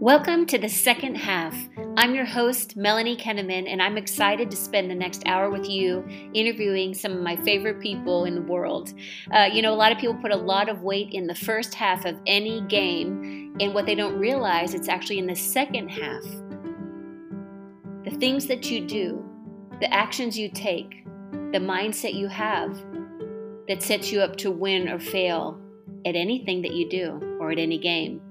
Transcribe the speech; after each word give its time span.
Welcome 0.00 0.46
to 0.46 0.56
the 0.56 0.70
second 0.70 1.16
half. 1.16 1.54
I'm 1.98 2.14
your 2.14 2.24
host, 2.24 2.74
Melanie 2.74 3.18
Kenneman, 3.18 3.70
and 3.70 3.82
I'm 3.82 3.98
excited 3.98 4.50
to 4.50 4.56
spend 4.56 4.90
the 4.90 4.94
next 4.94 5.22
hour 5.26 5.50
with 5.50 5.68
you 5.68 6.02
interviewing 6.32 6.94
some 6.94 7.12
of 7.12 7.20
my 7.20 7.36
favorite 7.36 7.80
people 7.80 8.24
in 8.24 8.34
the 8.34 8.40
world. 8.40 8.94
Uh, 9.30 9.50
you 9.52 9.60
know, 9.60 9.74
a 9.74 9.76
lot 9.76 9.92
of 9.92 9.98
people 9.98 10.14
put 10.14 10.30
a 10.32 10.36
lot 10.36 10.70
of 10.70 10.80
weight 10.80 11.12
in 11.12 11.26
the 11.26 11.34
first 11.34 11.74
half 11.74 12.06
of 12.06 12.16
any 12.26 12.62
game, 12.62 13.54
and 13.60 13.74
what 13.74 13.84
they 13.84 13.94
don't 13.94 14.18
realize, 14.18 14.72
it's 14.72 14.88
actually 14.88 15.18
in 15.18 15.26
the 15.26 15.36
second 15.36 15.90
half. 15.90 16.22
The 18.06 18.16
things 18.18 18.46
that 18.46 18.70
you 18.70 18.86
do, 18.86 19.22
the 19.80 19.92
actions 19.92 20.38
you 20.38 20.48
take, 20.48 21.04
the 21.52 21.58
mindset 21.58 22.14
you 22.14 22.28
have 22.28 22.74
that 23.68 23.82
sets 23.82 24.10
you 24.10 24.22
up 24.22 24.36
to 24.36 24.50
win 24.50 24.88
or 24.88 24.98
fail 24.98 25.60
at 26.06 26.16
anything 26.16 26.62
that 26.62 26.72
you 26.72 26.88
do 26.88 27.36
or 27.38 27.50
at 27.50 27.58
any 27.58 27.76
game. 27.76 28.22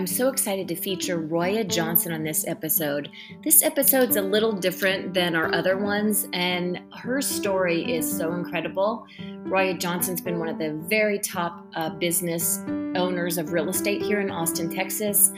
I'm 0.00 0.06
so 0.06 0.28
excited 0.28 0.66
to 0.68 0.76
feature 0.76 1.18
Roya 1.18 1.62
Johnson 1.62 2.12
on 2.12 2.24
this 2.24 2.46
episode. 2.46 3.10
This 3.44 3.62
episode's 3.62 4.16
a 4.16 4.22
little 4.22 4.50
different 4.50 5.12
than 5.12 5.36
our 5.36 5.54
other 5.54 5.76
ones, 5.76 6.26
and 6.32 6.80
her 6.96 7.20
story 7.20 7.96
is 7.96 8.10
so 8.10 8.32
incredible. 8.32 9.04
Roya 9.42 9.74
Johnson's 9.74 10.22
been 10.22 10.38
one 10.38 10.48
of 10.48 10.56
the 10.56 10.72
very 10.88 11.18
top 11.18 11.66
uh, 11.74 11.90
business 11.90 12.60
owners 12.96 13.36
of 13.36 13.52
real 13.52 13.68
estate 13.68 14.00
here 14.00 14.22
in 14.22 14.30
Austin, 14.30 14.74
Texas. 14.74 15.32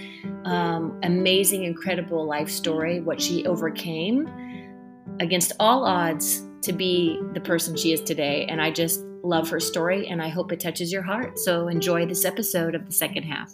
Um, 0.45 0.97
amazing, 1.03 1.65
incredible 1.65 2.25
life 2.25 2.49
story, 2.49 3.01
what 3.01 3.21
she 3.21 3.45
overcame 3.45 4.31
against 5.19 5.55
all 5.59 5.85
odds 5.85 6.47
to 6.61 6.73
be 6.73 7.21
the 7.35 7.41
person 7.41 7.77
she 7.77 7.93
is 7.93 8.01
today. 8.01 8.47
And 8.49 8.63
I 8.63 8.71
just 8.71 9.01
love 9.25 9.51
her 9.51 9.59
story, 9.59 10.07
and 10.07 10.23
I 10.23 10.29
hope 10.29 10.53
it 10.53 10.61
touches 10.61 10.93
your 10.93 11.03
heart. 11.03 11.37
So 11.41 11.67
enjoy 11.67 12.07
this 12.07 12.25
episode 12.25 12.77
of 12.77 12.87
the 12.87 12.93
second 12.93 13.25
half. 13.25 13.53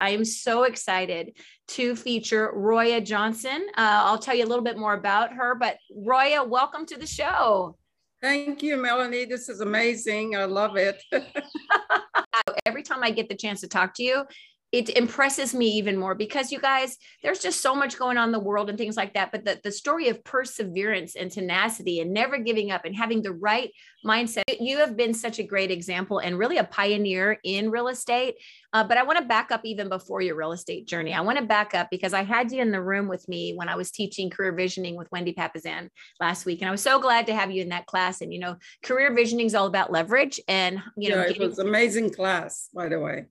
I 0.00 0.10
am 0.10 0.24
so 0.24 0.64
excited 0.64 1.36
to 1.68 1.96
feature 1.96 2.50
Roya 2.54 3.00
Johnson. 3.00 3.66
Uh, 3.76 4.02
I'll 4.04 4.18
tell 4.18 4.34
you 4.34 4.44
a 4.44 4.46
little 4.46 4.64
bit 4.64 4.78
more 4.78 4.94
about 4.94 5.32
her, 5.34 5.54
but 5.54 5.78
Roya, 5.94 6.44
welcome 6.44 6.86
to 6.86 6.96
the 6.96 7.06
show. 7.06 7.76
Thank 8.20 8.62
you, 8.62 8.76
Melanie. 8.76 9.26
This 9.26 9.48
is 9.48 9.60
amazing. 9.60 10.36
I 10.36 10.44
love 10.44 10.76
it. 10.76 11.02
Every 12.66 12.82
time 12.82 13.02
I 13.02 13.10
get 13.10 13.28
the 13.28 13.36
chance 13.36 13.60
to 13.60 13.68
talk 13.68 13.94
to 13.94 14.02
you, 14.02 14.24
it 14.72 14.90
impresses 14.90 15.54
me 15.54 15.66
even 15.66 15.96
more 15.96 16.14
because 16.14 16.52
you 16.52 16.58
guys 16.58 16.96
there's 17.22 17.38
just 17.38 17.60
so 17.60 17.74
much 17.74 17.98
going 17.98 18.18
on 18.18 18.28
in 18.28 18.32
the 18.32 18.38
world 18.38 18.68
and 18.68 18.76
things 18.76 18.96
like 18.96 19.14
that 19.14 19.32
but 19.32 19.44
the, 19.44 19.58
the 19.64 19.72
story 19.72 20.08
of 20.08 20.22
perseverance 20.24 21.16
and 21.16 21.30
tenacity 21.30 22.00
and 22.00 22.12
never 22.12 22.38
giving 22.38 22.70
up 22.70 22.84
and 22.84 22.94
having 22.94 23.22
the 23.22 23.32
right 23.32 23.70
mindset. 24.04 24.42
You 24.60 24.78
have 24.78 24.96
been 24.96 25.14
such 25.14 25.38
a 25.38 25.42
great 25.42 25.70
example 25.70 26.18
and 26.18 26.38
really 26.38 26.58
a 26.58 26.64
pioneer 26.64 27.38
in 27.44 27.70
real 27.70 27.88
estate. 27.88 28.36
Uh, 28.72 28.84
but 28.84 28.98
i 28.98 29.02
want 29.02 29.18
to 29.18 29.24
back 29.24 29.50
up 29.50 29.62
even 29.64 29.88
before 29.88 30.20
your 30.20 30.36
real 30.36 30.52
estate 30.52 30.86
journey. 30.86 31.14
I 31.14 31.22
want 31.22 31.38
to 31.38 31.44
back 31.44 31.74
up 31.74 31.88
because 31.90 32.12
i 32.12 32.22
had 32.22 32.52
you 32.52 32.60
in 32.60 32.70
the 32.70 32.82
room 32.82 33.08
with 33.08 33.28
me 33.28 33.54
when 33.54 33.68
i 33.68 33.76
was 33.76 33.90
teaching 33.90 34.30
career 34.30 34.52
visioning 34.52 34.96
with 34.96 35.10
wendy 35.10 35.32
Papasan 35.32 35.88
last 36.20 36.44
week 36.44 36.60
and 36.60 36.68
i 36.68 36.70
was 36.70 36.82
so 36.82 37.00
glad 37.00 37.26
to 37.26 37.34
have 37.34 37.50
you 37.50 37.62
in 37.62 37.70
that 37.70 37.86
class. 37.86 38.20
And 38.20 38.32
you 38.32 38.40
know 38.40 38.56
career 38.82 39.14
visioning 39.14 39.46
is 39.46 39.54
all 39.54 39.66
about 39.66 39.90
leverage 39.90 40.40
and 40.48 40.80
you 40.96 41.10
know 41.10 41.22
yeah, 41.22 41.30
it 41.30 41.38
was 41.38 41.58
amazing 41.58 42.12
class 42.12 42.68
by 42.74 42.88
the 42.88 43.00
way 43.00 43.24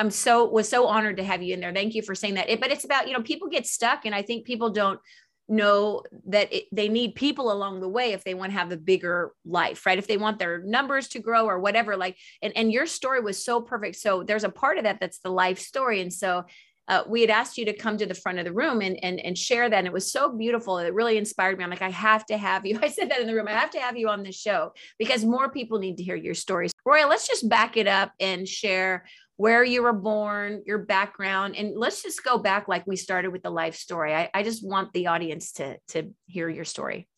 I'm 0.00 0.10
so 0.10 0.46
was 0.46 0.66
so 0.68 0.86
honored 0.86 1.18
to 1.18 1.24
have 1.24 1.42
you 1.42 1.52
in 1.52 1.60
there. 1.60 1.74
Thank 1.74 1.94
you 1.94 2.00
for 2.00 2.14
saying 2.14 2.34
that. 2.34 2.48
It, 2.48 2.58
but 2.58 2.70
it's 2.70 2.84
about 2.84 3.06
you 3.06 3.12
know 3.12 3.22
people 3.22 3.48
get 3.48 3.66
stuck, 3.66 4.06
and 4.06 4.14
I 4.14 4.22
think 4.22 4.46
people 4.46 4.70
don't 4.70 4.98
know 5.46 6.02
that 6.26 6.52
it, 6.52 6.64
they 6.72 6.88
need 6.88 7.16
people 7.16 7.52
along 7.52 7.80
the 7.80 7.88
way 7.88 8.12
if 8.12 8.24
they 8.24 8.34
want 8.34 8.52
to 8.52 8.58
have 8.58 8.70
a 8.70 8.76
bigger 8.76 9.32
life 9.44 9.84
right? 9.84 9.98
If 9.98 10.06
they 10.06 10.16
want 10.16 10.38
their 10.38 10.62
numbers 10.62 11.08
to 11.08 11.18
grow 11.18 11.46
or 11.46 11.58
whatever 11.58 11.96
like 11.96 12.16
and, 12.40 12.56
and 12.56 12.72
your 12.72 12.86
story 12.86 13.20
was 13.20 13.44
so 13.44 13.60
perfect. 13.60 13.96
So 13.96 14.22
there's 14.22 14.44
a 14.44 14.48
part 14.48 14.78
of 14.78 14.84
that 14.84 15.00
that's 15.00 15.18
the 15.18 15.30
life 15.30 15.58
story. 15.58 16.00
And 16.00 16.12
so 16.12 16.44
uh, 16.86 17.02
we 17.06 17.20
had 17.20 17.30
asked 17.30 17.58
you 17.58 17.64
to 17.64 17.72
come 17.72 17.96
to 17.96 18.06
the 18.06 18.14
front 18.14 18.38
of 18.38 18.44
the 18.44 18.52
room 18.52 18.80
and, 18.80 18.96
and 19.04 19.20
and 19.20 19.36
share 19.36 19.68
that 19.68 19.78
and 19.78 19.86
it 19.86 19.92
was 19.92 20.10
so 20.10 20.36
beautiful. 20.36 20.78
It 20.78 20.94
really 20.94 21.18
inspired 21.18 21.58
me. 21.58 21.64
I'm 21.64 21.70
like 21.70 21.82
i 21.82 21.90
have 21.90 22.24
to 22.26 22.38
have 22.38 22.64
you. 22.64 22.78
I 22.82 22.88
said 22.88 23.10
that 23.10 23.20
in 23.20 23.26
the 23.26 23.34
room. 23.34 23.48
I 23.48 23.52
have 23.52 23.70
to 23.72 23.80
have 23.80 23.96
you 23.96 24.08
on 24.08 24.22
this 24.22 24.36
show 24.36 24.72
because 24.98 25.24
more 25.24 25.50
people 25.50 25.78
need 25.78 25.98
to 25.98 26.04
hear 26.04 26.16
your 26.16 26.34
stories. 26.34 26.72
Roya 26.86 27.06
let's 27.06 27.28
just 27.28 27.48
back 27.48 27.76
it 27.76 27.88
up 27.88 28.12
and 28.20 28.48
share 28.48 29.04
where 29.40 29.64
you 29.64 29.82
were 29.82 29.94
born, 29.94 30.62
your 30.66 30.76
background, 30.76 31.56
and 31.56 31.74
let's 31.74 32.02
just 32.02 32.22
go 32.22 32.36
back 32.36 32.68
like 32.68 32.86
we 32.86 32.94
started 32.94 33.32
with 33.32 33.42
the 33.42 33.48
life 33.48 33.74
story. 33.74 34.14
I, 34.14 34.28
I 34.34 34.42
just 34.42 34.62
want 34.62 34.92
the 34.92 35.06
audience 35.06 35.52
to, 35.52 35.78
to 35.92 36.12
hear 36.26 36.50
your 36.50 36.66
story. 36.66 37.08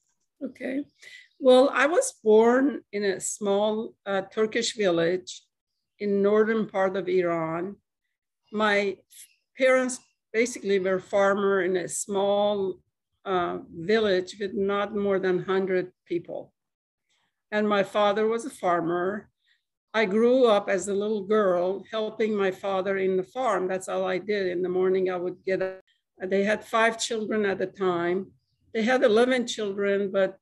Okay. 0.41 0.85
Well, 1.41 1.69
I 1.75 1.87
was 1.87 2.15
born 2.23 2.83
in 2.93 3.03
a 3.03 3.19
small 3.19 3.97
uh, 4.07 4.23
Turkish 4.33 4.77
village 4.77 5.43
in 5.99 6.23
northern 6.23 6.69
part 6.69 6.97
of 6.97 7.09
Iran. 7.09 7.75
My 8.53 8.99
parents 9.59 9.99
basically 10.33 10.79
were 10.79 11.01
farmer 11.01 11.63
in 11.63 11.77
a 11.77 11.89
small 11.89 12.79
uh, 13.25 13.59
village 13.75 14.37
with 14.39 14.55
not 14.55 14.95
more 14.95 15.19
than 15.19 15.39
100 15.39 15.91
people. 16.07 16.53
And 17.51 17.69
my 17.69 17.83
father 17.83 18.29
was 18.29 18.45
a 18.45 18.51
farmer 18.51 19.32
I 19.95 20.07
grew 20.07 20.47
up 20.47 20.71
as 20.71 20.89
a 20.89 20.95
little 20.95 21.23
girl 21.23 21.85
helping 21.91 22.35
my 22.35 22.51
father 22.51 22.97
in 22.97 23.17
the 23.17 23.23
farm. 23.23 23.69
That's 23.69 23.89
all 23.89 24.07
I 24.07 24.19
did. 24.19 24.47
In 24.47 24.63
the 24.63 24.69
morning, 24.69 25.11
I 25.11 25.17
would 25.17 25.45
get 25.45 25.61
up. 25.61 25.81
They 26.19 26.45
had 26.45 26.65
five 26.65 26.99
children 26.99 27.45
at 27.45 27.59
the 27.59 27.67
time. 27.67 28.29
They 28.73 28.83
had 28.83 29.03
11 29.03 29.47
children, 29.47 30.11
but 30.11 30.39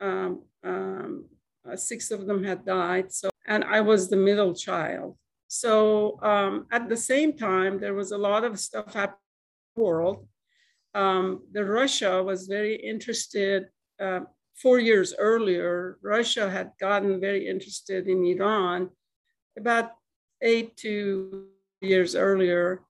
um, 0.00 0.42
um, 0.62 1.24
uh, 1.68 1.76
six 1.76 2.10
of 2.12 2.26
them 2.26 2.44
had 2.44 2.64
died. 2.64 3.12
So, 3.12 3.30
and 3.46 3.64
I 3.64 3.80
was 3.80 4.08
the 4.08 4.16
middle 4.16 4.54
child. 4.54 5.16
So 5.48 6.20
um, 6.22 6.66
at 6.70 6.88
the 6.88 6.96
same 6.96 7.36
time, 7.36 7.80
there 7.80 7.94
was 7.94 8.12
a 8.12 8.18
lot 8.18 8.44
of 8.44 8.60
stuff 8.60 8.94
happening 8.94 9.18
in 9.76 9.82
the 9.82 9.82
world. 9.82 10.28
Um, 10.94 11.42
the 11.52 11.64
Russia 11.64 12.22
was 12.22 12.46
very 12.46 12.76
interested 12.76 13.66
uh, 14.00 14.20
four 14.54 14.78
years 14.78 15.14
earlier, 15.18 15.98
Russia 16.02 16.48
had 16.50 16.72
gotten 16.80 17.20
very 17.20 17.48
interested 17.48 18.06
in 18.08 18.24
Iran 18.24 18.90
about 19.58 19.92
eight 20.42 20.76
to 20.78 21.46
years 21.80 22.14
earlier 22.14 22.82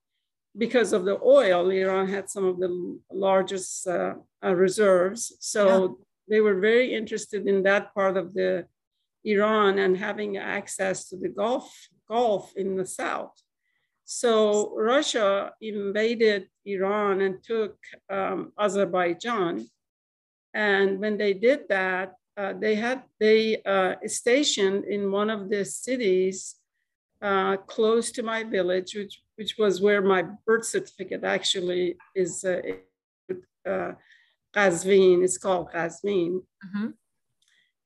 because 0.57 0.93
of 0.93 1.05
the 1.05 1.19
oil. 1.21 1.69
Iran 1.69 2.07
had 2.07 2.29
some 2.29 2.45
of 2.45 2.59
the 2.59 2.99
largest 3.11 3.87
uh, 3.87 4.15
uh, 4.43 4.55
reserves. 4.55 5.33
So 5.39 5.65
yeah. 5.67 5.87
they 6.29 6.41
were 6.41 6.59
very 6.59 6.93
interested 6.93 7.47
in 7.47 7.63
that 7.63 7.93
part 7.93 8.17
of 8.17 8.33
the 8.33 8.65
Iran 9.23 9.79
and 9.79 9.97
having 9.97 10.37
access 10.37 11.09
to 11.09 11.17
the 11.17 11.29
Gulf, 11.29 11.89
Gulf 12.07 12.53
in 12.55 12.77
the 12.77 12.85
south. 12.85 13.33
So 14.05 14.75
Russia 14.77 15.51
invaded 15.61 16.47
Iran 16.63 17.21
and 17.21 17.43
took 17.43 17.75
um, 18.09 18.53
Azerbaijan 18.57 19.67
and 20.55 20.99
when 20.99 21.17
they 21.17 21.33
did 21.33 21.67
that, 21.69 22.13
uh, 22.37 22.53
they 22.59 22.75
had 22.75 23.03
they 23.19 23.61
uh, 23.63 23.95
stationed 24.07 24.85
in 24.85 25.11
one 25.11 25.29
of 25.29 25.49
the 25.49 25.63
cities 25.63 26.55
uh, 27.21 27.57
close 27.57 28.11
to 28.11 28.23
my 28.23 28.43
village, 28.43 28.95
which 28.95 29.21
which 29.35 29.55
was 29.59 29.81
where 29.81 30.01
my 30.01 30.23
birth 30.47 30.65
certificate 30.65 31.23
actually 31.23 31.97
is. 32.15 32.43
Uh, 32.43 32.61
uh, 33.65 33.91
Qazvin, 34.55 35.23
it's 35.23 35.37
called 35.37 35.69
Qazvin. 35.71 36.39
Mm-hmm. 36.39 36.87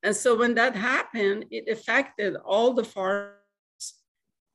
And 0.04 0.16
so 0.16 0.38
when 0.38 0.54
that 0.56 0.76
happened, 0.76 1.46
it 1.50 1.68
affected 1.68 2.36
all 2.46 2.74
the 2.74 2.84
farms 2.84 3.34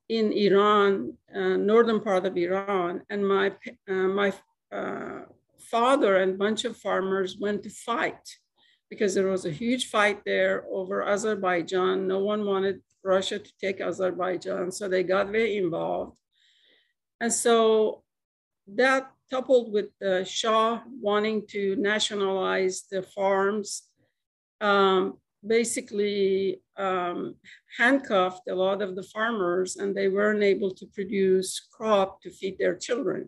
in 0.07 0.31
Iran, 0.31 1.17
uh, 1.35 1.57
northern 1.57 1.99
part 1.99 2.25
of 2.25 2.37
Iran, 2.37 3.01
and 3.09 3.27
my 3.27 3.51
uh, 3.89 3.93
my 3.93 4.33
uh, 4.71 5.21
father 5.75 6.15
and 6.21 6.31
a 6.35 6.43
bunch 6.45 6.63
of 6.63 6.77
farmers 6.77 7.37
went 7.37 7.61
to 7.61 7.69
fight 7.69 8.25
because 8.89 9.13
there 9.13 9.27
was 9.35 9.45
a 9.45 9.59
huge 9.63 9.89
fight 9.95 10.19
there 10.25 10.63
over 10.71 11.03
Azerbaijan. 11.03 12.07
No 12.07 12.19
one 12.19 12.45
wanted 12.45 12.77
Russia 13.03 13.39
to 13.39 13.51
take 13.59 13.81
Azerbaijan, 13.81 14.71
so 14.71 14.87
they 14.87 15.03
got 15.03 15.35
very 15.37 15.57
involved. 15.57 16.13
And 17.19 17.33
so 17.45 18.03
that 18.81 19.11
coupled 19.29 19.73
with 19.73 19.89
the 19.99 20.23
Shah 20.23 20.79
wanting 21.09 21.45
to 21.47 21.75
nationalize 21.75 22.77
the 22.89 23.01
farms, 23.01 23.69
um, 24.61 25.17
basically 25.45 26.61
um, 26.77 27.35
handcuffed 27.77 28.47
a 28.47 28.55
lot 28.55 28.81
of 28.81 28.95
the 28.95 29.07
farmers 29.15 29.75
and 29.75 29.89
they 29.93 30.07
weren't 30.07 30.43
able 30.53 30.71
to 30.79 30.85
produce 30.97 31.49
crop 31.75 32.21
to 32.21 32.29
feed 32.31 32.57
their 32.59 32.75
children. 32.75 33.27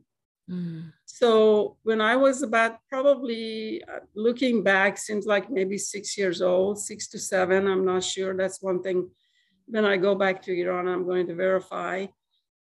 Mm. 0.49 0.94
So 1.05 1.77
when 1.83 1.99
I 1.99 2.15
was 2.15 2.41
about 2.41 2.79
probably 2.89 3.83
uh, 3.83 3.99
looking 4.15 4.63
back, 4.63 4.97
seems 4.97 5.25
like 5.25 5.49
maybe 5.49 5.77
six 5.77 6.17
years 6.17 6.41
old, 6.41 6.79
six 6.79 7.07
to 7.09 7.19
seven, 7.19 7.67
I'm 7.67 7.85
not 7.85 8.03
sure. 8.03 8.35
That's 8.35 8.61
one 8.61 8.81
thing. 8.81 9.09
When 9.65 9.83
I 9.83 9.97
go 9.97 10.15
back 10.15 10.41
to 10.44 10.57
Iran, 10.57 10.88
I'm 10.88 11.05
going 11.05 11.27
to 11.27 11.35
verify 11.35 12.05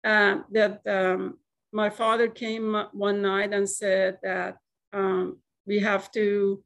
uh, 0.04 0.38
that 0.52 0.81
um, 0.88 1.38
my 1.74 1.90
father 1.90 2.30
came 2.30 2.74
one 2.94 3.22
night 3.22 3.54
and 3.54 3.69
said 3.69 4.19
that 4.24 4.58
um, 4.94 5.40
we 5.66 5.80
have 5.80 6.10
to 6.12 6.64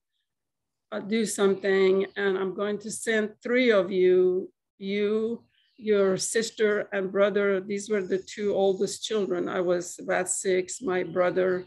uh, 0.91 0.99
do 0.99 1.25
something, 1.25 2.05
and 2.15 2.37
I'm 2.37 2.53
going 2.53 2.77
to 2.79 2.91
send 2.91 3.31
three 3.41 3.71
of 3.71 3.91
you, 3.91 4.51
you, 4.77 5.43
your 5.81 6.17
sister 6.17 6.87
and 6.93 7.11
brother. 7.11 7.59
These 7.59 7.89
were 7.89 8.03
the 8.03 8.19
two 8.19 8.53
oldest 8.53 9.03
children. 9.03 9.49
I 9.49 9.61
was 9.61 9.99
about 9.99 10.29
six, 10.29 10.81
my 10.81 11.03
brother 11.03 11.65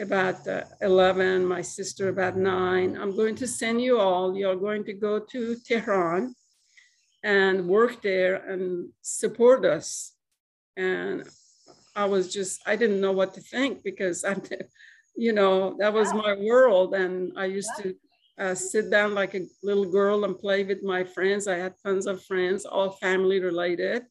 about 0.00 0.46
uh, 0.46 0.62
11, 0.80 1.44
my 1.44 1.62
sister 1.62 2.08
about 2.08 2.36
nine. 2.36 2.96
I'm 2.96 3.16
going 3.16 3.34
to 3.36 3.48
send 3.48 3.82
you 3.82 3.98
all. 3.98 4.36
You're 4.36 4.56
going 4.56 4.84
to 4.84 4.92
go 4.92 5.18
to 5.18 5.56
Tehran 5.66 6.34
and 7.24 7.66
work 7.66 8.00
there 8.02 8.36
and 8.36 8.90
support 9.02 9.64
us. 9.64 10.14
And 10.76 11.28
I 11.96 12.04
was 12.04 12.32
just, 12.32 12.60
I 12.64 12.76
didn't 12.76 13.00
know 13.00 13.12
what 13.12 13.34
to 13.34 13.40
think 13.40 13.82
because 13.82 14.24
I'm, 14.24 14.42
you 15.16 15.32
know, 15.32 15.76
that 15.80 15.92
was 15.92 16.14
my 16.14 16.36
world. 16.36 16.94
And 16.94 17.32
I 17.36 17.46
used 17.46 17.72
to 17.78 17.96
uh, 18.38 18.54
sit 18.54 18.90
down 18.90 19.14
like 19.14 19.34
a 19.34 19.46
little 19.62 19.90
girl 19.90 20.24
and 20.24 20.38
play 20.38 20.64
with 20.64 20.82
my 20.82 21.04
friends. 21.04 21.48
I 21.48 21.56
had 21.56 21.74
tons 21.84 22.06
of 22.06 22.24
friends, 22.24 22.64
all 22.64 22.90
family 22.90 23.40
related. 23.40 24.02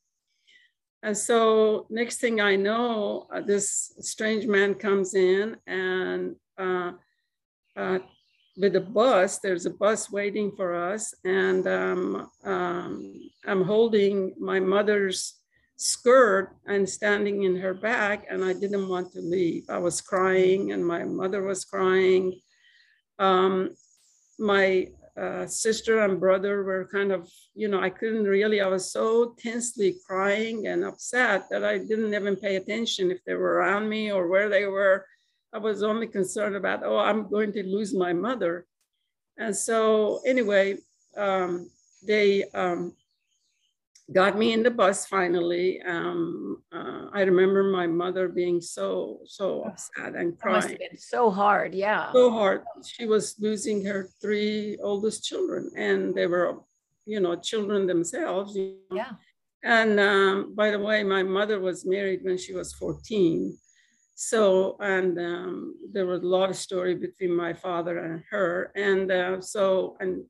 And 1.04 1.18
so 1.18 1.88
next 1.90 2.18
thing 2.18 2.42
I 2.42 2.56
know, 2.56 3.28
uh, 3.34 3.42
this 3.42 3.94
strange 4.00 4.46
man 4.48 4.74
comes 4.76 5.14
in 5.14 5.56
and 5.68 6.36
uh, 6.58 6.94
uh, 7.76 8.00
with 8.58 8.76
a 8.76 8.82
bus, 8.82 9.38
there's 9.40 9.68
a 9.68 9.72
bus 9.72 10.12
waiting 10.12 10.52
for 10.58 10.74
us. 10.74 11.14
And 11.24 11.68
um, 11.68 12.30
um, 12.44 13.14
I'm 13.46 13.64
holding 13.64 14.34
my 14.40 14.60
mother's 14.60 15.36
skirt 15.78 16.56
and 16.66 16.90
standing 16.90 17.44
in 17.44 17.56
her 17.58 17.76
back 17.76 18.26
and 18.30 18.44
I 18.44 18.54
didn't 18.54 18.90
want 18.90 19.14
to 19.14 19.22
leave. 19.22 19.70
I 19.70 19.78
was 19.78 20.02
crying 20.02 20.72
and 20.72 20.86
my 20.86 21.04
mother 21.06 21.44
was 21.44 21.64
crying. 21.64 22.42
Um, 23.20 23.76
my 24.40 24.88
uh, 25.18 25.48
sister 25.48 26.02
and 26.02 26.20
brother 26.20 26.64
were 26.64 26.88
kind 26.92 27.12
of, 27.12 27.30
you 27.56 27.68
know, 27.68 27.82
I 27.82 27.90
couldn't 27.90 28.26
really, 28.26 28.62
I 28.62 28.68
was 28.68 28.92
so 28.92 29.36
tensely 29.40 29.98
crying 30.06 30.68
and 30.68 30.86
upset 30.86 31.50
that 31.50 31.64
I 31.64 31.80
didn't 31.80 32.14
even 32.14 32.36
pay 32.36 32.58
attention 32.58 33.10
if 33.10 33.24
they 33.26 33.34
were 33.34 33.56
around 33.56 33.90
me 33.90 34.12
or 34.12 34.28
where 34.28 34.48
they 34.48 34.66
were. 34.66 35.06
I 35.54 35.58
was 35.58 35.82
only 35.82 36.08
concerned 36.08 36.56
about, 36.56 36.84
oh, 36.84 36.98
I'm 36.98 37.30
going 37.30 37.52
to 37.54 37.64
lose 37.64 37.96
my 37.96 38.14
mother. 38.14 38.68
And 39.38 39.56
so 39.56 40.22
anyway, 40.26 40.78
um, 41.16 41.70
they 42.06 42.44
um, 42.54 42.94
got 44.12 44.38
me 44.38 44.54
in 44.54 44.64
the 44.64 44.72
bus 44.72 45.06
finally. 45.06 45.82
Um, 45.82 46.64
uh, 46.74 47.08
I 47.14 47.22
remember 47.22 47.64
my 47.64 47.88
mother 47.88 48.28
being 48.28 48.62
so 48.62 49.20
so 49.26 49.64
upset 49.64 50.16
and 50.16 50.38
crying. 50.40 50.56
Must 50.56 50.70
have 50.70 50.80
been 50.80 50.98
so 50.98 51.30
hard, 51.30 51.74
yeah. 51.74 52.12
So 52.14 52.32
hard. 52.32 52.64
She 52.86 53.06
was 53.06 53.36
losing 53.40 53.86
her 53.86 54.10
three 54.22 54.78
oldest 54.82 55.24
children, 55.24 55.72
and 55.76 56.16
they 56.16 56.28
were, 56.28 56.60
you 57.06 57.20
know, 57.20 57.36
children 57.36 57.88
themselves. 57.88 58.56
You 58.56 58.78
know? 58.90 58.98
Yeah. 58.98 59.12
And 59.64 60.00
um, 60.00 60.56
by 60.56 60.72
the 60.72 60.80
way, 60.80 61.04
my 61.04 61.24
mother 61.24 61.60
was 61.60 61.86
married 61.86 62.22
when 62.24 62.38
she 62.38 62.54
was 62.54 62.74
14. 62.74 63.58
So, 64.16 64.78
and 64.80 65.20
um, 65.20 65.76
there 65.92 66.06
was 66.06 66.24
a 66.24 66.28
lot 66.28 66.50
of 66.50 66.56
story 66.56 66.96
between 66.96 67.36
my 67.36 67.54
father 67.54 68.00
and 68.00 68.24
her. 68.32 68.72
And 68.76 69.12
uh, 69.12 69.42
so, 69.42 69.98
and 70.00 70.24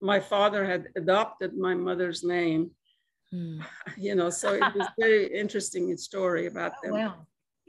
my 0.00 0.20
father 0.20 0.64
had 0.64 0.86
adopted 0.96 1.56
my 1.56 1.74
mother's 1.74 2.24
name 2.24 2.70
Mm. 3.34 3.64
You 3.96 4.14
know, 4.14 4.30
so 4.30 4.54
it 4.54 4.62
was 4.74 4.86
very 4.98 5.26
interesting 5.26 5.96
story 5.96 6.46
about 6.46 6.72
oh, 6.72 6.80
them. 6.82 6.92
wow. 6.92 7.14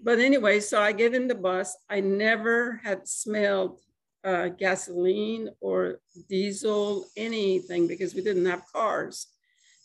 But 0.01 0.19
anyway, 0.19 0.59
so 0.59 0.81
I 0.81 0.91
get 0.91 1.13
in 1.13 1.27
the 1.27 1.35
bus. 1.35 1.75
I 1.89 1.99
never 1.99 2.79
had 2.83 3.07
smelled 3.07 3.79
uh, 4.23 4.49
gasoline 4.49 5.49
or 5.59 5.99
diesel, 6.29 7.05
anything, 7.17 7.87
because 7.87 8.13
we 8.13 8.21
didn't 8.21 8.45
have 8.45 8.63
cars. 8.71 9.27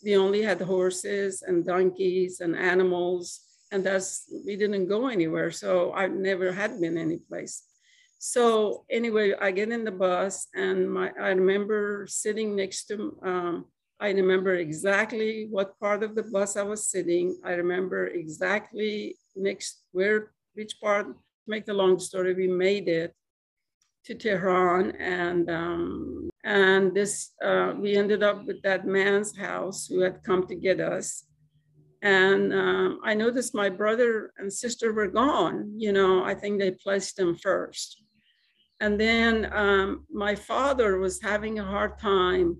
We 0.03 0.15
only 0.15 0.41
had 0.41 0.61
horses 0.61 1.41
and 1.41 1.65
donkeys 1.65 2.39
and 2.39 2.55
animals, 2.55 3.41
and 3.71 3.83
that's 3.83 4.31
we 4.45 4.55
didn't 4.55 4.87
go 4.87 5.07
anywhere. 5.07 5.51
So 5.51 5.93
I 5.93 6.07
never 6.07 6.51
had 6.51 6.79
been 6.79 6.97
any 6.97 7.17
place. 7.17 7.63
So 8.19 8.85
anyway, 8.89 9.33
I 9.33 9.51
get 9.51 9.71
in 9.71 9.83
the 9.83 9.91
bus, 9.91 10.47
and 10.55 10.91
my 10.91 11.11
I 11.19 11.29
remember 11.29 12.07
sitting 12.07 12.55
next 12.55 12.85
to 12.87 13.17
um, 13.23 13.65
I 13.99 14.09
remember 14.09 14.55
exactly 14.55 15.47
what 15.49 15.79
part 15.79 16.03
of 16.03 16.15
the 16.15 16.23
bus 16.23 16.57
I 16.57 16.63
was 16.63 16.87
sitting. 16.87 17.37
I 17.45 17.53
remember 17.53 18.07
exactly 18.07 19.17
next 19.35 19.83
where, 19.91 20.31
which 20.53 20.79
part, 20.81 21.07
make 21.47 21.65
the 21.65 21.73
long 21.73 21.99
story, 21.99 22.33
we 22.33 22.47
made 22.47 22.87
it 22.87 23.13
to 24.05 24.15
Tehran. 24.15 24.91
And, 24.99 25.49
um, 25.49 26.29
and 26.43 26.93
this, 26.93 27.31
uh, 27.43 27.73
we 27.77 27.95
ended 27.95 28.21
up 28.21 28.45
with 28.45 28.61
that 28.63 28.85
man's 28.85 29.37
house 29.37 29.87
who 29.87 30.01
had 30.01 30.23
come 30.23 30.45
to 30.47 30.55
get 30.55 30.79
us. 30.79 31.25
And 32.01 32.53
um, 32.53 32.99
I 33.03 33.13
noticed 33.13 33.55
my 33.55 33.69
brother 33.69 34.31
and 34.37 34.51
sister 34.51 34.91
were 34.91 35.07
gone. 35.07 35.73
You 35.77 35.93
know, 35.93 36.23
I 36.23 36.35
think 36.35 36.59
they 36.59 36.71
placed 36.71 37.15
them 37.15 37.35
first. 37.35 38.03
And 38.81 38.99
then 38.99 39.51
um, 39.53 40.05
my 40.11 40.35
father 40.35 40.97
was 40.97 41.21
having 41.21 41.59
a 41.59 41.63
hard 41.63 41.97
time 41.97 42.57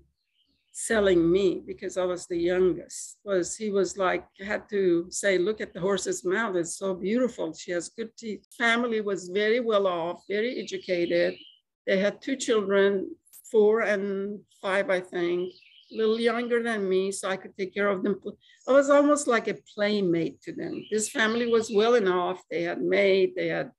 selling 0.78 1.32
me 1.32 1.64
because 1.66 1.98
I 1.98 2.04
was 2.04 2.28
the 2.28 2.38
youngest 2.38 3.20
was 3.24 3.56
he 3.56 3.70
was 3.72 3.98
like 3.98 4.26
had 4.46 4.68
to 4.72 5.08
say 5.10 5.38
look 5.38 5.62
at 5.62 5.74
the 5.74 5.80
horse's 5.80 6.26
mouth 6.26 6.58
it's 6.58 6.78
so 6.78 6.94
beautiful 6.94 7.54
she 7.54 7.72
has 7.72 7.88
good 7.88 8.12
teeth. 8.18 8.46
Family 8.58 9.00
was 9.00 9.30
very 9.30 9.62
well 9.62 9.88
off 9.88 10.24
very 10.28 10.60
educated. 10.60 11.36
They 11.88 11.98
had 11.98 12.22
two 12.22 12.36
children 12.36 13.10
four 13.50 13.82
and 13.82 14.42
five 14.62 14.90
I 14.90 15.00
think 15.00 15.54
a 15.94 15.96
little 15.96 16.20
younger 16.20 16.62
than 16.62 16.90
me 16.90 17.10
so 17.14 17.30
I 17.30 17.38
could 17.38 17.56
take 17.56 17.74
care 17.74 17.88
of 17.88 18.04
them. 18.04 18.20
I 18.68 18.74
was 18.74 18.90
almost 18.90 19.28
like 19.28 19.48
a 19.48 19.58
playmate 19.74 20.42
to 20.42 20.52
them. 20.52 20.84
This 20.92 21.08
family 21.08 21.48
was 21.48 21.72
well 21.74 21.94
enough 21.94 22.44
they 22.52 22.64
had 22.64 22.82
maid 22.82 23.32
they 23.38 23.48
had 23.48 23.72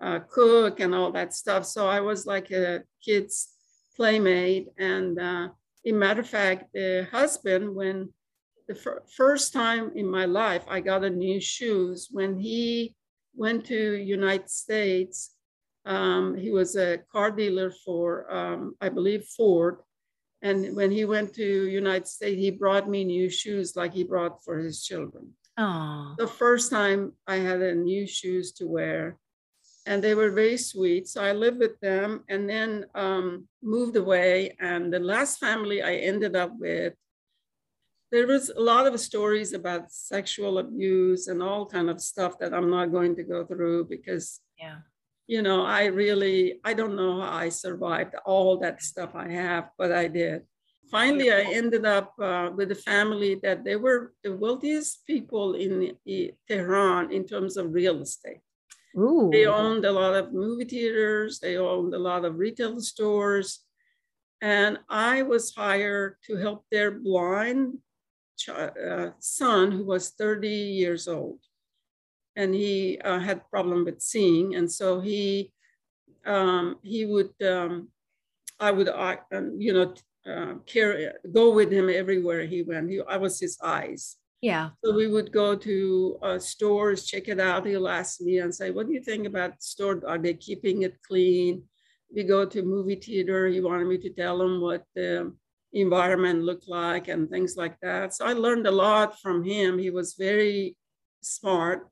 uh, 0.00 0.20
cook 0.20 0.80
and 0.80 0.94
all 0.94 1.12
that 1.12 1.34
stuff 1.34 1.66
so 1.66 1.86
I 1.86 2.00
was 2.00 2.24
like 2.24 2.50
a 2.50 2.82
kid's 3.04 3.50
playmate 3.94 4.68
and 4.78 5.18
uh, 5.20 5.48
a 5.86 5.92
matter 5.92 6.20
of 6.20 6.28
fact, 6.28 6.72
the 6.74 7.06
husband, 7.10 7.74
when 7.74 8.12
the 8.68 8.74
fir- 8.74 9.02
first 9.16 9.52
time 9.52 9.92
in 9.94 10.06
my 10.06 10.26
life 10.26 10.64
I 10.68 10.80
got 10.80 11.04
a 11.04 11.10
new 11.10 11.40
shoes, 11.40 12.08
when 12.10 12.38
he 12.38 12.94
went 13.34 13.66
to 13.66 13.94
United 13.96 14.50
States, 14.50 15.34
um, 15.86 16.36
he 16.36 16.50
was 16.50 16.76
a 16.76 16.98
car 17.10 17.30
dealer 17.30 17.72
for, 17.84 18.30
um, 18.32 18.74
I 18.80 18.90
believe, 18.90 19.24
Ford. 19.24 19.78
And 20.42 20.74
when 20.76 20.90
he 20.90 21.04
went 21.04 21.34
to 21.34 21.68
United 21.68 22.06
States, 22.06 22.38
he 22.38 22.50
brought 22.50 22.88
me 22.88 23.04
new 23.04 23.28
shoes 23.28 23.76
like 23.76 23.92
he 23.92 24.04
brought 24.04 24.42
for 24.44 24.58
his 24.58 24.84
children. 24.84 25.34
Aww. 25.58 26.16
The 26.16 26.26
first 26.26 26.70
time 26.70 27.12
I 27.26 27.36
had 27.36 27.60
a 27.60 27.74
new 27.74 28.06
shoes 28.06 28.52
to 28.52 28.66
wear 28.66 29.18
and 29.86 30.02
they 30.02 30.14
were 30.14 30.30
very 30.30 30.56
sweet. 30.56 31.08
So 31.08 31.22
I 31.22 31.32
lived 31.32 31.58
with 31.58 31.78
them 31.80 32.24
and 32.28 32.48
then 32.48 32.86
um, 32.94 33.48
moved 33.62 33.96
away. 33.96 34.56
And 34.60 34.92
the 34.92 35.00
last 35.00 35.38
family 35.38 35.82
I 35.82 35.94
ended 35.96 36.36
up 36.36 36.52
with, 36.58 36.94
there 38.12 38.26
was 38.26 38.50
a 38.50 38.60
lot 38.60 38.86
of 38.86 38.98
stories 39.00 39.52
about 39.52 39.92
sexual 39.92 40.58
abuse 40.58 41.28
and 41.28 41.42
all 41.42 41.64
kind 41.64 41.88
of 41.88 42.00
stuff 42.00 42.38
that 42.40 42.52
I'm 42.52 42.68
not 42.68 42.92
going 42.92 43.14
to 43.16 43.22
go 43.22 43.44
through 43.44 43.84
because, 43.84 44.40
yeah, 44.58 44.78
you 45.28 45.42
know, 45.42 45.64
I 45.64 45.84
really 45.84 46.58
I 46.64 46.74
don't 46.74 46.96
know 46.96 47.20
how 47.20 47.30
I 47.30 47.50
survived 47.50 48.16
all 48.26 48.58
that 48.58 48.82
stuff 48.82 49.10
I 49.14 49.28
have, 49.30 49.70
but 49.78 49.92
I 49.92 50.08
did. 50.08 50.42
Finally, 50.90 51.30
I 51.30 51.42
ended 51.42 51.86
up 51.86 52.12
uh, 52.20 52.50
with 52.52 52.72
a 52.72 52.74
family 52.74 53.36
that 53.44 53.62
they 53.62 53.76
were 53.76 54.12
the 54.24 54.36
wealthiest 54.36 55.06
people 55.06 55.54
in 55.54 55.92
Tehran 56.48 57.12
in 57.12 57.24
terms 57.24 57.56
of 57.56 57.72
real 57.72 58.02
estate 58.02 58.40
Ooh. 58.96 59.30
They 59.32 59.46
owned 59.46 59.84
a 59.84 59.92
lot 59.92 60.14
of 60.14 60.32
movie 60.32 60.64
theaters, 60.64 61.38
they 61.38 61.56
owned 61.56 61.94
a 61.94 61.98
lot 61.98 62.24
of 62.24 62.38
retail 62.38 62.80
stores. 62.80 63.60
And 64.42 64.78
I 64.88 65.22
was 65.22 65.54
hired 65.54 66.16
to 66.26 66.36
help 66.36 66.64
their 66.70 66.90
blind 66.90 67.78
uh, 68.48 69.10
son, 69.18 69.70
who 69.70 69.84
was 69.84 70.10
30 70.10 70.48
years 70.48 71.06
old. 71.06 71.40
And 72.36 72.54
he 72.54 72.98
uh, 73.04 73.18
had 73.18 73.48
problem 73.50 73.84
with 73.84 74.00
seeing. 74.00 74.54
And 74.54 74.70
so 74.70 75.00
he, 75.00 75.52
um, 76.24 76.76
he 76.82 77.04
would, 77.04 77.34
um, 77.42 77.88
I 78.58 78.70
would, 78.70 78.88
uh, 78.88 79.16
you 79.58 79.74
know, 79.74 79.94
uh, 80.26 80.54
carry, 80.64 81.08
go 81.32 81.52
with 81.52 81.70
him 81.70 81.90
everywhere 81.90 82.46
he 82.46 82.62
went. 82.62 82.90
He, 82.90 83.00
I 83.06 83.18
was 83.18 83.38
his 83.38 83.58
eyes. 83.62 84.16
Yeah. 84.40 84.70
So 84.82 84.94
we 84.94 85.06
would 85.06 85.32
go 85.32 85.54
to 85.54 86.18
uh, 86.22 86.38
stores, 86.38 87.04
check 87.04 87.28
it 87.28 87.38
out. 87.38 87.66
He'll 87.66 87.88
ask 87.88 88.20
me 88.20 88.38
and 88.38 88.54
say, 88.54 88.70
"What 88.70 88.86
do 88.86 88.92
you 88.94 89.02
think 89.02 89.26
about 89.26 89.62
store? 89.62 90.00
Are 90.06 90.18
they 90.18 90.34
keeping 90.34 90.82
it 90.82 90.96
clean?" 91.06 91.64
We 92.14 92.24
go 92.24 92.46
to 92.46 92.62
movie 92.62 92.96
theater. 92.96 93.46
He 93.48 93.60
wanted 93.60 93.86
me 93.86 93.98
to 93.98 94.10
tell 94.10 94.40
him 94.40 94.60
what 94.60 94.84
the 94.94 95.32
environment 95.72 96.42
looked 96.42 96.68
like 96.68 97.08
and 97.08 97.28
things 97.28 97.56
like 97.56 97.78
that. 97.82 98.14
So 98.14 98.24
I 98.24 98.32
learned 98.32 98.66
a 98.66 98.70
lot 98.72 99.20
from 99.20 99.44
him. 99.44 99.78
He 99.78 99.90
was 99.90 100.14
very 100.14 100.76
smart. 101.20 101.88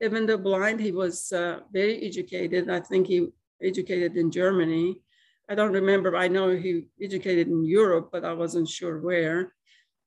Even 0.00 0.26
though 0.26 0.38
blind, 0.38 0.80
he 0.80 0.92
was 0.92 1.32
uh, 1.32 1.60
very 1.72 2.02
educated. 2.06 2.70
I 2.70 2.80
think 2.80 3.06
he 3.06 3.28
educated 3.62 4.16
in 4.16 4.30
Germany. 4.30 5.00
I 5.48 5.54
don't 5.54 5.72
remember. 5.72 6.16
I 6.16 6.28
know 6.28 6.56
he 6.56 6.86
educated 7.00 7.48
in 7.48 7.64
Europe, 7.64 8.08
but 8.12 8.24
I 8.24 8.32
wasn't 8.32 8.68
sure 8.68 9.00
where. 9.00 9.52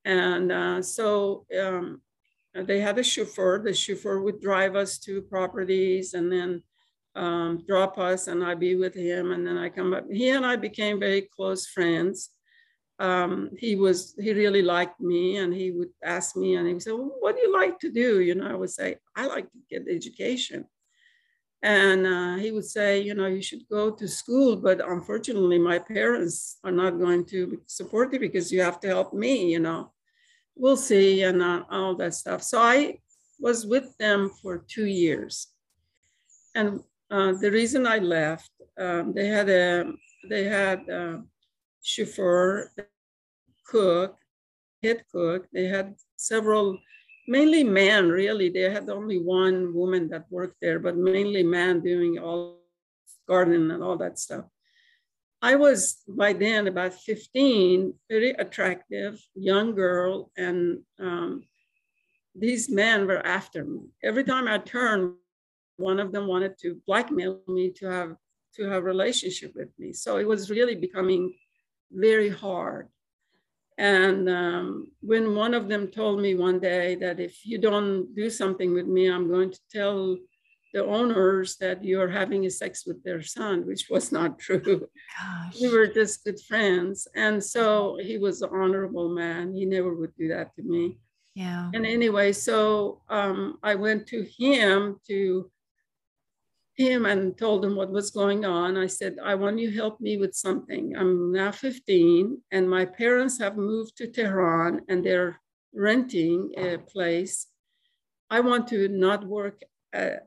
And 0.05 0.51
uh, 0.51 0.81
so 0.81 1.45
um, 1.59 2.01
they 2.53 2.79
had 2.79 2.97
a 2.99 3.03
chauffeur. 3.03 3.61
The 3.61 3.73
chauffeur 3.73 4.21
would 4.21 4.39
drive 4.39 4.75
us 4.75 4.99
to 4.99 5.21
properties 5.23 6.13
and 6.13 6.31
then 6.31 6.63
um, 7.15 7.63
drop 7.67 7.97
us, 7.97 8.27
and 8.27 8.43
I'd 8.43 8.59
be 8.59 8.75
with 8.75 8.93
him. 8.93 9.31
And 9.31 9.45
then 9.45 9.57
I 9.57 9.69
come 9.69 9.93
up. 9.93 10.05
He 10.09 10.29
and 10.29 10.45
I 10.45 10.55
became 10.55 10.99
very 10.99 11.21
close 11.21 11.67
friends. 11.67 12.29
Um, 12.99 13.49
he 13.57 13.75
was 13.75 14.15
he 14.17 14.31
really 14.31 14.61
liked 14.61 15.01
me, 15.01 15.37
and 15.37 15.53
he 15.53 15.71
would 15.71 15.89
ask 16.03 16.37
me, 16.37 16.55
and 16.55 16.67
he 16.67 16.73
would 16.73 16.83
say, 16.83 16.91
well, 16.91 17.15
"What 17.19 17.35
do 17.35 17.41
you 17.41 17.51
like 17.51 17.79
to 17.79 17.91
do?" 17.91 18.21
You 18.21 18.35
know, 18.35 18.47
I 18.47 18.53
would 18.53 18.69
say, 18.69 18.97
"I 19.15 19.25
like 19.25 19.51
to 19.51 19.59
get 19.69 19.87
education." 19.89 20.65
And 21.61 22.05
uh, 22.05 22.35
he 22.35 22.51
would 22.51 22.65
say, 22.65 23.01
you 23.01 23.15
know, 23.15 23.25
you 23.25 23.41
should 23.41 23.67
go 23.67 23.89
to 23.89 24.07
school, 24.07 24.55
but 24.55 24.87
unfortunately, 24.87 25.57
my 25.57 25.79
parents 25.79 26.59
are 26.63 26.71
not 26.71 26.99
going 26.99 27.25
to 27.25 27.59
support 27.65 28.13
you 28.13 28.19
because 28.19 28.51
you 28.51 28.61
have 28.61 28.79
to 28.81 28.87
help 28.87 29.13
me, 29.13 29.51
you 29.51 29.59
know. 29.59 29.91
We'll 30.55 30.77
see, 30.77 31.23
and 31.23 31.41
uh, 31.41 31.63
all 31.69 31.95
that 31.95 32.13
stuff. 32.13 32.41
So 32.43 32.59
I 32.59 32.99
was 33.39 33.65
with 33.65 33.97
them 33.97 34.31
for 34.41 34.63
two 34.67 34.85
years. 34.85 35.47
And 36.55 36.81
uh, 37.11 37.33
the 37.33 37.51
reason 37.51 37.85
I 37.85 37.99
left, 37.99 38.49
um, 38.79 39.13
they 39.13 39.27
had 39.27 39.49
a 39.49 39.91
they 40.29 40.45
had 40.45 40.87
a 40.89 41.21
chauffeur, 41.83 42.71
cook, 43.65 44.17
head 44.81 45.03
cook. 45.11 45.47
They 45.53 45.65
had 45.65 45.95
several 46.15 46.79
mainly 47.27 47.63
men 47.63 48.09
really 48.09 48.49
they 48.49 48.69
had 48.69 48.89
only 48.89 49.17
one 49.17 49.73
woman 49.73 50.07
that 50.09 50.25
worked 50.29 50.57
there 50.61 50.79
but 50.79 50.95
mainly 50.95 51.43
men 51.43 51.81
doing 51.81 52.19
all 52.19 52.59
gardening 53.27 53.71
and 53.71 53.83
all 53.83 53.97
that 53.97 54.19
stuff 54.19 54.45
i 55.41 55.55
was 55.55 56.03
by 56.07 56.33
then 56.33 56.67
about 56.67 56.93
15 56.93 57.93
very 58.09 58.31
attractive 58.31 59.19
young 59.35 59.75
girl 59.75 60.31
and 60.37 60.79
um, 60.99 61.43
these 62.37 62.69
men 62.69 63.07
were 63.07 63.25
after 63.25 63.63
me. 63.63 63.79
Every 64.03 64.23
time 64.23 64.47
i 64.47 64.57
turned 64.57 65.13
one 65.77 65.99
of 65.99 66.11
them 66.11 66.27
wanted 66.27 66.57
to 66.59 66.81
blackmail 66.87 67.41
me 67.47 67.71
to 67.71 67.85
have 67.87 68.15
to 68.55 68.63
have 68.63 68.83
a 68.83 68.85
relationship 68.85 69.53
with 69.55 69.69
me. 69.77 69.91
So 69.91 70.17
it 70.17 70.27
was 70.27 70.49
really 70.49 70.75
becoming 70.75 71.33
very 71.91 72.29
hard. 72.29 72.87
And 73.77 74.29
um, 74.29 74.91
when 75.01 75.35
one 75.35 75.53
of 75.53 75.67
them 75.67 75.87
told 75.89 76.21
me 76.21 76.35
one 76.35 76.59
day 76.59 76.95
that 76.95 77.19
if 77.19 77.45
you 77.45 77.57
don't 77.57 78.15
do 78.15 78.29
something 78.29 78.73
with 78.73 78.87
me, 78.87 79.07
I'm 79.07 79.27
going 79.27 79.51
to 79.51 79.59
tell 79.69 80.17
the 80.75 80.85
owners 80.85 81.55
that 81.55 81.85
you're 81.85 82.09
having 82.09 82.45
a 82.45 82.49
sex 82.49 82.85
with 82.85 83.01
their 83.01 83.21
son, 83.21 83.65
which 83.65 83.87
was 83.89 84.11
not 84.11 84.37
true. 84.45 84.59
Gosh. 85.17 85.61
We 85.61 85.69
were 85.69 85.87
just 85.87 86.25
good 86.25 86.39
friends. 86.41 87.07
And 87.15 87.41
so 87.41 87.97
he 88.01 88.17
was 88.17 88.41
an 88.41 88.49
honorable 88.51 89.07
man. 89.07 89.53
He 89.53 89.65
never 89.65 89.95
would 89.95 90.13
do 90.17 90.27
that 90.27 90.53
to 90.57 90.63
me. 90.63 90.99
Yeah. 91.33 91.71
And 91.73 91.85
anyway, 91.85 92.33
so 92.33 93.01
um, 93.09 93.57
I 93.63 93.75
went 93.75 94.05
to 94.07 94.27
him 94.37 94.99
to 95.07 95.49
him 96.75 97.05
and 97.05 97.37
told 97.37 97.63
him 97.63 97.77
what 97.77 97.89
was 97.89 98.11
going 98.11 98.43
on. 98.43 98.75
I 98.75 98.87
said, 98.87 99.15
I 99.23 99.35
want 99.35 99.59
you 99.59 99.69
to 99.71 99.75
help 99.77 100.01
me 100.01 100.17
with 100.17 100.35
something. 100.35 100.93
I'm 100.97 101.31
now 101.31 101.53
15 101.53 102.41
and 102.51 102.69
my 102.69 102.83
parents 102.83 103.39
have 103.39 103.55
moved 103.55 103.95
to 103.97 104.07
Tehran 104.07 104.81
and 104.89 105.05
they're 105.05 105.39
renting 105.73 106.51
a 106.57 106.79
place. 106.79 107.47
I 108.29 108.41
want 108.41 108.67
to 108.69 108.89
not 108.89 109.25
work 109.25 109.61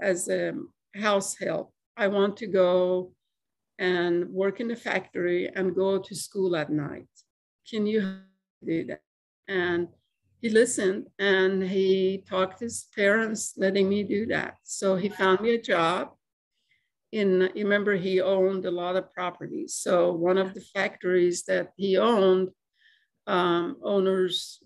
as 0.00 0.28
a 0.28 0.54
house 0.94 1.36
help. 1.36 1.72
I 1.96 2.08
want 2.08 2.36
to 2.38 2.46
go 2.46 3.12
and 3.78 4.28
work 4.30 4.60
in 4.60 4.68
the 4.68 4.76
factory 4.76 5.50
and 5.54 5.74
go 5.74 5.98
to 5.98 6.14
school 6.14 6.56
at 6.56 6.70
night. 6.70 7.08
Can 7.68 7.86
you 7.86 8.20
do 8.64 8.84
that? 8.86 9.02
And 9.46 9.88
he 10.40 10.48
listened 10.50 11.08
and 11.18 11.62
he 11.62 12.24
talked 12.28 12.58
to 12.58 12.64
his 12.66 12.86
parents, 12.94 13.54
letting 13.56 13.88
me 13.88 14.02
do 14.02 14.26
that. 14.26 14.56
So 14.64 14.96
he 14.96 15.08
found 15.08 15.40
me 15.40 15.54
a 15.54 15.62
job 15.62 16.12
in 17.12 17.50
you 17.54 17.64
remember 17.64 17.96
he 17.96 18.20
owned 18.20 18.66
a 18.66 18.70
lot 18.70 18.96
of 18.96 19.12
properties 19.12 19.74
so 19.74 20.12
one 20.12 20.36
of 20.36 20.52
the 20.54 20.60
factories 20.60 21.44
that 21.44 21.72
he 21.76 21.96
owned 21.96 22.48
um, 23.26 23.76
owners 23.82 24.62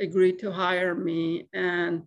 agreed 0.00 0.38
to 0.38 0.50
hire 0.50 0.94
me 0.94 1.48
and 1.52 2.02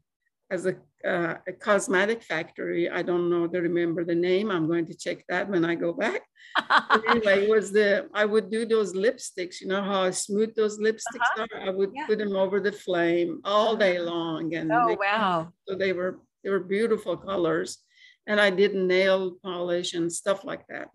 as 0.49 0.65
a, 0.65 0.75
uh, 1.05 1.35
a 1.47 1.53
cosmetic 1.53 2.23
factory 2.23 2.89
i 2.89 3.01
don't 3.01 3.29
know 3.29 3.47
to 3.47 3.59
remember 3.59 4.03
the 4.03 4.15
name 4.15 4.51
i'm 4.51 4.67
going 4.67 4.85
to 4.85 4.95
check 4.95 5.23
that 5.29 5.49
when 5.49 5.63
i 5.63 5.75
go 5.75 5.93
back 5.93 6.21
anyway 7.09 7.43
it 7.43 7.49
was 7.49 7.71
the 7.71 8.07
i 8.13 8.25
would 8.25 8.49
do 8.49 8.65
those 8.65 8.93
lipsticks 8.93 9.61
you 9.61 9.67
know 9.67 9.81
how 9.81 10.09
smooth 10.09 10.55
those 10.55 10.79
lipsticks 10.79 11.29
uh-huh. 11.37 11.47
are 11.53 11.61
i 11.61 11.69
would 11.69 11.91
yeah. 11.93 12.05
put 12.05 12.17
them 12.17 12.35
over 12.35 12.59
the 12.59 12.71
flame 12.71 13.41
all 13.43 13.75
day 13.75 13.99
long 13.99 14.53
and 14.55 14.71
oh 14.71 14.87
they, 14.87 14.95
wow 14.95 15.51
so 15.67 15.75
they 15.75 15.93
were 15.93 16.19
they 16.43 16.49
were 16.49 16.59
beautiful 16.59 17.17
colors 17.17 17.79
and 18.27 18.39
I 18.41 18.49
did 18.49 18.75
nail 18.75 19.31
polish 19.43 19.93
and 19.93 20.11
stuff 20.11 20.43
like 20.43 20.67
that. 20.67 20.89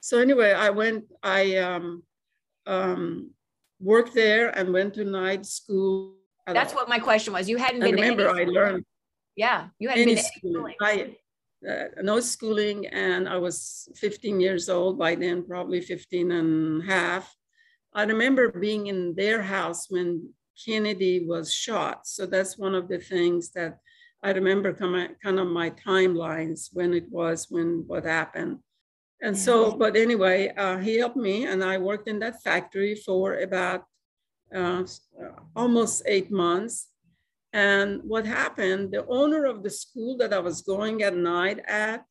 So 0.00 0.18
anyway, 0.18 0.52
I 0.52 0.70
went, 0.70 1.04
I 1.22 1.56
um, 1.56 2.02
um, 2.66 3.30
worked 3.80 4.14
there 4.14 4.56
and 4.56 4.72
went 4.72 4.94
to 4.94 5.04
night 5.04 5.46
school. 5.46 6.14
That's 6.46 6.74
what 6.74 6.88
my 6.88 6.98
question 6.98 7.32
was. 7.32 7.48
You 7.48 7.56
hadn't 7.56 7.80
been. 7.80 7.98
I 7.98 8.02
remember 8.02 8.30
I 8.30 8.44
learned. 8.44 8.84
Yeah, 9.36 9.68
you 9.78 9.88
hadn't 9.88 10.06
been 10.06 10.18
schooling. 10.18 10.74
I, 10.80 11.16
uh, 11.68 11.84
no 12.02 12.20
schooling, 12.20 12.86
and 12.86 13.28
I 13.28 13.36
was 13.36 13.88
15 13.96 14.40
years 14.40 14.68
old 14.68 14.98
by 14.98 15.14
then, 15.14 15.44
probably 15.46 15.80
15 15.80 16.32
and 16.32 16.82
a 16.82 16.86
half. 16.86 17.34
I 17.94 18.04
remember 18.04 18.50
being 18.50 18.88
in 18.88 19.14
their 19.14 19.42
house 19.42 19.86
when 19.88 20.30
Kennedy 20.64 21.26
was 21.26 21.52
shot. 21.52 22.06
So 22.06 22.26
that's 22.26 22.58
one 22.58 22.74
of 22.74 22.88
the 22.88 22.98
things 22.98 23.50
that 23.52 23.78
I 24.22 24.30
remember 24.30 24.72
kind 24.72 25.38
of 25.38 25.46
my 25.46 25.70
timelines 25.70 26.70
when 26.72 26.94
it 26.94 27.10
was, 27.10 27.46
when 27.50 27.84
what 27.86 28.04
happened. 28.04 28.58
And 29.22 29.36
so, 29.36 29.72
but 29.72 29.96
anyway, 29.96 30.52
uh, 30.56 30.78
he 30.78 30.98
helped 30.98 31.16
me, 31.16 31.46
and 31.46 31.64
I 31.64 31.78
worked 31.78 32.08
in 32.08 32.18
that 32.18 32.42
factory 32.42 32.94
for 32.94 33.38
about 33.38 33.84
uh, 34.54 34.84
almost 35.54 36.02
eight 36.06 36.30
months. 36.30 36.88
And 37.56 38.02
what 38.04 38.26
happened, 38.26 38.92
the 38.92 39.06
owner 39.06 39.46
of 39.46 39.62
the 39.62 39.70
school 39.70 40.18
that 40.18 40.34
I 40.34 40.40
was 40.40 40.60
going 40.60 41.02
at 41.02 41.16
night 41.16 41.58
at, 41.66 42.04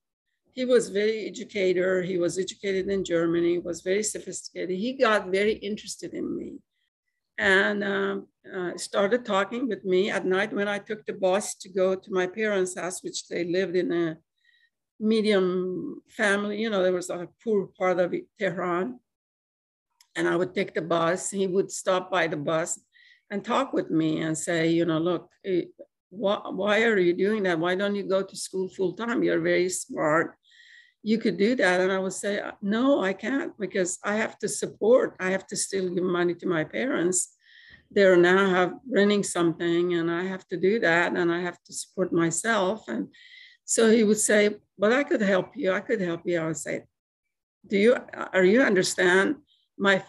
he 0.54 0.66
was 0.66 0.90
very 0.90 1.28
educator. 1.28 2.02
He 2.02 2.18
was 2.18 2.40
educated 2.40 2.90
in 2.90 3.06
Germany, 3.06 3.60
was 3.60 3.82
very 3.82 4.02
sophisticated. 4.02 4.76
He 4.76 4.94
got 4.94 5.28
very 5.28 5.54
interested 5.54 6.16
in 6.16 6.36
me 6.36 6.56
and 7.38 7.84
um, 7.84 8.28
uh, 8.52 8.76
started 8.78 9.24
talking 9.24 9.68
with 9.68 9.86
me 9.86 10.10
at 10.10 10.26
night 10.26 10.52
when 10.52 10.68
I 10.68 10.80
took 10.80 11.06
the 11.06 11.14
bus 11.14 11.54
to 11.62 11.70
go 11.70 11.94
to 11.94 12.12
my 12.12 12.26
parents' 12.26 12.76
house, 12.76 13.04
which 13.04 13.28
they 13.28 13.44
lived 13.44 13.76
in 13.76 13.92
a 13.92 14.18
medium 15.00 16.02
family. 16.10 16.60
You 16.60 16.72
know, 16.72 16.82
there 16.82 16.92
was 16.92 17.12
a 17.12 17.30
poor 17.44 17.70
part 17.78 18.00
of 18.00 18.16
Tehran. 18.40 19.00
And 20.16 20.28
I 20.28 20.38
would 20.38 20.56
take 20.56 20.74
the 20.74 20.82
bus. 20.82 21.30
He 21.30 21.46
would 21.46 21.70
stop 21.70 22.10
by 22.10 22.26
the 22.26 22.38
bus 22.38 22.80
and 23.32 23.44
talk 23.44 23.74
with 23.74 23.90
me 23.90 24.22
and 24.22 24.38
say, 24.38 24.70
you 24.70 24.86
know, 24.86 25.00
look, 25.00 25.30
eh, 25.46 25.64
why, 26.10 26.42
why 26.50 26.84
are 26.84 26.98
you 26.98 27.14
doing 27.14 27.44
that? 27.44 27.60
Why 27.60 27.76
don't 27.76 27.96
you 27.96 28.04
go 28.04 28.22
to 28.22 28.36
school 28.36 28.70
full 28.70 28.94
time? 28.94 29.24
You're 29.24 29.42
very 29.42 29.70
smart. 29.70 30.36
You 31.04 31.18
could 31.18 31.38
do 31.38 31.56
that. 31.56 31.82
And 31.82 31.92
I 31.92 32.00
would 32.00 32.14
say, 32.14 32.42
no, 32.62 33.04
I 33.04 33.14
can't 33.14 33.58
because 33.60 34.00
I 34.04 34.16
have 34.16 34.38
to 34.40 34.48
support, 34.48 35.16
I 35.20 35.32
have 35.32 35.46
to 35.48 35.56
still 35.56 35.90
give 35.90 36.04
money 36.04 36.36
to 36.36 36.48
my 36.48 36.64
parents 36.64 37.36
they're 37.92 38.18
now 38.18 38.50
have 38.50 38.74
running 38.90 39.24
something 39.24 39.94
and 39.94 40.12
I 40.12 40.24
have 40.24 40.48
to 40.50 40.58
do 40.58 40.80
that 40.80 41.16
and 41.16 41.32
I 41.32 41.42
have 41.42 41.62
to 41.64 41.74
support 41.74 42.12
myself. 42.12 42.88
And 42.88 43.08
so 43.64 43.90
he 43.90 44.04
would 44.04 44.18
say, 44.18 44.56
but 44.78 44.92
I 44.92 45.04
could 45.04 45.22
help 45.22 45.56
you. 45.56 45.72
I 45.72 45.80
could 45.80 46.02
help 46.02 46.22
you. 46.26 46.40
I 46.40 46.48
would 46.48 46.58
say, 46.58 46.84
do 47.68 47.78
you, 47.78 47.96
are 48.34 48.44
you 48.44 48.62
understand? 48.62 49.36
My 49.78 50.04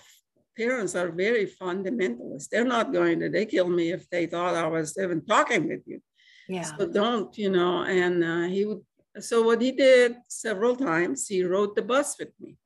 parents 0.57 0.95
are 0.95 1.11
very 1.11 1.47
fundamentalist. 1.47 2.49
They're 2.49 2.65
not 2.65 2.93
going 2.93 3.21
to, 3.21 3.29
they 3.29 3.47
kill 3.47 3.69
me 3.69 3.93
if 3.93 4.09
they 4.11 4.27
thought 4.27 4.55
I 4.55 4.67
was 4.67 4.97
even 4.99 5.25
talking 5.25 5.69
with 5.69 5.83
you. 5.87 6.01
Yeah. 6.49 6.63
So 6.63 6.87
don't, 6.87 7.37
you 7.37 7.51
know, 7.51 7.85
and 7.85 8.25
uh, 8.25 8.47
he 8.49 8.65
would, 8.65 8.83
so 9.21 9.43
what 9.43 9.61
he 9.61 9.73
did 9.73 10.17
several 10.29 10.77
times, 10.77 11.27
he 11.27 11.43
rode 11.43 11.75
the 11.75 11.83
bus 11.83 12.17
with 12.19 12.33
me 12.41 12.57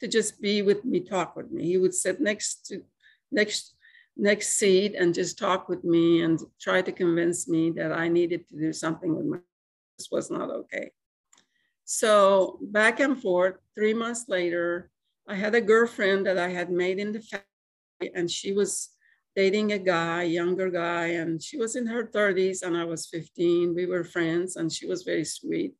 to 0.00 0.08
just 0.08 0.40
be 0.40 0.62
with 0.62 0.84
me, 0.84 1.00
talk 1.00 1.36
with 1.36 1.50
me. 1.50 1.64
He 1.64 1.76
would 1.78 1.94
sit 1.94 2.20
next 2.20 2.66
to, 2.66 2.82
next 3.30 3.74
next 4.16 4.58
seat 4.60 4.94
and 4.94 5.12
just 5.12 5.38
talk 5.38 5.68
with 5.68 5.82
me 5.82 6.22
and 6.22 6.40
try 6.60 6.80
to 6.80 6.92
convince 6.92 7.48
me 7.48 7.70
that 7.72 7.92
I 7.92 8.08
needed 8.08 8.48
to 8.48 8.56
do 8.56 8.72
something 8.72 9.14
with 9.16 9.26
my 9.26 9.38
this 9.98 10.08
was 10.10 10.30
not 10.30 10.50
okay. 10.50 10.90
So 11.84 12.58
back 12.62 13.00
and 13.00 13.20
forth, 13.20 13.56
three 13.74 13.94
months 13.94 14.24
later, 14.28 14.90
I 15.26 15.36
had 15.36 15.54
a 15.54 15.60
girlfriend 15.60 16.26
that 16.26 16.38
I 16.38 16.48
had 16.48 16.70
made 16.70 16.98
in 16.98 17.12
the 17.12 17.20
family, 17.20 18.14
and 18.14 18.30
she 18.30 18.52
was 18.52 18.90
dating 19.36 19.72
a 19.72 19.78
guy, 19.78 20.22
younger 20.22 20.70
guy, 20.70 21.06
and 21.06 21.42
she 21.42 21.56
was 21.56 21.76
in 21.76 21.86
her 21.86 22.06
30s 22.06 22.62
and 22.62 22.76
I 22.76 22.84
was 22.84 23.06
15. 23.06 23.74
We 23.74 23.86
were 23.86 24.04
friends 24.04 24.56
and 24.56 24.72
she 24.72 24.86
was 24.86 25.02
very 25.02 25.24
sweet. 25.24 25.74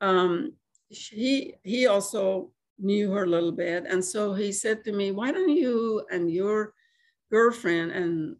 Um, 0.00 0.52
he, 0.88 1.54
he 1.62 1.86
also 1.86 2.52
knew 2.78 3.10
her 3.12 3.24
a 3.24 3.28
little 3.28 3.52
bit. 3.52 3.86
And 3.88 4.04
so 4.04 4.34
he 4.34 4.52
said 4.52 4.84
to 4.84 4.92
me, 4.92 5.10
Why 5.10 5.32
don't 5.32 5.48
you 5.50 6.04
and 6.10 6.30
your 6.30 6.74
girlfriend 7.30 7.92
and 7.92 8.36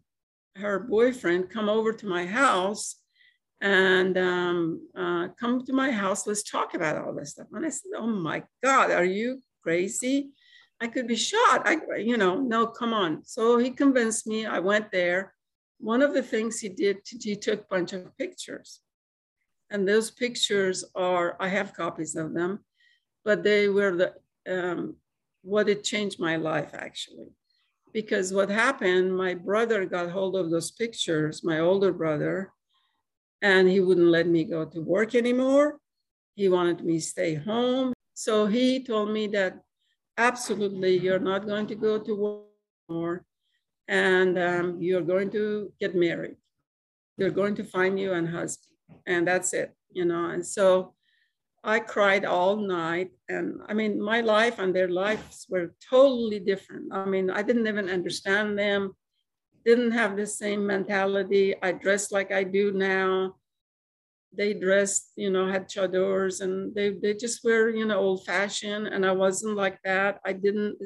her 0.55 0.79
boyfriend 0.79 1.49
come 1.49 1.67
over 1.67 1.91
to 1.91 2.05
my 2.05 2.25
house 2.25 2.95
and 3.59 4.17
um, 4.17 4.87
uh, 4.95 5.27
come 5.39 5.65
to 5.65 5.73
my 5.73 5.91
house. 5.91 6.27
Let's 6.27 6.43
talk 6.43 6.73
about 6.73 6.97
all 6.97 7.13
this 7.13 7.31
stuff. 7.31 7.47
And 7.51 7.65
I 7.65 7.69
said, 7.69 7.91
Oh 7.97 8.07
my 8.07 8.43
God, 8.63 8.91
are 8.91 9.03
you 9.03 9.41
crazy? 9.65 10.29
I 10.79 10.87
could 10.87 11.07
be 11.07 11.15
shot. 11.15 11.59
I, 11.65 11.77
you 11.97 12.17
know, 12.17 12.39
no, 12.39 12.67
come 12.67 12.93
on. 12.93 13.25
So 13.25 13.57
he 13.57 13.71
convinced 13.71 14.27
me. 14.27 14.45
I 14.45 14.59
went 14.59 14.91
there. 14.91 15.33
One 15.79 16.01
of 16.03 16.13
the 16.13 16.21
things 16.21 16.59
he 16.59 16.69
did, 16.69 16.97
he 17.05 17.35
took 17.35 17.61
a 17.61 17.71
bunch 17.75 17.91
of 17.93 18.15
pictures. 18.17 18.81
And 19.71 19.87
those 19.87 20.11
pictures 20.11 20.85
are, 20.93 21.35
I 21.39 21.47
have 21.47 21.73
copies 21.73 22.15
of 22.15 22.33
them, 22.33 22.51
but 23.23 23.43
they 23.43 23.67
were 23.67 23.95
the, 24.01 24.09
um, 24.55 24.97
what 25.41 25.67
it 25.67 25.83
changed 25.83 26.19
my 26.19 26.35
life 26.35 26.71
actually. 26.73 27.31
Because 27.91 28.31
what 28.31 28.49
happened, 28.49 29.17
my 29.17 29.33
brother 29.33 29.85
got 29.85 30.11
hold 30.11 30.35
of 30.35 30.51
those 30.51 30.69
pictures, 30.69 31.43
my 31.43 31.59
older 31.59 31.91
brother, 31.91 32.51
and 33.41 33.67
he 33.67 33.79
wouldn't 33.79 34.15
let 34.17 34.27
me 34.27 34.43
go 34.43 34.65
to 34.65 34.81
work 34.81 35.15
anymore. 35.15 35.79
He 36.35 36.49
wanted 36.49 36.85
me 36.85 36.95
to 36.99 37.05
stay 37.15 37.33
home. 37.33 37.94
So 38.15 38.47
he 38.47 38.81
told 38.81 39.11
me 39.11 39.27
that 39.27 39.59
absolutely 40.17 40.97
you're 40.97 41.19
not 41.19 41.45
going 41.45 41.67
to 41.67 41.75
go 41.75 41.99
to 41.99 42.41
war 42.87 43.25
and 43.89 44.39
um, 44.39 44.81
you're 44.81 45.01
going 45.01 45.29
to 45.31 45.71
get 45.79 45.95
married. 45.95 46.37
You're 47.17 47.29
going 47.29 47.55
to 47.55 47.63
find 47.63 47.99
you 47.99 48.13
a 48.13 48.25
husband, 48.25 48.79
and 49.05 49.27
that's 49.27 49.53
it, 49.53 49.75
you 49.91 50.05
know. 50.05 50.29
And 50.29 50.45
so 50.45 50.95
I 51.63 51.79
cried 51.79 52.23
all 52.25 52.55
night. 52.55 53.11
And 53.27 53.59
I 53.67 53.73
mean, 53.73 54.01
my 54.01 54.21
life 54.21 54.59
and 54.59 54.73
their 54.73 54.89
lives 54.89 55.45
were 55.49 55.75
totally 55.89 56.39
different. 56.39 56.93
I 56.93 57.05
mean, 57.05 57.29
I 57.29 57.41
didn't 57.41 57.67
even 57.67 57.89
understand 57.89 58.57
them, 58.57 58.95
didn't 59.65 59.91
have 59.91 60.15
the 60.15 60.27
same 60.27 60.65
mentality. 60.65 61.55
I 61.61 61.73
dressed 61.73 62.11
like 62.11 62.31
I 62.31 62.43
do 62.43 62.71
now. 62.71 63.35
They 64.37 64.53
dressed, 64.53 65.11
you 65.15 65.29
know, 65.29 65.47
had 65.47 65.69
chadors 65.69 66.41
and 66.41 66.73
they, 66.75 66.91
they 66.91 67.13
just 67.13 67.43
were, 67.43 67.69
you 67.69 67.85
know, 67.85 67.99
old 67.99 68.25
fashioned. 68.25 68.87
And 68.87 69.05
I 69.05 69.11
wasn't 69.11 69.55
like 69.55 69.79
that. 69.83 70.19
I 70.25 70.33
didn't 70.33 70.77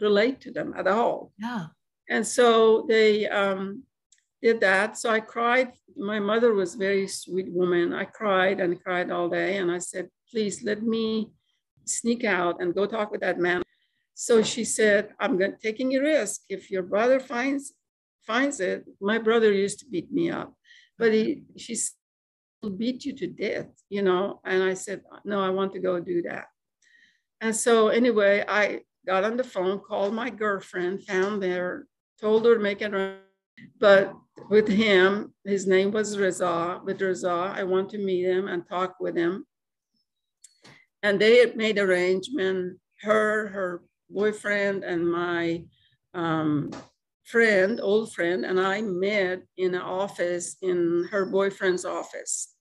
relate 0.00 0.40
to 0.42 0.50
them 0.50 0.74
at 0.76 0.86
all. 0.86 1.32
Yeah. 1.38 1.66
And 2.08 2.26
so 2.26 2.84
they 2.88 3.28
um, 3.28 3.84
did 4.42 4.60
that. 4.60 4.98
So 4.98 5.10
I 5.10 5.20
cried 5.20 5.72
my 5.96 6.18
mother 6.18 6.54
was 6.54 6.74
very 6.74 7.06
sweet 7.06 7.50
woman. 7.50 7.92
I 7.92 8.04
cried 8.04 8.60
and 8.60 8.82
cried 8.82 9.10
all 9.10 9.28
day. 9.28 9.58
And 9.58 9.70
I 9.70 9.78
said, 9.78 10.08
please 10.30 10.62
let 10.62 10.82
me 10.82 11.30
sneak 11.84 12.24
out 12.24 12.60
and 12.60 12.74
go 12.74 12.86
talk 12.86 13.10
with 13.10 13.20
that 13.20 13.38
man. 13.38 13.62
So 14.14 14.42
she 14.42 14.64
said, 14.64 15.10
I'm 15.18 15.38
going 15.38 15.54
taking 15.62 15.94
a 15.96 16.00
risk. 16.00 16.42
If 16.48 16.70
your 16.70 16.82
brother 16.82 17.20
finds 17.20 17.74
finds 18.26 18.58
it, 18.60 18.84
my 19.00 19.18
brother 19.18 19.52
used 19.52 19.80
to 19.80 19.86
beat 19.86 20.10
me 20.10 20.30
up, 20.30 20.54
but 20.98 21.12
he 21.12 21.42
she 21.56 21.76
beat 22.70 23.04
you 23.04 23.12
to 23.14 23.26
death, 23.26 23.68
you 23.88 24.02
know. 24.02 24.40
And 24.44 24.62
I 24.62 24.74
said, 24.74 25.02
no, 25.24 25.40
I 25.40 25.50
want 25.50 25.72
to 25.72 25.78
go 25.78 26.00
do 26.00 26.22
that. 26.22 26.46
And 27.40 27.54
so 27.54 27.88
anyway, 27.88 28.44
I 28.46 28.80
got 29.06 29.24
on 29.24 29.36
the 29.36 29.44
phone, 29.44 29.80
called 29.80 30.14
my 30.14 30.30
girlfriend, 30.30 31.04
found 31.04 31.42
there, 31.42 31.86
told 32.20 32.44
her 32.46 32.54
to 32.54 32.60
make 32.60 32.82
it. 32.82 32.92
But 33.78 34.14
with 34.48 34.68
him. 34.68 35.32
His 35.44 35.66
name 35.66 35.90
was 35.90 36.18
Reza. 36.18 36.80
With 36.84 37.00
Reza, 37.00 37.52
I 37.56 37.62
want 37.64 37.90
to 37.90 37.98
meet 37.98 38.24
him 38.24 38.48
and 38.48 38.66
talk 38.68 38.96
with 39.00 39.16
him. 39.16 39.46
And 41.02 41.20
they 41.20 41.38
had 41.38 41.56
made 41.56 41.78
arrangement. 41.78 42.78
Her, 43.02 43.48
her 43.48 43.82
boyfriend, 44.08 44.82
and 44.84 45.10
my 45.10 45.64
um, 46.14 46.70
friend, 47.24 47.80
old 47.82 48.12
friend, 48.12 48.44
and 48.46 48.58
I 48.58 48.80
met 48.80 49.42
in 49.58 49.74
an 49.74 49.82
office 49.82 50.56
in 50.62 51.08
her 51.10 51.26
boyfriend's 51.26 51.84
office. 51.84 52.53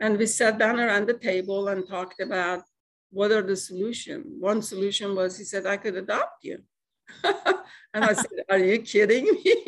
And 0.00 0.18
we 0.18 0.26
sat 0.26 0.58
down 0.58 0.80
around 0.80 1.06
the 1.06 1.14
table 1.14 1.68
and 1.68 1.86
talked 1.86 2.20
about 2.20 2.62
what 3.10 3.30
are 3.30 3.42
the 3.42 3.56
solution. 3.56 4.24
One 4.40 4.60
solution 4.60 5.14
was 5.14 5.38
he 5.38 5.44
said, 5.44 5.66
I 5.66 5.76
could 5.76 5.96
adopt 5.96 6.42
you. 6.42 6.58
and 7.94 8.04
I 8.04 8.12
said, 8.12 8.30
Are 8.50 8.58
you 8.58 8.80
kidding 8.80 9.24
me? 9.24 9.64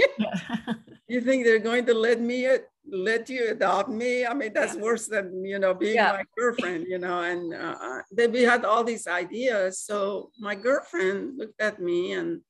you 1.09 1.21
think 1.21 1.45
they're 1.45 1.61
going 1.61 1.87
to 1.87 1.95
let 1.95 2.21
me 2.21 2.49
let 2.91 3.29
you 3.31 3.51
adopt 3.51 3.89
me? 3.89 4.27
I 4.27 4.35
mean, 4.35 4.53
that's 4.53 4.75
yeah. 4.75 4.83
worse 4.83 5.07
than 5.07 5.45
you 5.45 5.59
know 5.59 5.75
being 5.75 5.95
yeah. 5.95 6.13
my 6.13 6.25
girlfriend, 6.37 6.87
you 6.89 6.99
know. 6.99 7.23
And 7.23 7.55
uh, 7.55 8.03
they, 8.13 8.27
we 8.27 8.43
had 8.43 8.65
all 8.65 8.85
these 8.85 9.07
ideas. 9.07 9.81
So 9.81 10.31
my 10.39 10.55
girlfriend 10.55 11.39
looked 11.39 11.61
at 11.61 11.81
me 11.81 12.13
and 12.13 12.41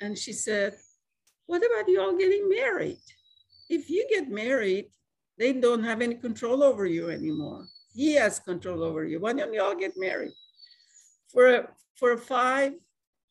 and 0.00 0.18
she 0.18 0.32
said, 0.32 0.74
"What 1.46 1.58
about 1.58 1.88
you 1.88 2.00
all 2.00 2.16
getting 2.16 2.48
married? 2.48 3.04
If 3.70 3.88
you 3.88 4.06
get 4.10 4.28
married, 4.28 4.90
they 5.38 5.52
don't 5.52 5.84
have 5.84 6.00
any 6.00 6.14
control 6.14 6.62
over 6.62 6.86
you 6.86 7.10
anymore. 7.10 7.66
He 7.94 8.14
has 8.14 8.38
control 8.38 8.82
over 8.82 9.04
you. 9.04 9.20
Why 9.20 9.32
don't 9.32 9.52
you 9.52 9.62
all 9.62 9.76
get 9.76 9.96
married?" 9.96 10.32
For 11.32 11.68
for 11.96 12.16
five 12.16 12.72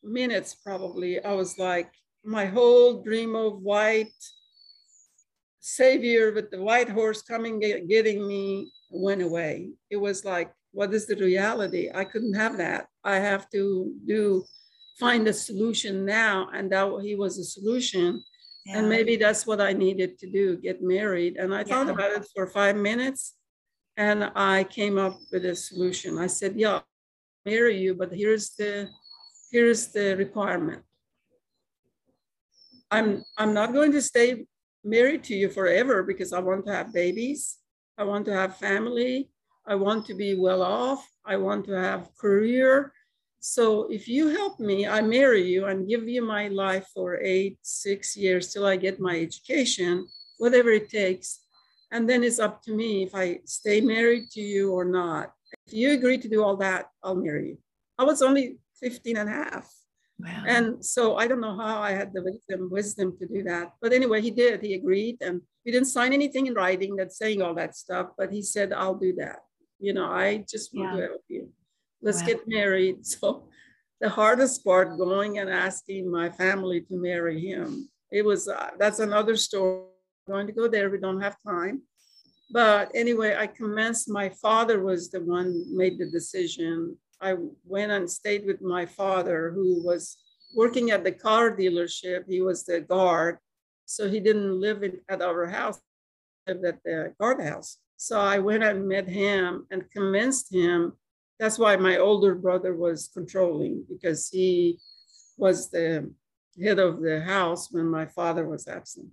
minutes, 0.02 0.56
probably, 0.56 1.24
I 1.24 1.34
was 1.34 1.58
like, 1.58 1.92
my 2.24 2.46
whole 2.46 3.04
dream 3.04 3.36
of 3.36 3.62
white 3.62 4.13
savior 5.60 6.34
with 6.34 6.52
the 6.52 6.62
white 6.62 6.89
horse 6.89 7.22
coming 7.22 7.60
getting 7.60 8.28
me 8.28 8.72
went 8.89 9.22
away 9.22 9.70
it 9.89 9.96
was 9.96 10.26
like 10.26 10.52
what 10.72 10.94
is 10.94 11.06
the 11.06 11.16
reality 11.16 11.89
i 11.96 12.04
couldn't 12.04 12.34
have 12.34 12.58
that 12.58 12.88
i 13.06 13.16
have 13.16 13.50
to 13.50 13.94
do 14.06 14.44
find 15.00 15.26
a 15.28 15.34
solution 15.34 16.06
now 16.06 16.50
and 16.54 16.70
that 16.70 17.00
he 17.02 17.16
was 17.16 17.38
a 17.38 17.44
solution 17.44 18.22
yeah. 18.65 18.78
and 18.78 18.89
maybe 18.89 19.15
that's 19.15 19.45
what 19.45 19.62
i 19.62 19.73
needed 19.73 20.17
to 20.19 20.30
do 20.30 20.58
get 20.58 20.82
married 20.82 21.38
and 21.38 21.54
i 21.54 21.60
yeah. 21.60 21.63
thought 21.63 21.89
about 21.89 22.12
it 22.12 22.26
for 22.36 22.47
five 22.47 22.76
minutes 22.76 23.36
and 23.97 24.32
i 24.36 24.63
came 24.63 24.97
up 24.97 25.17
with 25.32 25.45
a 25.45 25.56
solution 25.56 26.17
i 26.17 26.28
said 26.28 26.56
yeah 26.56 26.76
I'll 26.76 26.86
marry 27.45 27.78
you 27.78 27.93
but 27.93 28.12
here's 28.12 28.52
the 28.52 28.89
here's 29.52 29.88
the 29.88 30.15
requirement 30.15 30.84
i'm 32.89 33.23
i'm 33.38 33.54
not 33.54 33.73
going 33.73 33.91
to 33.91 34.02
stay 34.02 34.45
married 34.84 35.23
to 35.26 35.36
you 35.36 35.49
forever 35.49 36.04
because 36.04 36.34
I 36.34 36.39
want 36.39 36.65
to 36.65 36.73
have 36.73 36.93
babies. 36.93 37.58
I 37.97 38.04
want 38.04 38.26
to 38.26 38.34
have 38.34 38.58
family. 38.58 39.30
I 39.65 39.76
want 39.76 40.06
to 40.08 40.13
be 40.13 40.36
well 40.36 40.62
off. 40.62 41.08
I 41.26 41.38
want 41.38 41.65
to 41.65 41.73
have 41.73 42.10
career. 42.17 42.91
So 43.45 43.91
if 43.91 44.08
you 44.08 44.29
help 44.29 44.62
me, 44.62 44.88
I 44.88 45.01
marry 45.01 45.43
you 45.43 45.65
and 45.65 45.86
give 45.86 46.08
you 46.08 46.21
my 46.21 46.47
life 46.47 46.88
for 46.93 47.19
eight, 47.21 47.58
six 47.62 48.15
years 48.15 48.53
till 48.53 48.65
I 48.65 48.77
get 48.77 49.01
my 49.01 49.19
education, 49.19 50.08
whatever 50.38 50.69
it 50.69 50.89
takes. 50.89 51.41
And 51.91 52.10
then 52.10 52.23
it's 52.23 52.39
up 52.39 52.62
to 52.63 52.71
me 52.73 53.03
if 53.03 53.13
I 53.13 53.41
stay 53.43 53.82
married 53.82 54.32
to 54.32 54.39
you 54.39 54.71
or 54.71 54.86
not. 54.86 55.34
If 55.67 55.73
you 55.73 55.91
agree 55.91 56.17
to 56.19 56.29
do 56.29 56.41
all 56.41 56.56
that, 56.63 56.86
I'll 57.03 57.15
marry 57.15 57.49
you. 57.49 57.58
I 57.99 58.06
was 58.06 58.21
only 58.21 58.60
15 58.79 59.17
and 59.17 59.29
a 59.29 59.34
half. 59.34 59.69
Wow. 60.19 60.43
And 60.47 60.86
so 60.86 61.17
I 61.17 61.27
don't 61.27 61.41
know 61.41 61.58
how 61.58 61.82
I 61.82 61.91
had 61.91 62.13
the 62.13 62.23
wisdom, 62.23 62.69
wisdom 62.71 63.17
to 63.17 63.27
do 63.27 63.43
that. 63.43 63.73
But 63.82 63.91
anyway, 63.91 64.21
he 64.21 64.32
did. 64.32 64.62
He 64.62 64.75
agreed. 64.75 65.17
And 65.19 65.41
we 65.65 65.73
didn't 65.73 65.89
sign 65.89 66.13
anything 66.13 66.47
in 66.47 66.53
writing 66.53 66.95
that's 66.95 67.17
saying 67.17 67.41
all 67.41 67.56
that 67.56 67.75
stuff, 67.75 68.12
but 68.17 68.32
he 68.32 68.41
said, 68.41 68.71
I'll 68.71 68.95
do 68.95 69.13
that. 69.15 69.39
You 69.82 69.91
know, 69.91 70.06
I 70.06 70.45
just 70.49 70.73
want 70.73 70.93
yeah. 70.93 71.01
to 71.01 71.08
help 71.08 71.23
you. 71.27 71.49
Let's 72.04 72.22
wow. 72.22 72.28
get 72.28 72.48
married. 72.48 72.98
So 73.06 73.48
the 74.02 74.10
hardest 74.10 74.66
part 74.66 74.98
going 74.98 75.39
and 75.39 75.50
asking 75.50 76.12
my 76.12 76.30
family 76.30 76.82
to 76.82 76.96
marry 77.02 77.39
him. 77.39 77.89
It 78.12 78.26
was, 78.26 78.48
uh, 78.48 78.72
that's 78.78 79.00
another 79.00 79.38
story. 79.38 79.86
I'm 80.28 80.34
going 80.34 80.48
to 80.48 80.54
go 80.54 80.68
there. 80.68 80.89
We 80.89 81.00
don't 81.00 81.22
have 81.22 81.38
time. 81.42 81.82
But 82.52 82.92
anyway, 82.94 83.36
I 83.36 83.48
commenced. 83.48 84.10
My 84.10 84.30
father 84.30 84.84
was 84.84 85.10
the 85.10 85.22
one 85.22 85.66
made 85.76 85.98
the 85.98 86.10
decision 86.10 86.98
I 87.24 87.36
went 87.63 87.92
and 87.92 88.12
stayed 88.12 88.46
with 88.46 88.62
my 88.62 88.86
father, 88.86 89.52
who 89.56 89.82
was 89.82 90.18
working 90.56 90.92
at 90.92 91.06
the 91.06 91.12
car 91.13 91.56
dealership. 91.56 92.26
He 92.28 92.42
was 92.42 92.66
the 92.66 92.82
guard, 92.82 93.38
so 93.86 94.10
he 94.10 94.20
didn't 94.20 94.60
live 94.60 94.84
in, 94.84 95.00
at 95.08 95.22
our 95.22 95.48
house, 95.48 95.80
lived 96.46 96.66
at 96.66 96.84
the 96.84 97.13
guardhouse. 97.20 97.78
So 97.96 98.20
I 98.20 98.39
went 98.39 98.63
and 98.63 98.88
met 98.88 99.08
him 99.08 99.66
and 99.72 99.89
convinced 99.89 100.54
him. 100.54 100.94
That's 101.39 101.60
why 101.60 101.76
my 101.76 101.98
older 101.98 102.36
brother 102.36 102.76
was 102.76 103.10
controlling 103.13 103.86
because 103.89 104.30
he 104.30 104.80
was 105.38 105.69
the 105.69 106.12
head 106.62 106.80
of 106.80 107.02
the 107.02 107.22
house 107.22 107.72
when 107.72 107.88
my 107.88 108.06
father 108.06 108.48
was 108.48 108.67
absent. 108.67 109.08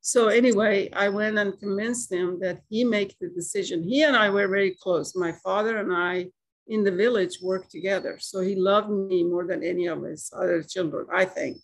So 0.00 0.28
anyway, 0.28 0.90
I 0.92 1.08
went 1.08 1.38
and 1.38 1.58
convinced 1.58 2.12
him 2.12 2.38
that 2.40 2.60
he 2.68 2.84
make 2.84 3.16
the 3.18 3.28
decision. 3.28 3.82
He 3.82 4.02
and 4.02 4.14
I 4.14 4.28
were 4.30 4.48
very 4.48 4.72
close. 4.72 5.16
My 5.16 5.32
father 5.32 5.78
and 5.78 5.92
I 5.92 6.26
in 6.66 6.84
the 6.84 6.92
village 6.92 7.38
worked 7.42 7.70
together. 7.70 8.18
So 8.20 8.40
he 8.40 8.54
loved 8.54 8.90
me 8.90 9.24
more 9.24 9.46
than 9.46 9.62
any 9.62 9.86
of 9.86 10.02
his 10.02 10.30
other 10.34 10.62
children, 10.62 11.06
I 11.12 11.24
think. 11.24 11.58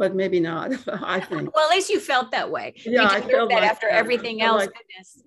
But 0.00 0.16
maybe 0.16 0.40
not, 0.40 0.72
I 0.88 1.20
think. 1.20 1.54
Well, 1.54 1.68
at 1.68 1.76
least 1.76 1.90
you 1.90 2.00
felt 2.00 2.30
that 2.30 2.50
way. 2.50 2.72
Yeah, 2.86 3.04
I 3.04 3.20
felt 3.20 3.50
that 3.50 3.60
like 3.60 3.70
after 3.70 3.88
that. 3.88 4.00
everything 4.00 4.40
else. 4.40 4.64
Like, 4.64 4.72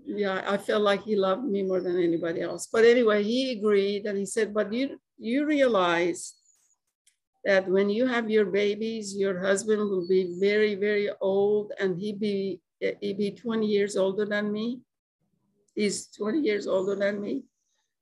yeah, 0.04 0.42
I 0.48 0.58
felt 0.58 0.82
like 0.82 1.04
he 1.04 1.16
loved 1.16 1.46
me 1.46 1.62
more 1.62 1.80
than 1.80 2.02
anybody 2.02 2.42
else. 2.42 2.66
But 2.74 2.84
anyway, 2.84 3.22
he 3.22 3.52
agreed 3.52 4.08
and 4.08 4.18
he 4.18 4.26
said, 4.26 4.52
but 4.52 4.74
you 4.74 4.98
you 5.20 5.46
realize 5.46 6.34
that 7.46 7.70
when 7.70 7.92
you 7.92 8.08
have 8.08 8.32
your 8.32 8.46
babies, 8.46 9.16
your 9.16 9.40
husband 9.40 9.78
will 9.78 10.08
be 10.08 10.38
very, 10.42 10.74
very 10.74 11.12
old 11.22 11.72
and 11.80 12.02
he 12.02 12.10
be 12.12 12.60
he 13.00 13.14
be 13.14 13.30
20 13.30 13.68
years 13.68 13.96
older 13.96 14.26
than 14.26 14.52
me. 14.52 14.82
He's 15.76 16.08
20 16.18 16.40
years 16.40 16.66
older 16.66 16.96
than 16.96 17.22
me. 17.22 17.44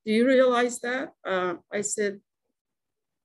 Do 0.06 0.14
you 0.14 0.26
realize 0.26 0.80
that? 0.88 1.12
Uh, 1.20 1.56
I 1.68 1.82
said, 1.82 2.22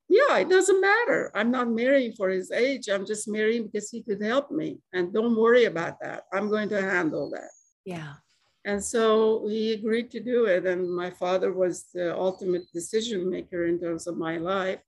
yeah, 0.09 0.39
it 0.39 0.49
doesn't 0.49 0.81
matter. 0.81 1.33
I'm 1.35 1.51
not 1.51 1.69
marrying 1.69 2.13
for 2.13 2.29
his 2.29 2.51
age. 2.53 2.89
I'm 2.89 3.05
just 3.05 3.27
marrying 3.27 3.67
because 3.67 3.91
he 3.91 4.03
could 4.03 4.23
help 4.23 4.51
me. 4.51 4.79
And 4.93 5.13
don't 5.13 5.37
worry 5.37 5.65
about 5.65 6.01
that. 6.01 6.25
I'm 6.33 6.49
going 6.49 6.69
to 6.69 6.81
handle 6.81 7.31
that. 7.31 7.51
Yeah. 7.85 8.15
And 8.65 8.83
so 8.83 9.47
he 9.49 9.73
agreed 9.73 10.11
to 10.13 10.21
do 10.21 10.47
it. 10.47 10.67
And 10.67 10.95
my 10.95 11.11
father 11.11 11.53
was 11.53 11.87
the 11.93 12.17
ultimate 12.17 12.71
decision 12.73 13.29
maker 13.29 13.67
in 13.67 13.81
terms 13.81 14.07
of 14.07 14.17
my 14.17 14.39
life. 14.39 14.81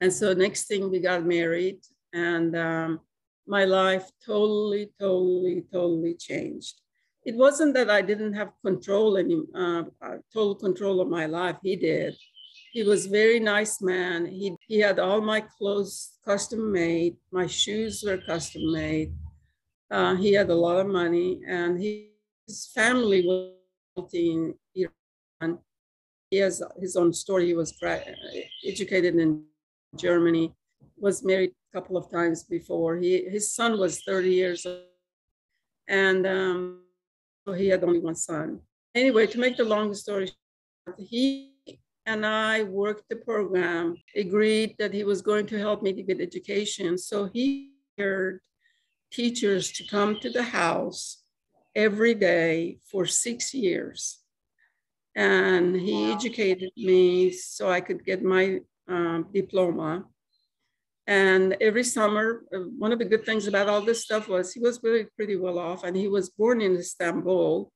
And 0.00 0.12
so 0.12 0.32
next 0.32 0.66
thing 0.66 0.90
we 0.90 1.00
got 1.00 1.24
married 1.24 1.80
and 2.12 2.56
um, 2.56 3.00
my 3.46 3.64
life 3.64 4.08
totally, 4.24 4.92
totally, 5.00 5.64
totally 5.72 6.14
changed. 6.14 6.80
It 7.24 7.34
wasn't 7.34 7.74
that 7.74 7.90
I 7.90 8.02
didn't 8.02 8.34
have 8.34 8.52
control 8.64 9.16
any 9.16 9.42
uh, 9.54 9.84
uh, 10.00 10.16
total 10.32 10.54
control 10.54 11.00
of 11.00 11.08
my 11.08 11.26
life. 11.26 11.56
He 11.62 11.76
did. 11.76 12.16
He 12.72 12.82
was 12.82 13.06
very 13.06 13.40
nice 13.40 13.80
man. 13.80 14.26
He, 14.26 14.56
he 14.66 14.78
had 14.78 14.98
all 14.98 15.20
my 15.20 15.40
clothes 15.40 16.18
custom 16.24 16.72
made. 16.72 17.16
My 17.32 17.46
shoes 17.46 18.02
were 18.06 18.18
custom 18.18 18.72
made. 18.72 19.12
Uh, 19.90 20.14
he 20.16 20.32
had 20.34 20.50
a 20.50 20.54
lot 20.54 20.78
of 20.78 20.86
money 20.86 21.40
and 21.48 21.80
he, 21.80 22.10
his 22.46 22.70
family 22.74 23.24
was 23.26 24.12
in 24.12 24.54
Iran. 24.74 25.58
He 26.30 26.38
has 26.38 26.62
his 26.78 26.96
own 26.96 27.12
story. 27.12 27.46
He 27.46 27.54
was 27.54 27.74
educated 28.66 29.14
in 29.16 29.44
Germany, 29.96 30.52
was 30.98 31.24
married 31.24 31.50
a 31.50 31.80
couple 31.80 31.96
of 31.96 32.10
times 32.10 32.44
before. 32.44 32.96
He, 32.96 33.24
his 33.24 33.52
son 33.52 33.78
was 33.78 34.02
30 34.02 34.30
years 34.30 34.66
old, 34.66 34.82
and 35.88 36.26
um, 36.26 36.82
he 37.56 37.68
had 37.68 37.82
only 37.82 38.00
one 38.00 38.14
son. 38.14 38.60
Anyway, 38.94 39.26
to 39.26 39.38
make 39.38 39.56
the 39.56 39.64
long 39.64 39.94
story 39.94 40.26
short, 40.26 40.98
he 40.98 41.54
and 42.08 42.24
I 42.24 42.62
worked 42.62 43.10
the 43.10 43.16
program, 43.16 43.96
agreed 44.16 44.76
that 44.78 44.94
he 44.94 45.04
was 45.04 45.20
going 45.20 45.46
to 45.48 45.58
help 45.58 45.82
me 45.82 45.92
to 45.92 46.02
get 46.02 46.22
education. 46.22 46.96
So 46.96 47.28
he 47.34 47.72
hired 47.98 48.40
teachers 49.12 49.70
to 49.72 49.86
come 49.86 50.18
to 50.20 50.30
the 50.30 50.42
house 50.42 51.22
every 51.76 52.14
day 52.14 52.78
for 52.90 53.04
six 53.04 53.52
years. 53.52 54.20
And 55.14 55.76
he 55.76 56.06
wow. 56.06 56.14
educated 56.14 56.72
me 56.78 57.30
so 57.30 57.70
I 57.70 57.82
could 57.82 58.02
get 58.06 58.22
my 58.22 58.60
um, 58.88 59.26
diploma. 59.34 60.06
And 61.06 61.56
every 61.60 61.84
summer, 61.84 62.44
uh, 62.54 62.60
one 62.78 62.92
of 62.92 62.98
the 63.00 63.10
good 63.12 63.26
things 63.26 63.46
about 63.46 63.68
all 63.68 63.82
this 63.82 64.02
stuff 64.02 64.28
was 64.28 64.54
he 64.54 64.60
was 64.60 64.80
really 64.82 65.06
pretty 65.16 65.36
well 65.36 65.58
off 65.58 65.84
and 65.84 65.94
he 65.94 66.08
was 66.08 66.30
born 66.30 66.62
in 66.62 66.76
Istanbul. 66.76 67.70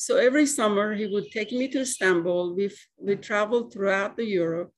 So 0.00 0.16
every 0.16 0.46
summer 0.46 0.94
he 0.94 1.06
would 1.06 1.30
take 1.30 1.52
me 1.52 1.68
to 1.68 1.82
Istanbul. 1.82 2.56
We, 2.56 2.70
we 2.96 3.16
traveled 3.16 3.70
throughout 3.70 4.16
the 4.16 4.24
Europe. 4.24 4.72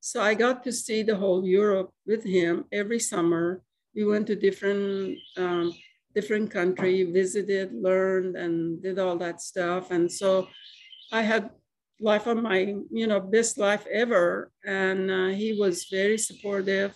So 0.00 0.20
I 0.20 0.34
got 0.34 0.62
to 0.64 0.72
see 0.72 1.02
the 1.02 1.16
whole 1.16 1.42
Europe 1.46 1.90
with 2.06 2.22
him 2.22 2.66
every 2.70 3.00
summer. 3.00 3.62
We 3.96 4.04
went 4.04 4.26
to 4.26 4.36
different 4.36 5.16
um, 5.38 5.72
different 6.14 6.50
country, 6.50 7.04
visited, 7.04 7.72
learned, 7.72 8.36
and 8.36 8.82
did 8.82 8.98
all 8.98 9.16
that 9.24 9.40
stuff. 9.40 9.90
And 9.90 10.12
so 10.12 10.48
I 11.10 11.22
had 11.22 11.48
life 11.98 12.26
of 12.26 12.36
my, 12.36 12.76
you 12.90 13.06
know, 13.06 13.20
best 13.20 13.56
life 13.56 13.86
ever. 13.90 14.52
And 14.66 15.10
uh, 15.10 15.28
he 15.28 15.56
was 15.58 15.88
very 15.90 16.18
supportive. 16.18 16.92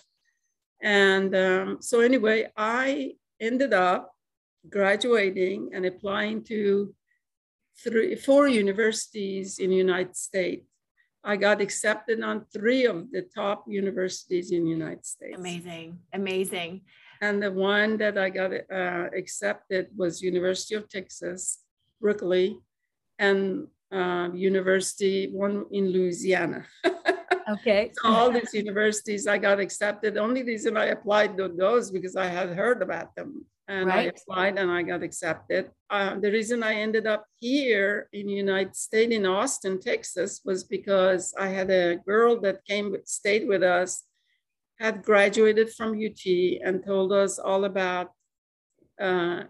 And 0.83 1.35
um, 1.35 1.77
so 1.81 2.01
anyway, 2.01 2.51
I 2.55 3.15
ended 3.41 3.73
up 3.73 4.13
graduating 4.69 5.71
and 5.73 5.87
applying 5.87 6.43
to 6.53 6.93
three, 7.83 8.15
four 8.15 8.47
universities 8.47 9.59
in 9.59 9.69
the 9.69 9.75
United 9.75 10.15
States. 10.15 10.65
I 11.23 11.35
got 11.35 11.59
accepted 11.61 12.23
on 12.23 12.45
three 12.53 12.85
of 12.85 13.11
the 13.11 13.23
top 13.23 13.65
universities 13.67 14.51
in 14.51 14.63
the 14.63 14.69
United 14.69 15.05
States. 15.05 15.37
Amazing, 15.37 15.99
amazing. 16.13 16.81
And 17.21 17.41
the 17.41 17.51
one 17.51 17.97
that 17.97 18.17
I 18.17 18.29
got 18.29 18.51
uh, 18.53 19.09
accepted 19.15 19.87
was 19.95 20.21
University 20.21 20.75
of 20.75 20.87
Texas, 20.87 21.63
Berkeley, 21.99 22.59
and 23.19 23.67
uh, 23.91 24.29
university, 24.33 25.27
one 25.31 25.65
in 25.71 25.91
Louisiana. 25.91 26.65
okay. 27.49 27.91
so 27.93 28.09
all 28.09 28.31
these 28.31 28.53
universities 28.53 29.27
I 29.27 29.37
got 29.37 29.59
accepted. 29.59 30.17
Only 30.17 30.43
reason 30.43 30.77
I 30.77 30.85
applied 30.87 31.37
to 31.37 31.47
those 31.47 31.91
because 31.91 32.15
I 32.15 32.27
had 32.27 32.49
heard 32.49 32.81
about 32.81 33.15
them. 33.15 33.45
And 33.69 33.87
right. 33.87 33.99
I 33.99 34.01
applied 34.03 34.57
and 34.57 34.71
I 34.71 34.81
got 34.81 35.03
accepted. 35.03 35.71
Uh, 35.89 36.17
the 36.19 36.31
reason 36.31 36.63
I 36.63 36.75
ended 36.75 37.05
up 37.05 37.25
here 37.39 38.07
in 38.13 38.27
the 38.27 38.33
United 38.33 38.75
States 38.75 39.13
in 39.13 39.25
Austin, 39.25 39.81
Texas, 39.81 40.41
was 40.45 40.63
because 40.63 41.33
I 41.37 41.47
had 41.47 41.69
a 41.69 41.97
girl 41.97 42.39
that 42.41 42.63
came 42.65 42.95
stayed 43.03 43.45
with 43.45 43.63
us, 43.63 44.03
had 44.79 45.03
graduated 45.03 45.73
from 45.73 45.99
UT 45.99 46.25
and 46.63 46.85
told 46.85 47.11
us 47.11 47.39
all 47.39 47.65
about 47.65 48.11
uh, 48.99 49.43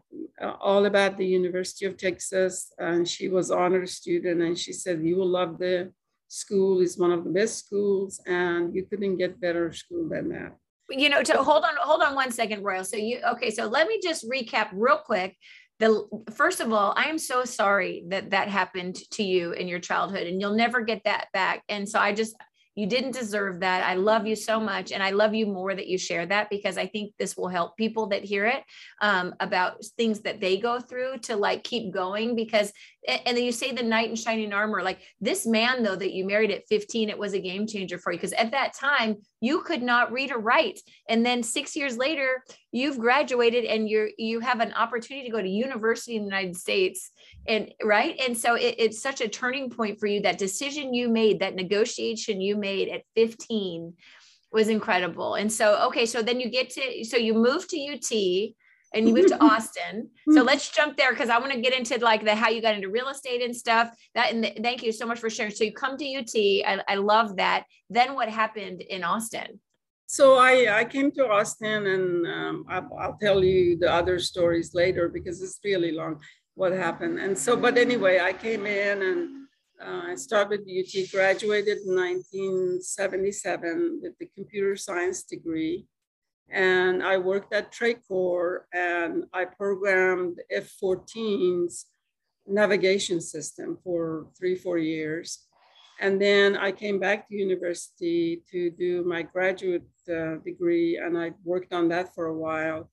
all 0.59 0.85
about 0.85 1.17
the 1.17 1.25
University 1.25 1.85
of 1.85 1.97
Texas. 1.97 2.71
And 2.77 3.07
she 3.07 3.29
was 3.29 3.51
honor 3.51 3.85
student 3.85 4.41
and 4.41 4.57
she 4.57 4.73
said, 4.73 5.03
you 5.03 5.15
will 5.15 5.29
love 5.29 5.57
the 5.57 5.93
school. 6.27 6.81
It's 6.81 6.97
one 6.97 7.11
of 7.11 7.23
the 7.23 7.29
best 7.29 7.65
schools 7.65 8.21
and 8.25 8.75
you 8.75 8.85
couldn't 8.85 9.17
get 9.17 9.39
better 9.39 9.71
school 9.71 10.09
than 10.09 10.29
that. 10.29 10.57
You 10.89 11.09
know, 11.09 11.21
to 11.21 11.43
hold 11.43 11.63
on, 11.63 11.73
hold 11.79 12.01
on 12.01 12.15
one 12.15 12.31
second, 12.31 12.63
Roya. 12.63 12.83
So 12.83 12.97
you, 12.97 13.19
okay. 13.33 13.51
So 13.51 13.67
let 13.67 13.87
me 13.87 13.99
just 14.01 14.29
recap 14.29 14.69
real 14.73 14.97
quick. 14.97 15.35
The 15.79 16.07
first 16.33 16.59
of 16.59 16.73
all, 16.73 16.93
I 16.97 17.05
am 17.05 17.19
so 17.19 17.45
sorry 17.45 18.03
that 18.07 18.31
that 18.31 18.47
happened 18.47 18.95
to 19.11 19.23
you 19.23 19.51
in 19.51 19.67
your 19.67 19.79
childhood 19.79 20.25
and 20.25 20.41
you'll 20.41 20.55
never 20.55 20.81
get 20.81 21.03
that 21.05 21.27
back. 21.33 21.61
And 21.69 21.87
so 21.87 21.99
I 21.99 22.13
just, 22.13 22.35
you 22.77 22.85
didn't 22.85 23.13
deserve 23.13 23.61
that. 23.61 23.83
I 23.83 23.95
love 23.95 24.27
you 24.27 24.35
so 24.35 24.59
much. 24.59 24.91
And 24.91 25.01
I 25.01 25.09
love 25.09 25.33
you 25.33 25.47
more 25.47 25.73
that 25.73 25.87
you 25.87 25.97
share 25.97 26.27
that 26.27 26.47
because 26.51 26.77
I 26.77 26.85
think 26.85 27.11
this 27.17 27.35
will 27.35 27.47
help 27.47 27.75
people 27.75 28.05
that 28.09 28.23
hear 28.23 28.45
it 28.45 28.63
um, 29.01 29.33
about 29.39 29.83
things 29.97 30.21
that 30.21 30.39
they 30.39 30.57
go 30.57 30.79
through 30.79 31.17
to 31.23 31.35
like 31.35 31.63
keep 31.63 31.91
going. 31.91 32.35
Because, 32.35 32.71
and 33.07 33.35
then 33.35 33.43
you 33.43 33.51
say 33.51 33.71
the 33.71 33.81
knight 33.81 34.11
in 34.11 34.15
shining 34.15 34.53
armor, 34.53 34.83
like 34.83 34.99
this 35.19 35.47
man, 35.47 35.81
though, 35.81 35.95
that 35.95 36.13
you 36.13 36.27
married 36.27 36.51
at 36.51 36.67
15, 36.69 37.09
it 37.09 37.17
was 37.17 37.33
a 37.33 37.39
game 37.39 37.65
changer 37.65 37.97
for 37.97 38.11
you. 38.11 38.19
Because 38.19 38.33
at 38.33 38.51
that 38.51 38.75
time, 38.75 39.17
you 39.39 39.61
could 39.61 39.83
not 39.83 40.11
read 40.11 40.31
or 40.31 40.39
write. 40.39 40.79
And 41.09 41.25
then 41.25 41.43
six 41.43 41.75
years 41.75 41.97
later, 41.97 42.43
you've 42.71 42.97
graduated 42.97 43.65
and 43.65 43.87
you're, 43.87 44.09
you 44.17 44.39
have 44.39 44.59
an 44.59 44.73
opportunity 44.73 45.27
to 45.27 45.31
go 45.31 45.41
to 45.41 45.47
university 45.47 46.15
in 46.15 46.23
the 46.23 46.29
United 46.29 46.55
States. 46.55 47.11
And 47.47 47.71
right? 47.83 48.19
And 48.19 48.35
so 48.35 48.55
it, 48.55 48.75
it's 48.77 49.01
such 49.01 49.21
a 49.21 49.27
turning 49.27 49.69
point 49.69 49.99
for 49.99 50.07
you. 50.07 50.21
That 50.21 50.37
decision 50.37 50.93
you 50.93 51.09
made 51.09 51.39
that 51.39 51.55
negotiation 51.55 52.41
you 52.41 52.57
made 52.57 52.89
at 52.89 53.03
15 53.15 53.93
was 54.51 54.69
incredible. 54.69 55.35
And 55.35 55.51
so 55.51 55.87
okay 55.87 56.05
so 56.05 56.21
then 56.21 56.39
you 56.39 56.49
get 56.49 56.69
to 56.71 57.03
so 57.03 57.17
you 57.17 57.33
move 57.33 57.67
to 57.67 57.77
ut 57.77 58.53
and 58.93 59.07
you 59.07 59.13
moved 59.13 59.29
to 59.29 59.43
austin. 59.43 60.09
So 60.31 60.43
let's 60.43 60.69
jump 60.69 60.97
there 60.97 61.11
because 61.11 61.29
i 61.29 61.39
want 61.39 61.51
to 61.51 61.61
get 61.61 61.73
into 61.73 61.97
like 62.03 62.23
the 62.23 62.35
how 62.35 62.49
you 62.49 62.61
got 62.61 62.75
into 62.75 62.89
real 62.89 63.09
estate 63.09 63.41
and 63.41 63.55
stuff. 63.55 63.91
That 64.15 64.33
and 64.33 64.43
the, 64.43 64.53
thank 64.61 64.83
you 64.83 64.91
so 64.91 65.05
much 65.05 65.19
for 65.19 65.29
sharing. 65.29 65.53
So 65.53 65.63
you 65.63 65.73
come 65.73 65.97
to 65.97 66.15
ut 66.15 66.29
I, 66.35 66.81
I 66.87 66.95
love 66.95 67.37
that. 67.37 67.65
Then 67.89 68.15
what 68.15 68.29
happened 68.29 68.81
in 68.81 69.03
austin? 69.03 69.59
So 70.09 70.37
I, 70.37 70.79
I 70.79 70.85
came 70.85 71.11
to 71.11 71.27
Austin 71.27 71.85
and 71.85 72.25
um, 72.25 72.65
I'll, 72.69 72.89
I'll, 72.97 73.17
tell 73.21 73.43
you 73.43 73.77
the 73.77 73.91
other 73.91 74.19
stories 74.19 74.73
later 74.73 75.09
because 75.09 75.41
it's 75.41 75.59
really 75.65 75.91
long 75.91 76.21
what 76.55 76.71
happened. 76.71 77.19
And 77.19 77.37
so, 77.37 77.57
but 77.57 77.77
anyway, 77.77 78.21
I 78.21 78.31
came 78.31 78.65
in 78.65 79.01
and 79.01 79.47
uh, 79.85 80.11
I 80.11 80.15
started 80.15 80.61
UT, 80.61 81.11
graduated 81.11 81.79
in 81.85 81.93
1977 81.95 83.99
with 84.01 84.17
the 84.17 84.27
computer 84.33 84.77
science 84.77 85.23
degree. 85.23 85.85
And 86.49 87.03
I 87.03 87.17
worked 87.17 87.53
at 87.53 87.71
Tracor 87.71 88.67
and 88.73 89.25
I 89.33 89.45
programmed 89.45 90.39
F-14's 90.49 91.85
navigation 92.47 93.19
system 93.19 93.77
for 93.83 94.27
three, 94.37 94.55
four 94.55 94.77
years. 94.77 95.39
And 95.99 96.21
then 96.21 96.55
I 96.55 96.71
came 96.71 96.99
back 96.99 97.27
to 97.27 97.35
university 97.35 98.43
to 98.51 98.69
do 98.71 99.03
my 99.03 99.23
graduate 99.23 99.87
uh, 100.09 100.35
degree 100.45 100.97
and 100.97 101.17
I 101.17 101.33
worked 101.43 101.73
on 101.73 101.89
that 101.89 102.13
for 102.13 102.27
a 102.27 102.37
while. 102.37 102.89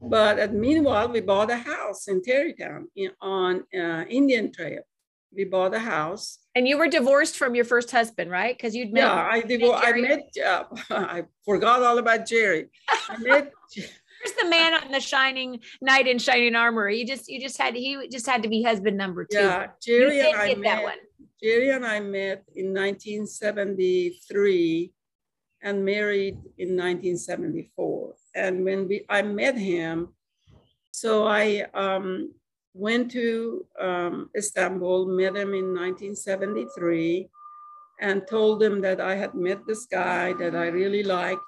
But 0.00 0.38
at, 0.38 0.54
meanwhile, 0.54 1.08
we 1.08 1.20
bought 1.20 1.50
a 1.50 1.56
house 1.56 2.06
in 2.06 2.22
Tarrytown 2.22 2.88
in, 2.94 3.10
on 3.20 3.64
uh, 3.74 4.04
Indian 4.08 4.52
Trail. 4.52 4.82
We 5.34 5.44
bought 5.44 5.74
a 5.74 5.80
house. 5.80 6.38
And 6.58 6.66
you 6.66 6.76
were 6.76 6.88
divorced 6.88 7.36
from 7.36 7.54
your 7.54 7.64
first 7.64 7.92
husband, 7.92 8.32
right? 8.32 8.56
Because 8.56 8.74
you'd 8.74 8.92
met. 8.92 9.02
Yeah, 9.02 9.28
I 9.30 9.42
divorced. 9.42 9.84
I 9.86 9.92
met. 9.92 10.28
Uh, 10.44 10.64
I 10.90 11.22
forgot 11.44 11.84
all 11.84 11.98
about 11.98 12.26
Jerry. 12.26 12.66
I 13.08 13.16
met. 13.18 13.52
Here's 13.72 14.34
the 14.42 14.48
man 14.48 14.74
on 14.74 14.90
the 14.90 14.98
shining 14.98 15.60
knight 15.80 16.08
in 16.08 16.18
shining 16.18 16.56
armor. 16.56 16.88
You 16.88 17.06
just, 17.06 17.28
you 17.28 17.40
just 17.40 17.58
had, 17.58 17.76
he 17.76 18.08
just 18.10 18.26
had 18.26 18.42
to 18.42 18.48
be 18.48 18.64
husband 18.64 18.96
number 18.96 19.24
two. 19.24 19.38
Yeah, 19.38 19.68
Jerry 19.80 20.18
and 20.18 20.36
I 20.36 20.56
met. 20.56 20.96
Jerry 21.40 21.70
and 21.70 21.86
I 21.86 22.00
met 22.00 22.42
in 22.56 22.74
1973 22.74 24.92
and 25.62 25.84
married 25.84 26.34
in 26.58 26.76
1974. 26.76 28.14
And 28.34 28.64
when 28.64 28.88
we, 28.88 29.06
I 29.08 29.22
met 29.22 29.56
him, 29.56 30.08
so 30.90 31.24
I 31.24 31.66
um, 31.72 32.32
went 32.74 33.10
to 33.12 33.66
um, 33.80 34.30
Istanbul, 34.36 35.06
met 35.06 35.36
him 35.36 35.54
in 35.54 35.74
1973, 35.74 37.28
and 38.00 38.26
told 38.28 38.62
him 38.62 38.80
that 38.80 39.00
I 39.00 39.16
had 39.16 39.34
met 39.34 39.66
this 39.66 39.86
guy 39.86 40.32
that 40.34 40.54
I 40.54 40.66
really 40.68 41.02
liked, 41.02 41.40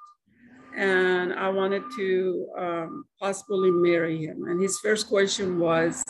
and 0.76 1.32
I 1.32 1.48
wanted 1.48 1.82
to 1.96 2.48
um, 2.58 3.04
possibly 3.20 3.70
marry 3.70 4.24
him. 4.24 4.46
And 4.48 4.60
his 4.60 4.78
first 4.80 5.08
question 5.08 5.58
was, 5.58 6.04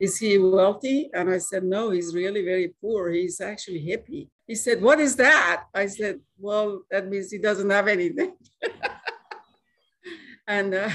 is 0.00 0.16
he 0.18 0.38
wealthy? 0.38 1.10
And 1.12 1.28
I 1.28 1.38
said, 1.38 1.64
no, 1.64 1.90
he's 1.90 2.14
really 2.14 2.44
very 2.44 2.72
poor. 2.80 3.10
He's 3.10 3.40
actually 3.40 3.84
hippie. 3.84 4.28
He 4.46 4.54
said, 4.54 4.80
what 4.80 5.00
is 5.00 5.16
that? 5.16 5.64
I 5.74 5.86
said, 5.86 6.20
well, 6.38 6.82
that 6.90 7.08
means 7.08 7.30
he 7.30 7.38
doesn't 7.38 7.68
have 7.68 7.88
anything. 7.88 8.36
and 10.46 10.74
uh, 10.74 10.90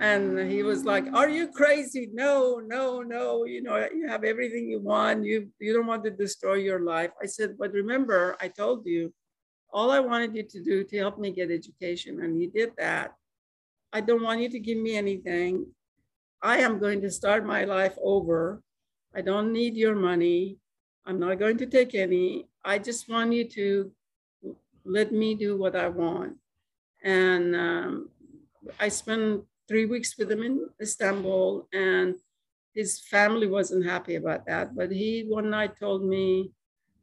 and 0.00 0.50
he 0.50 0.62
was 0.62 0.86
like, 0.86 1.04
are 1.12 1.28
you 1.28 1.48
crazy? 1.48 2.08
No, 2.10 2.56
no, 2.56 3.02
no. 3.02 3.44
You 3.44 3.62
know, 3.62 3.76
you 3.94 4.08
have 4.08 4.24
everything 4.24 4.66
you 4.70 4.80
want. 4.80 5.24
You 5.26 5.50
you 5.60 5.74
don't 5.74 5.86
want 5.86 6.04
to 6.04 6.10
destroy 6.10 6.54
your 6.54 6.80
life. 6.80 7.10
I 7.22 7.26
said, 7.26 7.58
but 7.58 7.72
remember, 7.72 8.34
I 8.40 8.48
told 8.48 8.86
you, 8.86 9.12
all 9.70 9.90
I 9.90 10.00
wanted 10.00 10.34
you 10.34 10.42
to 10.42 10.64
do 10.64 10.84
to 10.84 10.96
help 10.96 11.18
me 11.18 11.30
get 11.32 11.50
education, 11.50 12.24
and 12.24 12.40
you 12.40 12.50
did 12.50 12.72
that. 12.78 13.12
I 13.92 14.00
don't 14.00 14.22
want 14.22 14.40
you 14.40 14.48
to 14.48 14.58
give 14.58 14.78
me 14.78 14.96
anything. 14.96 15.66
I 16.42 16.58
am 16.64 16.78
going 16.78 17.02
to 17.02 17.10
start 17.10 17.44
my 17.44 17.64
life 17.64 17.96
over. 18.02 18.62
I 19.14 19.20
don't 19.20 19.52
need 19.52 19.76
your 19.76 19.94
money. 19.94 20.56
I'm 21.04 21.20
not 21.20 21.38
going 21.38 21.58
to 21.58 21.66
take 21.66 21.94
any. 21.94 22.48
I 22.64 22.78
just 22.78 23.08
want 23.08 23.34
you 23.34 23.44
to 23.44 23.92
let 24.84 25.12
me 25.12 25.34
do 25.34 25.58
what 25.58 25.76
I 25.76 25.88
want. 25.88 26.36
And 27.04 27.54
um, 27.54 28.08
I 28.78 28.88
spent 28.88 29.44
three 29.70 29.86
weeks 29.86 30.18
with 30.18 30.30
him 30.32 30.42
in 30.42 30.68
Istanbul, 30.82 31.68
and 31.72 32.16
his 32.74 32.98
family 32.98 33.46
wasn't 33.46 33.86
happy 33.86 34.16
about 34.16 34.44
that. 34.46 34.74
But 34.74 34.90
he 34.90 35.24
one 35.28 35.48
night 35.48 35.78
told 35.78 36.04
me, 36.04 36.50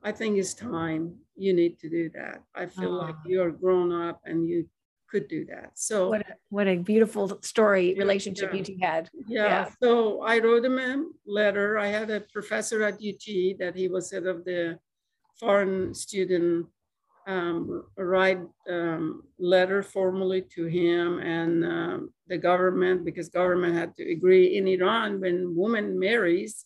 I 0.04 0.12
think 0.12 0.38
it's 0.38 0.54
time 0.54 1.16
you 1.38 1.54
need 1.54 1.80
to 1.80 1.90
do 1.90 2.10
that. 2.10 2.44
I 2.54 2.66
feel 2.66 2.92
like 2.92 3.16
ah. 3.18 3.26
you're 3.26 3.52
grown 3.52 3.92
up 3.94 4.20
and 4.26 4.46
you 4.46 4.68
could 5.10 5.30
do 5.30 5.46
that. 5.46 5.72
So 5.76 6.10
what 6.10 6.22
a, 6.22 6.34
what 6.50 6.68
a 6.68 6.76
beautiful 6.76 7.40
story 7.42 7.96
relationship 7.98 8.52
yeah. 8.52 8.58
you 8.58 8.64
two 8.66 8.78
had. 8.82 9.10
Yeah. 9.28 9.46
yeah. 9.46 9.70
So 9.82 10.22
I 10.22 10.40
wrote 10.40 10.66
him 10.66 10.78
a 10.78 11.06
letter. 11.26 11.78
I 11.78 11.88
had 11.88 12.10
a 12.10 12.20
professor 12.20 12.84
at 12.84 12.96
UT 12.96 13.26
that 13.60 13.74
he 13.76 13.88
was 13.88 14.12
head 14.12 14.26
of 14.26 14.44
the 14.44 14.78
foreign 15.40 15.94
student 15.94 16.68
um, 17.28 17.84
write 17.98 18.40
um, 18.70 19.24
letter 19.38 19.84
formally 19.84 20.42
to 20.42 20.66
him 20.66 21.20
and 21.20 21.66
um, 21.66 22.14
the 22.28 22.38
government 22.38 23.04
because 23.04 23.28
government 23.28 23.76
had 23.76 23.94
to 23.96 24.12
agree 24.12 24.58
in 24.58 24.68
Iran 24.68 25.20
when 25.20 25.56
woman 25.56 26.00
marries, 26.00 26.66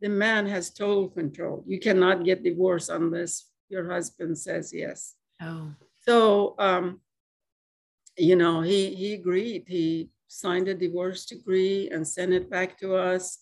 the 0.00 0.08
man 0.08 0.46
has 0.46 0.70
total 0.70 1.08
control. 1.08 1.64
You 1.66 1.78
cannot 1.78 2.24
get 2.24 2.42
divorced 2.42 2.90
unless 2.90 3.46
your 3.68 3.90
husband 3.90 4.36
says 4.36 4.72
yes. 4.72 5.14
Oh. 5.40 5.72
So 6.04 6.56
um, 6.58 7.00
you 8.18 8.34
know, 8.34 8.60
he, 8.60 8.94
he 8.94 9.14
agreed. 9.14 9.64
He 9.66 10.10
signed 10.26 10.68
a 10.68 10.74
divorce 10.74 11.24
decree 11.24 11.88
and 11.92 12.06
sent 12.06 12.32
it 12.32 12.50
back 12.50 12.78
to 12.80 12.96
us. 12.96 13.38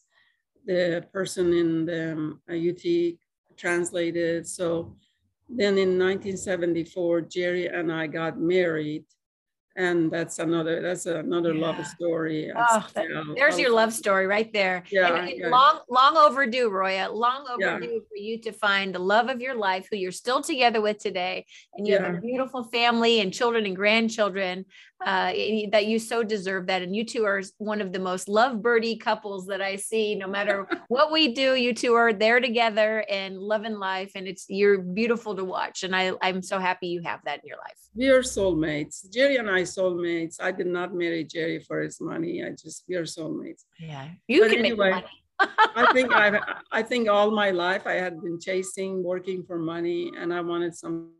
The 0.66 1.06
person 1.12 1.52
in 1.52 1.86
the 1.86 2.12
um, 2.12 2.40
UT 2.50 3.16
translated. 3.56 4.46
So 4.46 4.96
then 5.48 5.78
in 5.78 5.98
1974, 5.98 7.22
Jerry 7.22 7.66
and 7.66 7.92
I 7.92 8.06
got 8.06 8.38
married 8.38 9.04
and 9.76 10.10
that's 10.10 10.38
another 10.38 10.80
that's 10.80 11.06
another 11.06 11.52
yeah. 11.52 11.66
love 11.66 11.86
story. 11.86 12.50
Oh, 12.56 12.86
that, 12.94 13.06
there's 13.36 13.58
your 13.58 13.70
love 13.70 13.92
story 13.92 14.26
right 14.26 14.50
there. 14.52 14.82
Yeah, 14.90 15.14
and, 15.14 15.28
and 15.28 15.38
yeah, 15.38 15.48
long 15.48 15.80
long 15.88 16.16
overdue, 16.16 16.70
Roya. 16.70 17.10
Long 17.10 17.46
overdue 17.48 17.92
yeah. 17.92 17.98
for 17.98 18.16
you 18.16 18.40
to 18.40 18.52
find 18.52 18.94
the 18.94 18.98
love 18.98 19.28
of 19.28 19.40
your 19.40 19.54
life, 19.54 19.86
who 19.90 19.96
you're 19.98 20.12
still 20.12 20.40
together 20.40 20.80
with 20.80 20.98
today, 20.98 21.44
and 21.74 21.86
you 21.86 21.98
have 21.98 22.14
a 22.14 22.20
beautiful 22.20 22.64
family 22.64 23.20
and 23.20 23.32
children 23.32 23.66
and 23.66 23.76
grandchildren 23.76 24.64
uh, 25.04 25.32
that 25.70 25.86
you 25.86 25.98
so 25.98 26.22
deserve 26.22 26.66
that. 26.66 26.82
And 26.82 26.94
you 26.94 27.04
two 27.04 27.24
are 27.24 27.42
one 27.58 27.80
of 27.80 27.92
the 27.92 27.98
most 27.98 28.28
lovebirdy 28.28 28.98
couples 29.00 29.46
that 29.46 29.60
I 29.60 29.76
see. 29.76 30.14
No 30.14 30.26
matter 30.26 30.66
what 30.88 31.12
we 31.12 31.34
do, 31.34 31.54
you 31.54 31.74
two 31.74 31.94
are 31.94 32.12
there 32.12 32.40
together 32.40 33.04
and 33.10 33.38
loving 33.38 33.78
life, 33.78 34.12
and 34.14 34.26
it's 34.26 34.46
you're 34.48 34.78
beautiful 34.78 35.36
to 35.36 35.44
watch. 35.44 35.82
And 35.82 35.94
I 35.94 36.12
I'm 36.22 36.42
so 36.42 36.58
happy 36.58 36.88
you 36.88 37.02
have 37.02 37.20
that 37.24 37.40
in 37.42 37.48
your 37.48 37.58
life. 37.58 37.78
We 37.94 38.08
are 38.08 38.22
soulmates. 38.22 39.10
Jerry 39.12 39.36
and 39.36 39.50
I 39.50 39.62
soulmates. 39.62 40.40
I 40.40 40.52
did 40.52 40.66
not 40.66 40.94
marry 40.94 41.24
Jerry 41.24 41.60
for 41.60 41.80
his 41.80 42.00
money. 42.00 42.44
I 42.44 42.50
just 42.50 42.84
we 42.88 42.96
are 42.96 43.04
soulmates. 43.04 43.64
Yeah, 43.78 44.08
you 44.28 44.40
but 44.42 44.50
can 44.50 44.60
anyway, 44.60 44.92
make 44.92 45.04
money. 45.04 45.06
I 45.76 45.92
think 45.92 46.12
I 46.14 46.40
I 46.72 46.82
think 46.82 47.08
all 47.08 47.30
my 47.30 47.50
life 47.50 47.86
I 47.86 47.94
had 47.94 48.20
been 48.22 48.40
chasing, 48.40 49.02
working 49.02 49.44
for 49.44 49.58
money, 49.58 50.10
and 50.16 50.32
I 50.32 50.40
wanted 50.40 50.74
some 50.74 51.10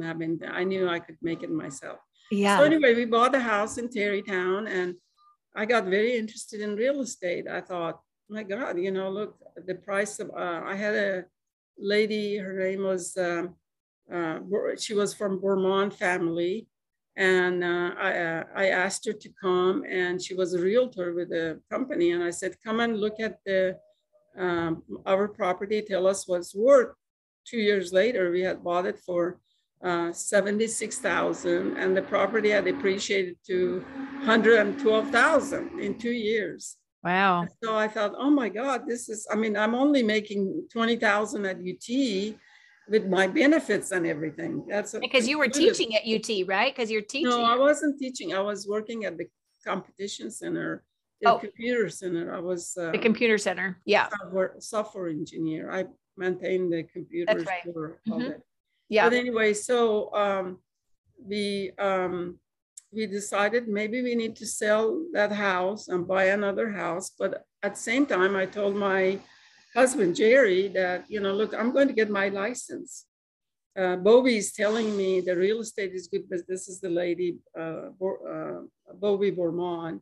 having. 0.00 0.40
I 0.48 0.64
knew 0.64 0.88
I 0.88 1.00
could 1.00 1.18
make 1.20 1.42
it 1.42 1.50
myself. 1.50 1.98
Yeah. 2.30 2.58
So 2.58 2.64
anyway, 2.64 2.94
we 2.94 3.04
bought 3.04 3.34
a 3.34 3.40
house 3.40 3.78
in 3.78 3.88
Tarrytown 3.88 4.66
and 4.66 4.94
I 5.54 5.66
got 5.66 5.84
very 5.86 6.16
interested 6.16 6.60
in 6.60 6.76
real 6.76 7.00
estate. 7.00 7.46
I 7.48 7.60
thought, 7.60 8.00
my 8.28 8.42
God, 8.42 8.78
you 8.78 8.90
know, 8.90 9.10
look, 9.10 9.36
the 9.66 9.74
price 9.74 10.18
of, 10.18 10.30
uh, 10.30 10.62
I 10.64 10.74
had 10.74 10.94
a 10.94 11.24
lady, 11.78 12.36
her 12.38 12.58
name 12.58 12.82
was, 12.84 13.16
uh, 13.16 13.46
uh, 14.12 14.38
she 14.78 14.94
was 14.94 15.14
from 15.14 15.40
Bremond 15.40 15.92
family. 15.92 16.66
And 17.16 17.62
uh, 17.62 17.94
I, 17.96 18.18
uh, 18.18 18.44
I 18.56 18.68
asked 18.70 19.06
her 19.06 19.12
to 19.12 19.28
come 19.40 19.84
and 19.88 20.20
she 20.20 20.34
was 20.34 20.54
a 20.54 20.60
realtor 20.60 21.14
with 21.14 21.30
a 21.30 21.60
company. 21.70 22.10
And 22.10 22.24
I 22.24 22.30
said, 22.30 22.56
come 22.64 22.80
and 22.80 22.98
look 22.98 23.20
at 23.20 23.38
the, 23.46 23.78
um, 24.36 24.82
our 25.06 25.28
property, 25.28 25.82
tell 25.82 26.08
us 26.08 26.26
what's 26.26 26.54
worth. 26.54 26.94
Two 27.46 27.58
years 27.58 27.92
later, 27.92 28.32
we 28.32 28.40
had 28.40 28.64
bought 28.64 28.86
it 28.86 28.98
for 28.98 29.38
uh, 29.82 30.12
76,000 30.12 31.76
and 31.76 31.96
the 31.96 32.02
property 32.02 32.50
had 32.50 32.66
appreciated 32.66 33.36
to 33.46 33.84
112,000 34.20 35.80
in 35.80 35.98
two 35.98 36.12
years. 36.12 36.76
Wow. 37.02 37.46
So 37.62 37.76
I 37.76 37.86
thought, 37.86 38.14
oh 38.16 38.30
my 38.30 38.48
God, 38.48 38.84
this 38.86 39.10
is, 39.10 39.26
I 39.30 39.36
mean, 39.36 39.56
I'm 39.56 39.74
only 39.74 40.02
making 40.02 40.68
20,000 40.72 41.44
at 41.44 41.56
UT 41.56 42.34
with 42.88 43.06
my 43.06 43.26
benefits 43.26 43.90
and 43.90 44.06
everything. 44.06 44.64
That's 44.68 44.94
a, 44.94 45.00
because 45.00 45.28
you 45.28 45.38
were 45.38 45.48
teaching 45.48 45.94
at 45.94 46.02
UT, 46.02 46.48
right? 46.48 46.74
Because 46.74 46.90
you're 46.90 47.02
teaching. 47.02 47.28
No, 47.28 47.44
I 47.44 47.56
wasn't 47.56 47.98
teaching. 47.98 48.34
I 48.34 48.40
was 48.40 48.66
working 48.66 49.04
at 49.04 49.18
the 49.18 49.26
competition 49.66 50.30
center, 50.30 50.82
the 51.20 51.32
oh. 51.32 51.38
computer 51.38 51.90
center. 51.90 52.34
I 52.34 52.40
was 52.40 52.74
uh, 52.78 52.90
the 52.92 52.98
computer 52.98 53.36
center. 53.36 53.80
Yeah. 53.84 54.08
Software, 54.08 54.54
software 54.58 55.08
engineer. 55.08 55.70
I 55.70 55.84
maintained 56.16 56.72
the 56.72 56.84
computers 56.84 57.44
right. 57.44 57.62
for 57.64 57.98
mm-hmm. 58.06 58.12
all 58.12 58.18
that 58.20 58.40
yeah. 58.88 59.08
But 59.08 59.16
anyway, 59.16 59.54
so 59.54 60.12
um, 60.14 60.58
we 61.18 61.72
um, 61.78 62.38
we 62.92 63.06
decided 63.06 63.68
maybe 63.68 64.02
we 64.02 64.14
need 64.14 64.36
to 64.36 64.46
sell 64.46 65.04
that 65.12 65.32
house 65.32 65.88
and 65.88 66.06
buy 66.06 66.26
another 66.26 66.70
house. 66.70 67.10
But 67.18 67.44
at 67.62 67.74
the 67.74 67.80
same 67.80 68.06
time, 68.06 68.36
I 68.36 68.46
told 68.46 68.76
my 68.76 69.18
husband 69.74 70.16
Jerry 70.16 70.68
that 70.68 71.10
you 71.10 71.20
know, 71.20 71.32
look, 71.32 71.54
I'm 71.54 71.72
going 71.72 71.88
to 71.88 71.94
get 71.94 72.10
my 72.10 72.28
license. 72.28 73.06
Uh, 73.76 73.96
Bobby 73.96 74.36
is 74.36 74.52
telling 74.52 74.96
me 74.96 75.20
the 75.20 75.36
real 75.36 75.60
estate 75.60 75.94
is 75.94 76.06
good, 76.06 76.28
but 76.30 76.46
this 76.46 76.68
is 76.68 76.80
the 76.80 76.90
lady, 76.90 77.38
uh, 77.58 77.88
uh, 78.00 78.60
Bobby 78.94 79.32
Bremond. 79.32 80.00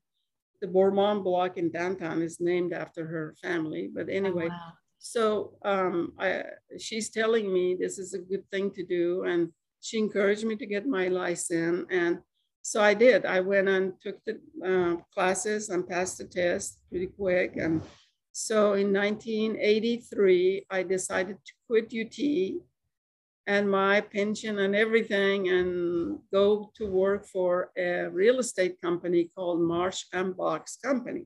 The 0.61 0.69
Bremond 0.69 1.25
block 1.25 1.57
in 1.57 1.71
downtown 1.71 2.21
is 2.21 2.39
named 2.39 2.75
after 2.75 3.07
her 3.07 3.35
family. 3.41 3.89
But 3.93 4.11
anyway, 4.11 4.47
oh, 4.47 4.49
wow. 4.49 4.73
So 5.05 5.55
um, 5.65 6.13
I, 6.17 6.45
she's 6.79 7.11
telling 7.11 7.53
me 7.53 7.77
this 7.79 7.99
is 7.99 8.15
a 8.15 8.19
good 8.19 8.49
thing 8.53 8.71
to 8.71 8.87
do. 8.87 9.25
And 9.25 9.51
she 9.81 9.99
encouraged 9.99 10.45
me 10.45 10.55
to 10.57 10.65
get 10.65 10.87
my 10.87 11.09
license. 11.09 11.87
And 11.91 12.21
so 12.63 12.81
I 12.81 12.95
did. 12.95 13.27
I 13.27 13.41
went 13.41 13.69
and 13.69 13.95
took 14.01 14.19
the 14.25 14.39
uh, 14.65 15.03
classes 15.13 15.71
and 15.71 15.89
passed 15.89 16.19
the 16.19 16.25
test 16.25 16.79
pretty 16.89 17.09
quick. 17.09 17.57
And 17.57 17.83
so 18.31 18.75
in 18.75 18.93
1983, 18.93 20.67
I 20.71 20.85
decided 20.85 21.37
to 21.45 21.53
quit 21.67 21.93
UT 21.93 22.63
and 23.49 23.69
my 23.69 24.01
pension 24.01 24.61
and 24.61 24.77
everything 24.77 25.49
and 25.49 26.21
go 26.33 26.71
to 26.77 26.87
work 26.87 27.27
for 27.27 27.73
a 27.77 28.07
real 28.07 28.39
estate 28.39 28.81
company 28.81 29.33
called 29.35 29.61
Marsh 29.61 30.05
and 30.13 30.37
Box 30.37 30.77
Company. 30.77 31.25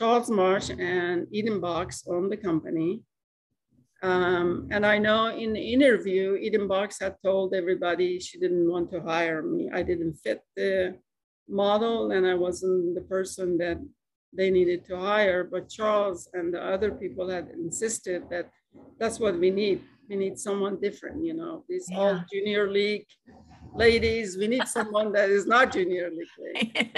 Charles 0.00 0.30
Marsh 0.30 0.70
and 0.70 1.26
Eden 1.30 1.60
Box 1.60 2.04
own 2.08 2.30
the 2.30 2.36
company. 2.36 3.02
Um, 4.02 4.66
and 4.70 4.86
I 4.86 4.96
know 4.96 5.26
in 5.26 5.52
the 5.52 5.60
interview, 5.60 6.36
Eden 6.36 6.66
Box 6.66 6.98
had 6.98 7.16
told 7.22 7.52
everybody 7.52 8.18
she 8.18 8.38
didn't 8.38 8.66
want 8.70 8.90
to 8.92 9.02
hire 9.02 9.42
me. 9.42 9.68
I 9.70 9.82
didn't 9.82 10.14
fit 10.14 10.40
the 10.56 10.96
model 11.50 12.12
and 12.12 12.26
I 12.26 12.32
wasn't 12.32 12.94
the 12.94 13.02
person 13.02 13.58
that 13.58 13.76
they 14.32 14.50
needed 14.50 14.86
to 14.86 14.96
hire. 14.96 15.44
But 15.44 15.68
Charles 15.68 16.30
and 16.32 16.54
the 16.54 16.64
other 16.64 16.92
people 16.92 17.28
had 17.28 17.48
insisted 17.50 18.22
that 18.30 18.48
that's 18.98 19.20
what 19.20 19.38
we 19.38 19.50
need. 19.50 19.82
We 20.08 20.16
need 20.16 20.38
someone 20.38 20.80
different, 20.80 21.26
you 21.26 21.34
know, 21.34 21.64
these 21.68 21.88
yeah. 21.90 21.98
all 21.98 22.24
junior 22.32 22.70
league 22.70 23.04
ladies. 23.74 24.36
We 24.36 24.48
need 24.48 24.66
someone 24.66 25.12
that 25.12 25.30
is 25.30 25.46
not 25.46 25.72
junior 25.72 26.10
league. 26.10 26.88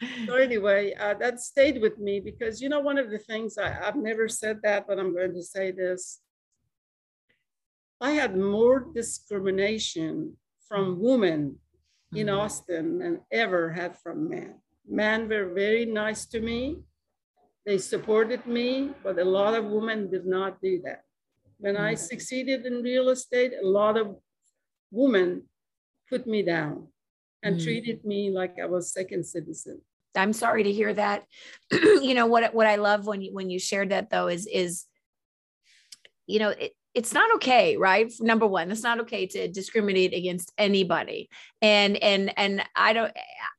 so 0.26 0.34
anyway, 0.34 0.94
uh, 0.94 1.14
that 1.14 1.40
stayed 1.40 1.80
with 1.80 1.98
me 1.98 2.20
because 2.20 2.60
you 2.60 2.68
know 2.68 2.80
one 2.80 2.98
of 2.98 3.10
the 3.10 3.18
things 3.18 3.58
I, 3.58 3.78
I've 3.86 3.96
never 3.96 4.28
said 4.28 4.60
that, 4.62 4.86
but 4.86 4.98
I'm 4.98 5.14
going 5.14 5.34
to 5.34 5.42
say 5.42 5.70
this. 5.70 6.20
I 8.00 8.10
had 8.12 8.36
more 8.36 8.86
discrimination 8.94 10.36
from 10.68 11.00
women 11.00 11.56
in 12.14 12.26
mm-hmm. 12.26 12.38
Austin 12.38 12.98
than 12.98 13.20
ever 13.30 13.72
had 13.72 13.98
from 13.98 14.28
men. 14.28 14.56
Men 14.88 15.28
were 15.28 15.52
very 15.54 15.86
nice 15.86 16.26
to 16.26 16.40
me. 16.40 16.78
They 17.64 17.78
supported 17.78 18.46
me, 18.46 18.90
but 19.02 19.18
a 19.18 19.24
lot 19.24 19.54
of 19.54 19.64
women 19.64 20.10
did 20.10 20.26
not 20.26 20.60
do 20.60 20.82
that. 20.84 21.02
When 21.58 21.76
I 21.76 21.94
mm-hmm. 21.94 22.04
succeeded 22.04 22.66
in 22.66 22.82
real 22.82 23.08
estate, 23.08 23.52
a 23.62 23.66
lot 23.66 23.96
of 23.96 24.16
women 24.90 25.44
put 26.08 26.26
me 26.26 26.42
down 26.42 26.88
and 27.42 27.56
mm. 27.56 27.62
treated 27.62 28.04
me 28.04 28.30
like 28.30 28.56
I 28.62 28.66
was 28.66 28.92
second 28.92 29.24
citizen. 29.26 29.80
I'm 30.16 30.32
sorry 30.32 30.62
to 30.62 30.72
hear 30.72 30.94
that. 30.94 31.24
you 31.72 32.14
know 32.14 32.26
what 32.26 32.54
what 32.54 32.66
I 32.66 32.76
love 32.76 33.06
when 33.06 33.20
you 33.20 33.32
when 33.34 33.50
you 33.50 33.58
shared 33.58 33.90
that 33.90 34.10
though 34.10 34.28
is 34.28 34.46
is 34.46 34.84
you 36.26 36.38
know 36.38 36.50
it, 36.50 36.72
it's 36.94 37.12
not 37.12 37.34
okay 37.34 37.76
right 37.76 38.12
number 38.20 38.46
one 38.46 38.70
it's 38.70 38.82
not 38.82 39.00
okay 39.00 39.26
to 39.26 39.48
discriminate 39.48 40.14
against 40.14 40.52
anybody 40.56 41.28
and 41.60 41.96
and 41.96 42.32
and 42.38 42.62
i 42.76 42.92
don't 42.92 43.12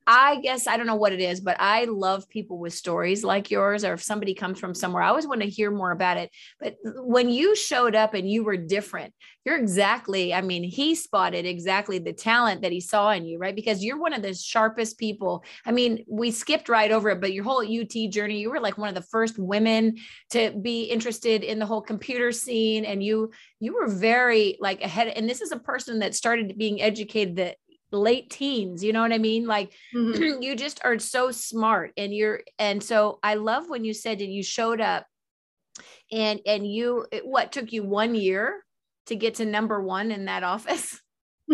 i 0.08 0.40
guess 0.42 0.68
i 0.68 0.78
don't 0.78 0.86
know 0.86 0.96
what 0.96 1.14
it 1.14 1.20
is 1.20 1.40
but 1.40 1.58
i 1.60 1.86
love 1.86 2.28
people 2.30 2.60
with 2.60 2.74
stories 2.74 3.24
like 3.24 3.50
yours 3.50 3.84
or 3.84 3.94
if 3.94 4.04
somebody 4.04 4.34
comes 4.34 4.60
from 4.60 4.74
somewhere 4.74 5.02
i 5.02 5.08
always 5.08 5.28
want 5.28 5.42
to 5.42 5.48
hear 5.48 5.72
more 5.72 5.92
about 5.92 6.18
it. 6.18 6.30
But 6.60 6.76
when 6.84 7.30
you 7.30 7.56
showed 7.56 7.96
up 7.96 8.14
and 8.14 8.30
you 8.30 8.44
were 8.44 8.58
different 8.58 9.14
you're 9.46 9.58
exactly 9.58 10.34
i 10.34 10.42
mean 10.42 10.64
he 10.64 10.96
spotted 10.96 11.46
exactly 11.46 12.00
the 12.00 12.14
talent 12.14 12.62
that 12.62 12.72
he 12.72 12.82
saw 12.82 13.12
in 13.12 13.26
you 13.26 13.38
right? 13.38 13.56
Because 13.56 13.84
you're 13.84 14.00
one 14.00 14.14
of 14.14 14.22
the 14.22 14.34
sharpest 14.34 14.98
people. 14.98 15.44
I 15.66 15.72
mean 15.72 16.04
we 16.08 16.32
skipped 16.32 16.70
right 16.70 16.92
over 16.92 17.10
it 17.10 17.22
but 17.22 17.34
your 17.34 17.44
whole 17.44 17.62
ut 17.62 18.12
journey 18.12 18.40
you 18.40 18.50
were 18.50 18.60
like 18.60 18.78
one 18.78 18.90
of 18.90 18.96
the 18.96 19.02
first 19.02 19.40
women 19.40 19.96
to 20.32 20.52
be 20.62 20.84
interested 20.84 21.44
in 21.44 21.60
the 21.60 21.66
whole 21.66 21.82
computer 21.82 22.32
scene 22.32 22.86
and 22.86 23.04
you 23.04 23.32
you 23.60 23.74
were 23.74 23.88
very 23.88 24.58
like 24.60 24.82
ahead 24.82 25.08
and 25.08 25.30
this 25.30 25.42
is 25.42 25.52
a 25.52 25.60
person 25.60 26.00
that 26.00 26.16
started 26.16 26.58
being 26.58 26.82
educated 26.82 27.36
the 27.36 27.56
late 27.92 28.30
teens 28.30 28.84
you 28.84 28.92
know 28.92 29.02
what 29.02 29.14
i 29.14 29.18
mean 29.18 29.46
like 29.46 29.72
mm-hmm. 29.96 30.42
you 30.42 30.56
just 30.56 30.82
are 30.84 31.00
so 31.00 31.32
smart 31.32 31.92
and 31.98 32.14
you're 32.14 32.42
and 32.60 32.84
so 32.84 33.20
i 33.24 33.36
love 33.36 33.70
when 33.70 33.84
you 33.84 33.94
said 33.94 34.20
that 34.20 34.28
you 34.28 34.44
showed 34.44 34.82
up 34.82 35.06
and 36.12 36.40
and 36.46 36.72
you 36.72 37.06
it, 37.12 37.26
what 37.26 37.52
took 37.52 37.72
you 37.72 37.84
one 37.84 38.16
year 38.16 38.64
to 39.06 39.16
get 39.16 39.36
to 39.36 39.46
number 39.46 39.82
one 39.82 40.12
in 40.12 40.26
that 40.26 40.44
office 40.44 41.00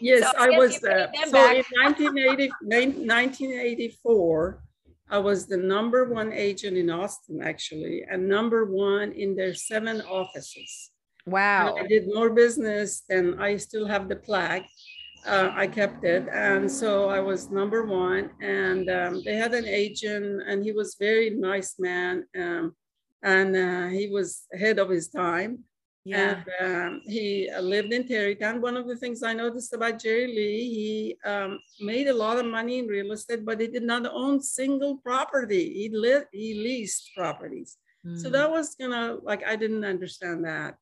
yes 0.00 0.22
so 0.22 0.32
i, 0.38 0.46
I 0.46 0.58
was 0.58 0.80
there 0.80 1.10
so 1.24 1.32
back. 1.32 1.56
in 1.56 1.64
1980, 1.82 2.48
1984 2.62 4.62
I 5.12 5.18
was 5.18 5.46
the 5.46 5.56
number 5.56 6.04
one 6.04 6.32
agent 6.32 6.76
in 6.76 6.88
Austin, 6.88 7.42
actually, 7.42 8.04
and 8.08 8.28
number 8.28 8.64
one 8.64 9.10
in 9.10 9.34
their 9.34 9.54
seven 9.54 10.00
offices. 10.02 10.92
Wow. 11.26 11.76
And 11.76 11.84
I 11.84 11.88
did 11.88 12.06
more 12.06 12.30
business 12.30 13.02
and 13.08 13.42
I 13.42 13.56
still 13.56 13.86
have 13.86 14.08
the 14.08 14.16
plaque. 14.16 14.66
Uh, 15.26 15.50
I 15.54 15.66
kept 15.66 16.04
it. 16.04 16.26
And 16.32 16.70
so 16.70 17.10
I 17.10 17.20
was 17.20 17.50
number 17.50 17.84
one. 17.84 18.30
And 18.40 18.88
um, 18.90 19.22
they 19.24 19.36
had 19.36 19.52
an 19.52 19.66
agent, 19.66 20.42
and 20.46 20.64
he 20.64 20.72
was 20.72 20.96
very 20.98 21.30
nice 21.30 21.78
man. 21.78 22.24
Um, 22.34 22.74
and 23.22 23.54
uh, 23.54 23.88
he 23.88 24.08
was 24.08 24.46
ahead 24.54 24.78
of 24.78 24.88
his 24.88 25.08
time. 25.08 25.64
Yeah. 26.04 26.42
And 26.60 26.86
um, 26.86 27.02
he 27.06 27.50
uh, 27.50 27.60
lived 27.60 27.92
in 27.92 28.08
Tarrytown. 28.08 28.62
One 28.62 28.78
of 28.78 28.88
the 28.88 28.96
things 28.96 29.22
I 29.22 29.34
noticed 29.34 29.74
about 29.74 29.98
Jerry 29.98 30.26
Lee, 30.26 30.74
he 30.74 31.28
um, 31.28 31.60
made 31.80 32.08
a 32.08 32.14
lot 32.14 32.38
of 32.38 32.46
money 32.46 32.78
in 32.78 32.86
real 32.86 33.12
estate, 33.12 33.44
but 33.44 33.60
he 33.60 33.66
did 33.66 33.82
not 33.82 34.06
own 34.10 34.40
single 34.40 34.96
property. 34.96 35.74
He 35.74 35.90
lit, 35.90 36.28
he 36.32 36.54
leased 36.54 37.10
properties. 37.14 37.76
Mm. 38.06 38.18
So 38.18 38.30
that 38.30 38.50
was 38.50 38.74
gonna 38.74 39.18
like 39.22 39.46
I 39.46 39.56
didn't 39.56 39.84
understand 39.84 40.44
that. 40.46 40.76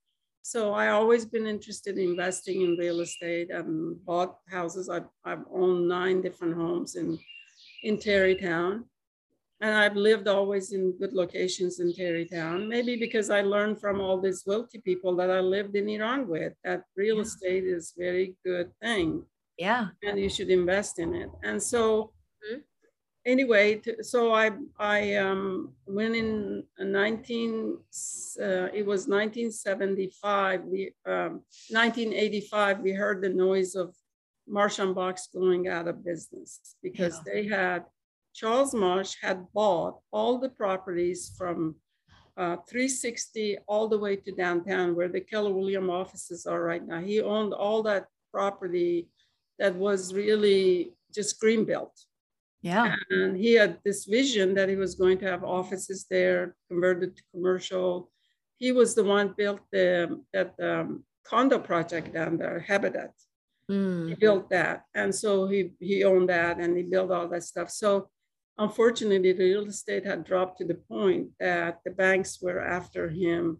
So 0.52 0.72
I 0.72 0.88
always 0.88 1.26
been 1.26 1.46
interested 1.46 1.98
in 1.98 2.08
investing 2.08 2.62
in 2.62 2.78
real 2.78 3.00
estate 3.00 3.50
and 3.50 4.02
bought 4.06 4.38
houses. 4.48 4.88
I've, 4.88 5.10
I've 5.22 5.44
owned 5.52 5.86
nine 5.86 6.22
different 6.22 6.54
homes 6.54 6.96
in 6.96 7.18
in 7.82 7.98
Tarrytown. 7.98 8.84
and 9.60 9.74
I've 9.74 9.96
lived 10.08 10.26
always 10.26 10.72
in 10.72 10.92
good 11.00 11.12
locations 11.12 11.80
in 11.80 11.92
Tarrytown, 11.92 12.66
maybe 12.66 12.96
because 12.96 13.28
I 13.28 13.42
learned 13.42 13.78
from 13.78 14.00
all 14.00 14.18
these 14.20 14.44
wealthy 14.46 14.80
people 14.88 15.12
that 15.16 15.30
I 15.30 15.40
lived 15.40 15.74
in 15.76 15.86
Iran 15.96 16.28
with 16.28 16.54
that 16.64 16.80
real 16.96 17.16
yeah. 17.16 17.26
estate 17.28 17.64
is 17.64 17.92
very 18.06 18.26
good 18.42 18.68
thing. 18.80 19.08
Yeah. 19.58 19.88
And 20.02 20.18
you 20.18 20.30
should 20.30 20.50
invest 20.60 20.98
in 20.98 21.10
it. 21.22 21.30
And 21.42 21.62
so 21.62 22.12
mm-hmm. 22.40 22.60
Anyway, 23.28 23.80
so 24.00 24.32
I, 24.32 24.50
I 24.78 25.16
um, 25.16 25.72
went 25.86 26.16
in 26.16 26.64
19, 26.78 27.78
uh, 28.40 28.44
it 28.72 28.86
was 28.86 29.06
1975, 29.06 30.64
we, 30.64 30.92
um, 31.06 31.42
1985, 31.70 32.80
we 32.80 32.92
heard 32.92 33.22
the 33.22 33.28
noise 33.28 33.74
of 33.74 33.94
Marsh 34.48 34.78
and 34.78 34.94
Box 34.94 35.28
going 35.32 35.68
out 35.68 35.86
of 35.86 36.04
business 36.04 36.76
because 36.82 37.20
yeah. 37.26 37.32
they 37.32 37.46
had 37.46 37.84
Charles 38.34 38.72
Marsh 38.72 39.16
had 39.20 39.46
bought 39.52 39.98
all 40.10 40.38
the 40.38 40.48
properties 40.48 41.34
from 41.36 41.76
uh, 42.36 42.56
360 42.68 43.58
all 43.66 43.88
the 43.88 43.98
way 43.98 44.16
to 44.16 44.32
downtown 44.32 44.94
where 44.94 45.08
the 45.08 45.20
Keller 45.20 45.52
Williams 45.52 45.90
offices 45.90 46.46
are 46.46 46.62
right 46.62 46.86
now. 46.86 47.00
He 47.00 47.20
owned 47.20 47.52
all 47.52 47.82
that 47.82 48.06
property 48.32 49.08
that 49.58 49.74
was 49.74 50.14
really 50.14 50.92
just 51.12 51.42
greenbelt. 51.42 51.90
Yeah. 52.62 52.94
And 53.10 53.36
he 53.36 53.54
had 53.54 53.78
this 53.84 54.04
vision 54.04 54.54
that 54.54 54.68
he 54.68 54.76
was 54.76 54.96
going 54.96 55.18
to 55.18 55.26
have 55.26 55.44
offices 55.44 56.06
there 56.10 56.56
converted 56.68 57.16
to 57.16 57.22
commercial. 57.32 58.10
He 58.56 58.72
was 58.72 58.94
the 58.94 59.04
one 59.04 59.34
built 59.36 59.60
the 59.70 60.20
that 60.32 60.54
um, 60.60 61.04
condo 61.24 61.58
project 61.58 62.12
down 62.12 62.36
there, 62.36 62.58
Habitat. 62.58 63.12
Mm. 63.70 64.08
He 64.08 64.14
built 64.14 64.50
that. 64.50 64.84
And 64.94 65.14
so 65.14 65.46
he 65.46 65.72
he 65.78 66.02
owned 66.04 66.28
that 66.30 66.58
and 66.58 66.76
he 66.76 66.82
built 66.82 67.12
all 67.12 67.28
that 67.28 67.44
stuff. 67.44 67.70
So 67.70 68.10
Unfortunately, 68.58 69.32
the 69.32 69.38
real 69.38 69.66
estate 69.68 70.04
had 70.04 70.24
dropped 70.24 70.58
to 70.58 70.64
the 70.64 70.74
point 70.74 71.28
that 71.38 71.78
the 71.84 71.92
banks 71.92 72.42
were 72.42 72.60
after 72.60 73.08
him 73.08 73.58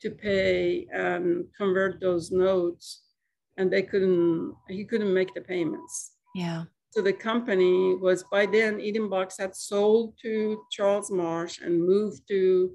to 0.00 0.10
pay 0.10 0.88
and 0.92 1.44
convert 1.56 2.00
those 2.00 2.32
notes, 2.32 3.02
and 3.56 3.70
they 3.70 3.82
couldn't. 3.82 4.54
He 4.68 4.84
couldn't 4.84 5.14
make 5.14 5.32
the 5.34 5.40
payments. 5.40 6.16
Yeah. 6.34 6.64
So 6.90 7.00
the 7.02 7.12
company 7.12 7.94
was 7.94 8.24
by 8.24 8.46
then 8.46 8.80
Eden 8.80 9.08
Box 9.08 9.38
had 9.38 9.54
sold 9.54 10.14
to 10.22 10.64
Charles 10.72 11.10
Marsh 11.10 11.60
and 11.60 11.86
moved 11.86 12.26
to 12.28 12.72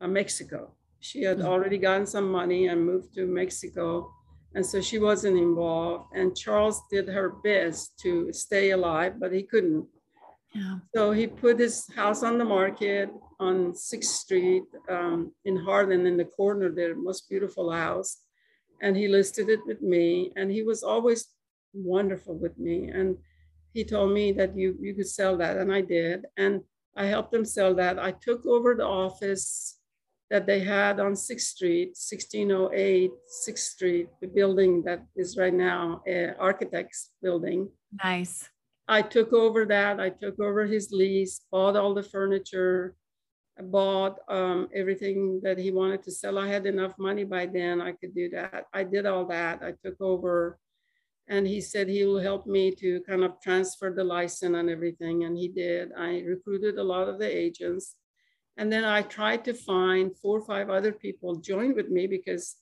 uh, 0.00 0.08
Mexico. 0.08 0.74
She 1.00 1.22
had 1.22 1.38
mm-hmm. 1.38 1.48
already 1.48 1.78
gotten 1.78 2.06
some 2.06 2.30
money 2.30 2.68
and 2.68 2.84
moved 2.84 3.14
to 3.14 3.26
Mexico. 3.26 4.10
And 4.54 4.64
so 4.64 4.80
she 4.80 4.98
wasn't 4.98 5.38
involved. 5.38 6.06
And 6.14 6.36
Charles 6.36 6.80
did 6.90 7.08
her 7.08 7.30
best 7.44 7.98
to 8.00 8.32
stay 8.32 8.70
alive, 8.70 9.20
but 9.20 9.32
he 9.32 9.42
couldn't. 9.42 9.86
Yeah. 10.54 10.76
So 10.94 11.12
he 11.12 11.26
put 11.26 11.58
his 11.58 11.86
house 11.94 12.22
on 12.22 12.38
the 12.38 12.44
market 12.44 13.10
on 13.40 13.74
Sixth 13.74 14.12
Street 14.12 14.64
um, 14.88 15.32
in 15.44 15.56
Harlan, 15.56 16.06
in 16.06 16.16
the 16.16 16.24
corner 16.24 16.70
there, 16.70 16.94
most 16.94 17.28
beautiful 17.28 17.70
house. 17.70 18.18
And 18.80 18.96
he 18.96 19.08
listed 19.08 19.48
it 19.48 19.60
with 19.66 19.80
me, 19.80 20.32
and 20.36 20.50
he 20.50 20.62
was 20.62 20.82
always 20.82 21.28
wonderful 21.72 22.34
with 22.34 22.58
me. 22.58 22.88
And 22.88 23.16
he 23.72 23.84
told 23.84 24.12
me 24.12 24.32
that 24.32 24.56
you 24.56 24.76
you 24.80 24.94
could 24.94 25.08
sell 25.08 25.36
that, 25.38 25.56
and 25.56 25.72
I 25.72 25.80
did. 25.80 26.26
And 26.36 26.60
I 26.96 27.06
helped 27.06 27.32
them 27.32 27.44
sell 27.44 27.74
that. 27.74 27.98
I 27.98 28.12
took 28.12 28.44
over 28.46 28.74
the 28.74 28.86
office 28.86 29.78
that 30.30 30.46
they 30.46 30.60
had 30.60 31.00
on 31.00 31.14
Sixth 31.14 31.48
Street, 31.48 31.88
1608 31.88 33.10
Sixth 33.26 33.72
Street, 33.72 34.08
the 34.20 34.26
building 34.28 34.82
that 34.84 35.04
is 35.14 35.36
right 35.36 35.52
now 35.52 36.02
an 36.06 36.34
architect's 36.38 37.10
building. 37.22 37.68
Nice. 38.02 38.48
I 38.88 39.02
took 39.02 39.32
over 39.32 39.64
that. 39.66 40.00
I 40.00 40.10
took 40.10 40.40
over 40.40 40.66
his 40.66 40.90
lease, 40.90 41.42
bought 41.50 41.76
all 41.76 41.94
the 41.94 42.02
furniture, 42.02 42.96
I 43.58 43.62
bought 43.62 44.18
um, 44.28 44.68
everything 44.74 45.40
that 45.42 45.58
he 45.58 45.70
wanted 45.70 46.02
to 46.04 46.10
sell. 46.10 46.38
I 46.38 46.48
had 46.48 46.66
enough 46.66 46.98
money 46.98 47.24
by 47.24 47.46
then. 47.46 47.80
I 47.80 47.92
could 47.92 48.14
do 48.14 48.30
that. 48.30 48.66
I 48.72 48.84
did 48.84 49.06
all 49.06 49.26
that. 49.26 49.62
I 49.62 49.74
took 49.84 50.00
over, 50.00 50.58
and 51.28 51.46
he 51.46 51.60
said 51.60 51.88
he 51.88 52.04
will 52.04 52.20
help 52.20 52.46
me 52.46 52.74
to 52.74 53.00
kind 53.08 53.22
of 53.24 53.40
transfer 53.40 53.92
the 53.94 54.04
license 54.04 54.56
and 54.56 54.68
everything. 54.68 55.24
And 55.24 55.36
he 55.36 55.48
did. 55.48 55.90
I 55.96 56.20
recruited 56.20 56.78
a 56.78 56.82
lot 56.82 57.08
of 57.08 57.18
the 57.18 57.26
agents. 57.26 57.94
And 58.56 58.70
then 58.70 58.84
I 58.84 59.02
tried 59.02 59.44
to 59.46 59.54
find 59.54 60.16
four 60.18 60.38
or 60.38 60.44
five 60.44 60.68
other 60.68 60.92
people 60.92 61.36
join 61.36 61.74
with 61.74 61.88
me 61.88 62.06
because 62.06 62.56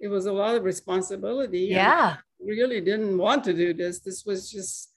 it 0.00 0.08
was 0.08 0.26
a 0.26 0.32
lot 0.32 0.54
of 0.54 0.64
responsibility. 0.64 1.60
Yeah. 1.60 2.16
really 2.38 2.80
didn't 2.80 3.16
want 3.16 3.42
to 3.44 3.52
do 3.52 3.72
this. 3.72 4.00
This 4.00 4.24
was 4.24 4.50
just 4.50 4.90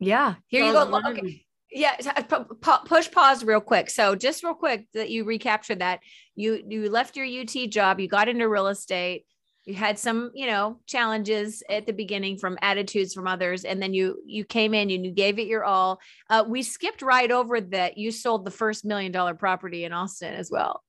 yeah. 0.00 0.34
Here 0.48 0.64
you 0.64 0.72
go. 0.72 1.00
Okay. 1.10 1.46
Yeah, 1.70 1.96
uh, 2.16 2.44
push 2.84 3.10
pause 3.10 3.42
real 3.42 3.60
quick. 3.60 3.90
So 3.90 4.14
just 4.14 4.44
real 4.44 4.54
quick 4.54 4.86
that 4.94 5.10
you 5.10 5.24
recaptured 5.24 5.80
that 5.80 6.00
you 6.34 6.62
you 6.66 6.88
left 6.88 7.16
your 7.16 7.26
UT 7.26 7.70
job, 7.70 8.00
you 8.00 8.08
got 8.08 8.28
into 8.28 8.48
real 8.48 8.68
estate, 8.68 9.26
you 9.64 9.74
had 9.74 9.98
some 9.98 10.30
you 10.34 10.46
know 10.46 10.78
challenges 10.86 11.62
at 11.68 11.86
the 11.86 11.92
beginning 11.92 12.38
from 12.38 12.58
attitudes 12.62 13.14
from 13.14 13.26
others 13.26 13.64
and 13.64 13.80
then 13.80 13.94
you 13.94 14.22
you 14.26 14.44
came 14.44 14.74
in 14.74 14.90
and 14.90 15.04
you 15.04 15.12
gave 15.12 15.38
it 15.38 15.46
your 15.46 15.64
all. 15.64 16.00
Uh, 16.30 16.44
we 16.46 16.62
skipped 16.62 17.02
right 17.02 17.30
over 17.30 17.60
that 17.60 17.96
you 17.98 18.10
sold 18.10 18.44
the 18.44 18.50
first 18.50 18.84
million 18.84 19.12
dollar 19.12 19.34
property 19.34 19.84
in 19.84 19.92
austin 19.92 20.34
as 20.34 20.50
well. 20.50 20.82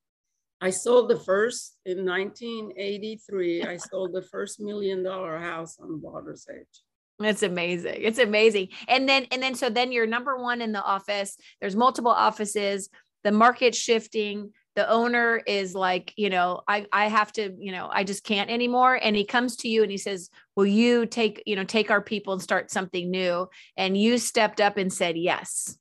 I 0.60 0.70
sold 0.70 1.10
the 1.10 1.20
first 1.20 1.76
in 1.84 2.04
1983 2.04 3.64
i 3.64 3.76
sold 3.90 4.12
the 4.12 4.22
first 4.22 4.60
million 4.60 5.02
dollar 5.02 5.38
house 5.38 5.78
on 5.80 5.88
the 5.88 5.98
water's 5.98 6.46
edge. 6.50 6.82
It's 7.18 7.42
amazing. 7.42 7.96
It's 7.98 8.18
amazing. 8.18 8.68
And 8.88 9.08
then 9.08 9.26
and 9.30 9.42
then 9.42 9.54
so 9.54 9.70
then 9.70 9.90
you're 9.90 10.06
number 10.06 10.36
one 10.36 10.60
in 10.60 10.72
the 10.72 10.82
office. 10.82 11.36
There's 11.60 11.76
multiple 11.76 12.10
offices. 12.10 12.90
The 13.24 13.32
market 13.32 13.74
shifting 13.74 14.52
the 14.76 14.88
owner 14.90 15.40
is 15.46 15.74
like 15.74 16.12
you 16.16 16.30
know 16.30 16.60
i 16.68 16.86
i 16.92 17.08
have 17.08 17.32
to 17.32 17.52
you 17.58 17.72
know 17.72 17.88
i 17.90 18.04
just 18.04 18.22
can't 18.22 18.50
anymore. 18.50 19.00
And 19.02 19.16
he 19.16 19.24
comes 19.24 19.56
to 19.56 19.68
you 19.68 19.82
and 19.82 19.90
he 19.90 19.98
says 19.98 20.30
will 20.54 20.66
you 20.66 21.06
take 21.06 21.42
you 21.46 21.56
know 21.56 21.64
take 21.64 21.90
our 21.90 22.02
people 22.02 22.34
and 22.34 22.42
start 22.42 22.70
something 22.70 23.10
new? 23.10 23.48
And 23.76 23.96
you 23.96 24.18
stepped 24.18 24.60
up 24.60 24.76
and 24.76 24.92
said 24.92 25.16
yes. 25.16 25.76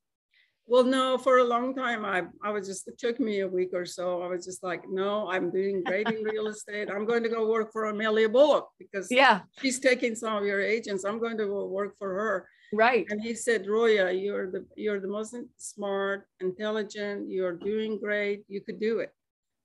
Well 0.66 0.86
no 0.86 1.18
for 1.20 1.38
a 1.38 1.44
long 1.44 1.76
time 1.76 2.06
i 2.06 2.24
i 2.44 2.50
was 2.50 2.66
just 2.68 2.88
it 2.88 2.98
took 2.98 3.20
me 3.20 3.42
a 3.42 3.48
week 3.48 3.70
or 3.74 3.86
so. 3.86 4.22
I 4.24 4.28
was 4.28 4.46
just 4.46 4.64
like 4.64 4.84
no 4.90 5.30
i'm 5.30 5.52
doing 5.52 5.84
great 5.84 6.10
in 6.10 6.24
real 6.24 6.48
estate. 6.48 6.90
I'm 6.90 7.06
going 7.06 7.22
to 7.24 7.30
go 7.30 7.48
work 7.48 7.72
for 7.74 7.86
amelia 7.86 8.30
bullock 8.30 8.70
because 8.80 9.08
yeah. 9.12 9.42
she's 9.62 9.80
taking 9.80 10.16
some 10.16 10.38
of 10.38 10.46
your 10.46 10.62
agents. 10.62 11.04
I'm 11.04 11.20
going 11.20 11.38
to 11.38 11.46
go 11.46 11.66
work 11.66 11.98
for 12.00 12.10
her 12.10 12.48
Right. 12.74 13.06
And 13.10 13.22
he 13.22 13.34
said, 13.36 13.68
Roya, 13.68 14.12
you're 14.12 14.52
the 14.52 14.66
you're 14.76 15.00
the 15.00 15.08
most 15.08 15.36
smart, 15.58 16.28
intelligent, 16.40 17.30
you're 17.30 17.54
doing 17.54 18.00
great, 18.00 18.44
you 18.48 18.62
could 18.62 18.80
do 18.80 19.00
it. 19.00 19.14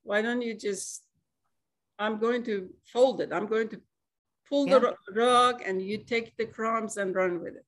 Why 0.03 0.21
don't 0.21 0.41
you 0.41 0.55
just 0.55 1.03
I'm 1.99 2.19
going 2.19 2.43
to 2.45 2.69
fold 2.91 3.21
it. 3.21 3.29
I'm 3.31 3.45
going 3.47 3.69
to 3.69 3.81
pull 4.49 4.67
yeah. 4.67 4.79
the 4.79 4.95
rug 5.13 5.61
and 5.65 5.81
you 5.81 5.99
take 5.99 6.35
the 6.37 6.45
crumbs 6.45 6.97
and 6.97 7.13
run 7.13 7.41
with 7.41 7.55
it. 7.55 7.65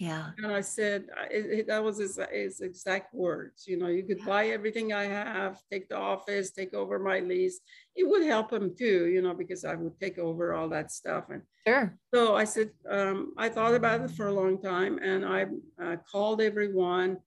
Yeah. 0.00 0.30
And 0.38 0.50
I 0.50 0.62
said, 0.62 1.08
it, 1.30 1.58
it, 1.58 1.66
that 1.66 1.84
was 1.84 1.98
his, 1.98 2.18
his, 2.32 2.62
exact 2.62 3.12
words. 3.12 3.66
You 3.68 3.76
know, 3.76 3.88
you 3.88 4.02
could 4.02 4.24
buy 4.24 4.46
everything 4.46 4.94
I 4.94 5.04
have, 5.04 5.60
take 5.70 5.90
the 5.90 5.98
office, 5.98 6.50
take 6.52 6.72
over 6.72 6.98
my 6.98 7.18
lease. 7.18 7.60
It 7.94 8.08
would 8.08 8.22
help 8.22 8.50
him 8.50 8.74
too, 8.74 9.08
you 9.08 9.20
know, 9.20 9.34
because 9.34 9.62
I 9.62 9.74
would 9.74 10.00
take 10.00 10.16
over 10.16 10.54
all 10.54 10.70
that 10.70 10.90
stuff. 10.90 11.24
And 11.28 11.42
sure. 11.68 11.98
So 12.14 12.34
I 12.34 12.44
said, 12.44 12.70
um, 12.88 13.34
I 13.36 13.50
thought 13.50 13.74
about 13.74 14.00
it 14.00 14.10
for 14.12 14.28
a 14.28 14.32
long 14.32 14.62
time 14.62 14.98
and 15.02 15.22
I 15.22 15.44
uh, 15.78 15.96
called 16.10 16.40
everyone. 16.40 17.18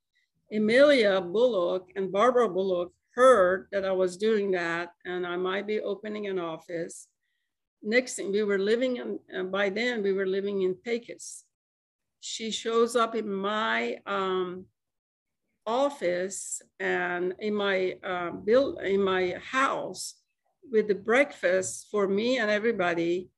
Amelia 0.51 1.21
Bullock 1.21 1.91
and 1.95 2.11
Barbara 2.11 2.49
Bullock 2.49 2.91
heard 3.13 3.67
that 3.71 3.85
I 3.85 3.91
was 3.91 4.17
doing 4.17 4.49
that 4.53 4.93
and 5.05 5.27
I 5.27 5.37
might 5.37 5.67
be 5.67 5.79
opening 5.79 6.25
an 6.25 6.39
office. 6.39 7.07
Next 7.83 8.15
thing, 8.15 8.31
we 8.31 8.41
were 8.41 8.57
living 8.57 8.97
in, 8.97 9.19
uh, 9.37 9.43
by 9.43 9.69
then, 9.69 10.01
we 10.01 10.13
were 10.13 10.25
living 10.25 10.63
in 10.63 10.73
Pecos 10.73 11.43
she 12.25 12.51
shows 12.51 12.95
up 12.95 13.15
in 13.15 13.29
my 13.29 13.97
um, 14.05 14.65
office 15.65 16.61
and 16.79 17.33
in 17.39 17.53
my 17.53 17.97
uh, 18.01 18.31
bill 18.31 18.77
in 18.77 19.03
my 19.03 19.35
house 19.43 20.15
with 20.71 20.87
the 20.87 20.95
breakfast 20.95 21.87
for 21.91 22.07
me 22.07 22.37
and 22.37 22.49
everybody 22.49 23.29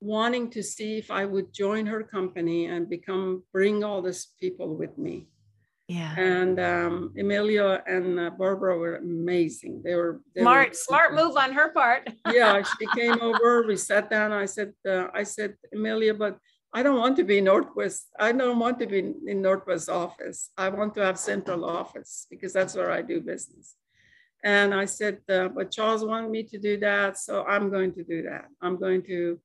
wanting 0.00 0.50
to 0.50 0.62
see 0.62 0.98
if 0.98 1.10
I 1.10 1.24
would 1.24 1.54
join 1.54 1.86
her 1.86 2.02
company 2.02 2.66
and 2.66 2.90
become 2.90 3.42
bring 3.54 3.82
all 3.82 4.02
these 4.02 4.28
people 4.38 4.76
with 4.76 4.98
me. 4.98 5.28
Yeah. 5.88 6.14
And 6.18 6.60
um, 6.60 7.14
Amelia 7.18 7.82
and 7.86 8.20
uh, 8.20 8.30
Barbara 8.38 8.76
were 8.76 8.96
amazing. 8.96 9.80
They 9.82 9.94
were 9.94 10.20
they 10.34 10.42
smart, 10.42 10.68
were, 10.68 10.74
smart 10.74 11.14
move 11.14 11.38
on 11.38 11.52
her 11.54 11.72
part. 11.72 12.10
yeah, 12.30 12.62
she 12.78 12.86
came 12.94 13.18
over. 13.22 13.66
We 13.66 13.76
sat 13.78 14.10
down. 14.10 14.30
I 14.30 14.44
said, 14.44 14.74
uh, 14.86 15.06
I 15.14 15.22
said, 15.22 15.56
Amelia, 15.72 16.12
but 16.12 16.38
I 16.76 16.82
don't 16.82 16.98
want 16.98 17.16
to 17.18 17.24
be 17.24 17.40
Northwest. 17.40 18.08
I 18.18 18.32
don't 18.32 18.58
want 18.58 18.80
to 18.80 18.86
be 18.86 18.98
in 18.98 19.40
Northwest 19.40 19.88
office. 19.88 20.50
I 20.58 20.68
want 20.70 20.92
to 20.96 21.04
have 21.04 21.18
central 21.18 21.64
office 21.64 22.26
because 22.28 22.52
that's 22.52 22.74
where 22.74 22.90
I 22.90 23.00
do 23.00 23.20
business. 23.20 23.76
And 24.42 24.74
I 24.74 24.84
said, 24.84 25.18
uh, 25.28 25.48
but 25.48 25.70
Charles 25.70 26.04
wanted 26.04 26.30
me 26.30 26.42
to 26.42 26.58
do 26.58 26.76
that, 26.80 27.16
so 27.16 27.44
I'm 27.44 27.70
going 27.70 27.94
to 27.94 28.02
do 28.02 28.22
that. 28.22 28.46
I'm 28.60 28.76
going 28.76 29.02
to 29.04 29.40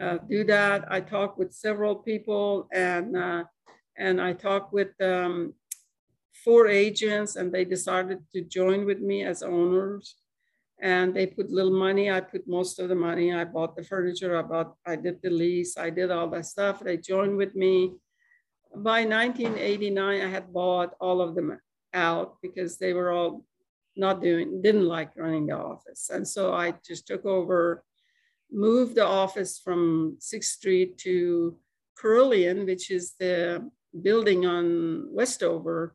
uh, 0.00 0.18
do 0.28 0.42
that. 0.44 0.84
I 0.90 1.00
talked 1.00 1.38
with 1.38 1.52
several 1.52 1.94
people, 1.94 2.68
and 2.72 3.16
uh, 3.16 3.44
and 3.96 4.20
I 4.20 4.32
talked 4.32 4.72
with 4.72 5.00
um, 5.00 5.54
four 6.44 6.66
agents, 6.66 7.36
and 7.36 7.52
they 7.52 7.64
decided 7.64 8.18
to 8.34 8.40
join 8.42 8.84
with 8.84 9.00
me 9.00 9.24
as 9.24 9.44
owners 9.44 10.16
and 10.80 11.14
they 11.14 11.26
put 11.26 11.50
little 11.50 11.76
money. 11.76 12.10
I 12.10 12.20
put 12.20 12.48
most 12.48 12.78
of 12.78 12.88
the 12.88 12.94
money. 12.94 13.32
I 13.32 13.44
bought 13.44 13.76
the 13.76 13.84
furniture. 13.84 14.36
I 14.36 14.42
bought, 14.42 14.74
I 14.86 14.96
did 14.96 15.20
the 15.22 15.30
lease. 15.30 15.76
I 15.78 15.90
did 15.90 16.10
all 16.10 16.28
that 16.30 16.46
stuff. 16.46 16.80
They 16.80 16.96
joined 16.96 17.36
with 17.36 17.54
me. 17.54 17.92
By 18.74 19.04
1989, 19.04 20.20
I 20.20 20.28
had 20.28 20.52
bought 20.52 20.94
all 21.00 21.20
of 21.20 21.34
them 21.34 21.58
out 21.92 22.36
because 22.42 22.76
they 22.76 22.92
were 22.92 23.12
all 23.12 23.44
not 23.96 24.20
doing, 24.20 24.60
didn't 24.62 24.86
like 24.86 25.16
running 25.16 25.46
the 25.46 25.56
office. 25.56 26.10
And 26.12 26.26
so 26.26 26.52
I 26.52 26.74
just 26.84 27.06
took 27.06 27.24
over, 27.24 27.84
moved 28.50 28.96
the 28.96 29.06
office 29.06 29.60
from 29.60 30.18
6th 30.20 30.44
Street 30.44 30.98
to 30.98 31.56
Carillon, 31.96 32.66
which 32.66 32.90
is 32.90 33.14
the 33.20 33.70
building 34.02 34.44
on 34.44 35.06
Westover 35.12 35.94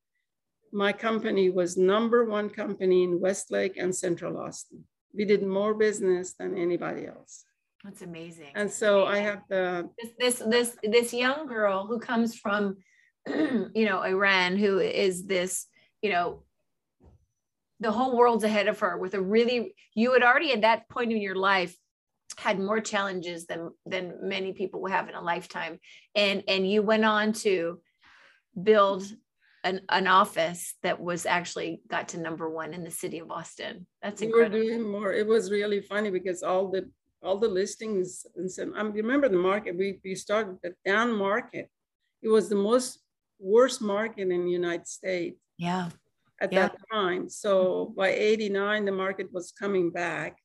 My 0.73 0.93
company 0.93 1.51
was 1.51 1.77
number 1.77 2.25
one 2.25 2.49
company 2.49 3.03
in 3.03 3.19
Westlake 3.19 3.77
and 3.77 3.93
Central 3.95 4.39
Austin. 4.39 4.85
We 5.13 5.25
did 5.25 5.43
more 5.43 5.75
business 5.75 6.35
than 6.35 6.57
anybody 6.57 7.07
else. 7.07 7.45
That's 7.83 8.03
amazing. 8.03 8.53
And 8.55 8.71
so 8.71 9.07
I 9.07 9.19
have 9.19 9.43
the 9.49 9.91
this 9.99 10.13
this 10.19 10.39
this, 10.49 10.77
this 10.83 11.13
young 11.13 11.47
girl 11.47 11.87
who 11.87 11.99
comes 11.99 12.37
from 12.37 12.77
you 13.29 13.87
know 13.87 14.03
Iran 14.03 14.57
who 14.57 14.79
is 14.79 15.27
this 15.27 15.67
you 16.03 16.11
know 16.11 16.45
the 17.81 17.93
whole 17.93 18.17
world's 18.17 18.45
ahead 18.45 18.69
of 18.69 18.81
her 18.81 18.97
with 18.97 19.15
a 19.15 19.21
really 19.21 19.75
you 19.95 20.13
had 20.13 20.23
already 20.23 20.53
at 20.53 20.63
that 20.63 20.89
point 20.89 21.13
in 21.13 21.21
your 21.21 21.35
life 21.35 21.77
had 22.37 22.59
more 22.59 22.81
challenges 22.81 23.47
than 23.47 23.71
than 23.85 24.15
many 24.23 24.53
people 24.53 24.81
will 24.81 24.91
have 24.91 25.09
in 25.09 25.15
a 25.15 25.23
lifetime. 25.23 25.79
And 26.15 26.43
and 26.49 26.71
you 26.71 26.83
went 26.83 27.05
on 27.05 27.33
to 27.45 27.81
build 28.61 29.05
an, 29.65 29.81
an 29.89 30.07
office 30.07 30.75
that 30.83 31.01
was 31.01 31.27
actually 31.27 31.81
got 31.89 32.09
to 32.09 32.21
number 32.21 32.49
one 32.49 32.73
in 32.73 32.85
the 32.85 32.91
city 32.91 33.19
of 33.19 33.31
austin. 33.31 33.87
That's 34.03 34.23
incredible. 34.23 34.59
we 34.59 34.65
were 34.65 34.77
doing 34.79 34.91
more. 34.91 35.13
It 35.13 35.27
was 35.27 35.51
really 35.51 35.81
funny 35.81 36.11
because 36.11 36.43
all 36.43 36.71
the 36.71 36.91
all 37.23 37.39
the 37.39 37.49
listings 37.49 38.27
and 38.37 38.51
so 38.51 38.65
um, 38.65 38.73
I 38.75 38.83
remember 38.83 39.29
the 39.29 39.39
market? 39.39 39.77
We, 39.77 39.99
we 40.05 40.15
started 40.15 40.59
the 40.63 40.75
down 40.85 41.13
market. 41.13 41.69
It 42.23 42.29
was 42.29 42.49
the 42.49 42.57
most 42.57 43.01
worst 43.39 43.83
market 43.83 44.31
in 44.31 44.45
the 44.45 44.51
united 44.51 44.87
states. 44.87 45.39
Yeah 45.59 45.91
at 46.41 46.53
yeah. 46.53 46.69
that 46.69 46.77
time. 46.93 47.29
So 47.29 47.93
by 47.97 48.09
89, 48.09 48.85
the 48.85 48.93
market 48.93 49.33
was 49.33 49.53
coming 49.53 49.91
back. 49.91 50.39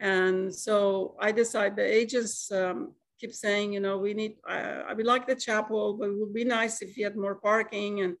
And 0.00 0.54
so 0.54 1.16
I 1.20 1.32
decided 1.32 1.76
the 1.76 1.84
agents 1.84 2.50
um, 2.52 2.92
keep 3.20 3.32
saying, 3.32 3.72
you 3.72 3.80
know, 3.80 3.98
we 3.98 4.12
need, 4.12 4.36
uh, 4.48 4.82
I 4.88 4.92
would 4.92 5.06
like 5.06 5.26
the 5.26 5.34
chapel, 5.34 5.94
but 5.94 6.10
it 6.10 6.18
would 6.18 6.34
be 6.34 6.44
nice 6.44 6.82
if 6.82 6.96
you 6.96 7.04
had 7.04 7.16
more 7.16 7.36
parking. 7.36 8.00
And 8.00 8.16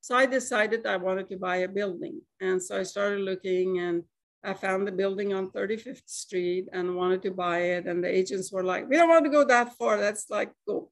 so 0.00 0.16
I 0.16 0.26
decided 0.26 0.86
I 0.86 0.96
wanted 0.96 1.28
to 1.30 1.36
buy 1.36 1.56
a 1.56 1.68
building. 1.68 2.20
And 2.40 2.62
so 2.62 2.78
I 2.78 2.82
started 2.84 3.20
looking 3.20 3.80
and 3.80 4.04
I 4.44 4.54
found 4.54 4.86
the 4.86 4.92
building 4.92 5.34
on 5.34 5.50
35th 5.50 6.08
Street 6.08 6.68
and 6.72 6.96
wanted 6.96 7.22
to 7.22 7.32
buy 7.32 7.58
it. 7.76 7.86
And 7.86 8.02
the 8.02 8.08
agents 8.08 8.52
were 8.52 8.62
like, 8.62 8.88
we 8.88 8.96
don't 8.96 9.08
want 9.08 9.24
to 9.24 9.30
go 9.30 9.44
that 9.44 9.76
far. 9.76 9.98
That's 9.98 10.30
like, 10.30 10.52
go 10.66 10.90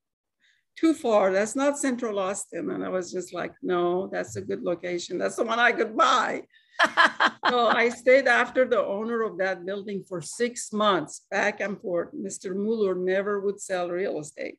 too 0.77 0.95
far. 0.95 1.33
That's 1.33 1.57
not 1.57 1.79
Central 1.79 2.18
Austin. 2.18 2.70
And 2.70 2.85
I 2.85 2.89
was 2.89 3.11
just 3.11 3.33
like, 3.33 3.55
no, 3.62 4.09
that's 4.09 4.37
a 4.37 4.43
good 4.43 4.62
location. 4.62 5.18
That's 5.18 5.37
the 5.37 5.45
one 5.45 5.59
I 5.59 5.72
could 5.72 5.97
buy. 5.97 6.43
so 7.49 7.68
I 7.68 7.89
stayed 7.89 8.29
after 8.29 8.66
the 8.66 8.85
owner 8.85 9.22
of 9.22 9.39
that 9.39 9.64
building 9.64 10.05
for 10.07 10.20
six 10.20 10.72
months, 10.72 11.22
back 11.31 11.61
and 11.61 11.81
forth. 11.81 12.11
Mr. 12.14 12.55
Mueller 12.55 12.95
never 12.95 13.41
would 13.41 13.61
sell 13.61 13.89
real 13.89 14.20
estate. 14.20 14.59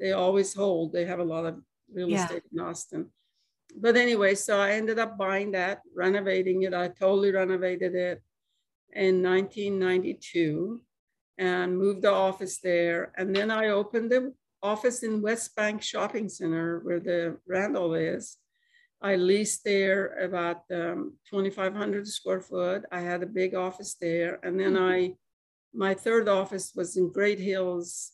They 0.00 0.12
always 0.12 0.54
hold. 0.54 0.92
They 0.92 1.04
have 1.04 1.18
a 1.18 1.24
lot 1.24 1.44
of 1.44 1.60
real 1.92 2.08
yeah. 2.08 2.24
estate 2.24 2.44
in 2.52 2.60
Austin. 2.60 3.10
But 3.76 3.96
anyway, 3.96 4.34
so 4.34 4.58
I 4.58 4.72
ended 4.72 4.98
up 4.98 5.18
buying 5.18 5.52
that, 5.52 5.82
renovating 5.94 6.62
it. 6.62 6.72
I 6.72 6.88
totally 6.88 7.32
renovated 7.32 7.94
it 7.94 8.22
in 8.94 9.22
1992 9.22 10.80
and 11.36 11.78
moved 11.78 12.02
the 12.02 12.10
office 12.10 12.58
there. 12.58 13.12
And 13.16 13.36
then 13.36 13.50
I 13.50 13.68
opened 13.68 14.10
the 14.10 14.32
office 14.62 15.02
in 15.02 15.22
West 15.22 15.54
Bank 15.56 15.82
Shopping 15.82 16.28
Center 16.28 16.80
where 16.80 17.00
the 17.00 17.36
Randall 17.46 17.94
is. 17.94 18.36
I 19.00 19.14
leased 19.14 19.62
there 19.64 20.18
about 20.18 20.62
um, 20.72 21.14
2,500 21.30 22.06
square 22.08 22.40
foot. 22.40 22.84
I 22.90 23.00
had 23.00 23.22
a 23.22 23.26
big 23.26 23.54
office 23.54 23.94
there. 23.94 24.40
And 24.42 24.58
then 24.58 24.74
mm-hmm. 24.74 24.84
I, 24.84 25.14
my 25.72 25.94
third 25.94 26.28
office 26.28 26.72
was 26.74 26.96
in 26.96 27.12
Great 27.12 27.38
Hills 27.38 28.12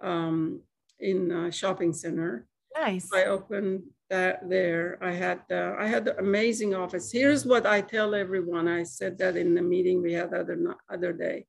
um, 0.00 0.60
in 1.00 1.32
a 1.32 1.50
shopping 1.50 1.92
center. 1.92 2.46
Nice. 2.74 3.10
I 3.12 3.24
opened 3.24 3.82
that 4.10 4.48
there. 4.48 4.98
I 5.02 5.12
had 5.12 5.40
uh, 5.50 5.74
I 5.78 5.86
had 5.86 6.08
an 6.08 6.18
amazing 6.18 6.74
office. 6.74 7.10
Here's 7.10 7.44
what 7.44 7.66
I 7.66 7.80
tell 7.80 8.14
everyone. 8.14 8.68
I 8.68 8.82
said 8.82 9.18
that 9.18 9.36
in 9.36 9.54
the 9.54 9.62
meeting 9.62 10.02
we 10.02 10.12
had 10.12 10.32
other 10.32 10.56
other 10.90 11.12
day. 11.12 11.46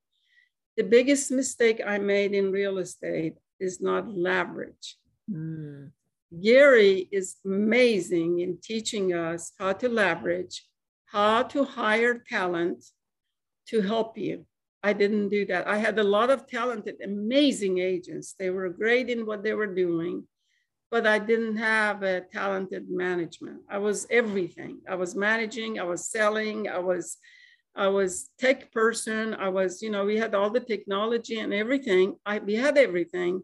The 0.76 0.84
biggest 0.84 1.32
mistake 1.32 1.82
I 1.86 1.98
made 2.00 2.34
in 2.34 2.52
real 2.52 2.80
estate 2.80 3.36
is 3.60 3.82
not 3.82 4.10
leverage. 4.10 4.98
Mm. 5.32 5.92
Gary 6.42 7.08
is 7.12 7.38
amazing 7.46 8.40
in 8.40 8.58
teaching 8.62 9.14
us 9.14 9.52
how 9.60 9.74
to 9.74 9.88
leverage, 9.88 10.66
how 11.06 11.44
to 11.44 11.64
hire 11.64 12.24
talent 12.28 12.84
to 13.68 13.82
help 13.82 14.18
you. 14.18 14.46
I 14.82 14.94
didn't 14.94 15.30
do 15.30 15.46
that. 15.46 15.68
I 15.68 15.78
had 15.78 15.98
a 15.98 16.04
lot 16.04 16.30
of 16.30 16.48
talented, 16.48 16.96
amazing 17.04 17.78
agents. 17.78 18.36
They 18.38 18.50
were 18.50 18.70
great 18.70 19.10
in 19.10 19.26
what 19.26 19.44
they 19.44 19.54
were 19.54 19.74
doing, 19.74 20.28
but 20.92 21.08
I 21.08 21.20
didn't 21.20 21.56
have 21.58 22.04
a 22.04 22.22
talented 22.22 22.90
management. 22.90 23.62
I 23.70 23.78
was 23.78 24.06
everything. 24.10 24.82
I 24.90 24.96
was 24.96 25.16
managing, 25.16 25.80
I 25.80 25.84
was 25.84 26.10
selling, 26.10 26.68
I 26.68 26.80
was 26.80 27.18
I 27.76 27.88
was 27.88 28.30
tech 28.38 28.72
person. 28.72 29.34
I 29.34 29.50
was, 29.50 29.82
you 29.82 29.90
know, 29.90 30.06
we 30.06 30.18
had 30.18 30.36
all 30.36 30.50
the 30.50 30.60
technology 30.60 31.40
and 31.40 31.54
everything. 31.54 32.16
I 32.26 32.40
we 32.40 32.56
had 32.56 32.78
everything, 32.78 33.42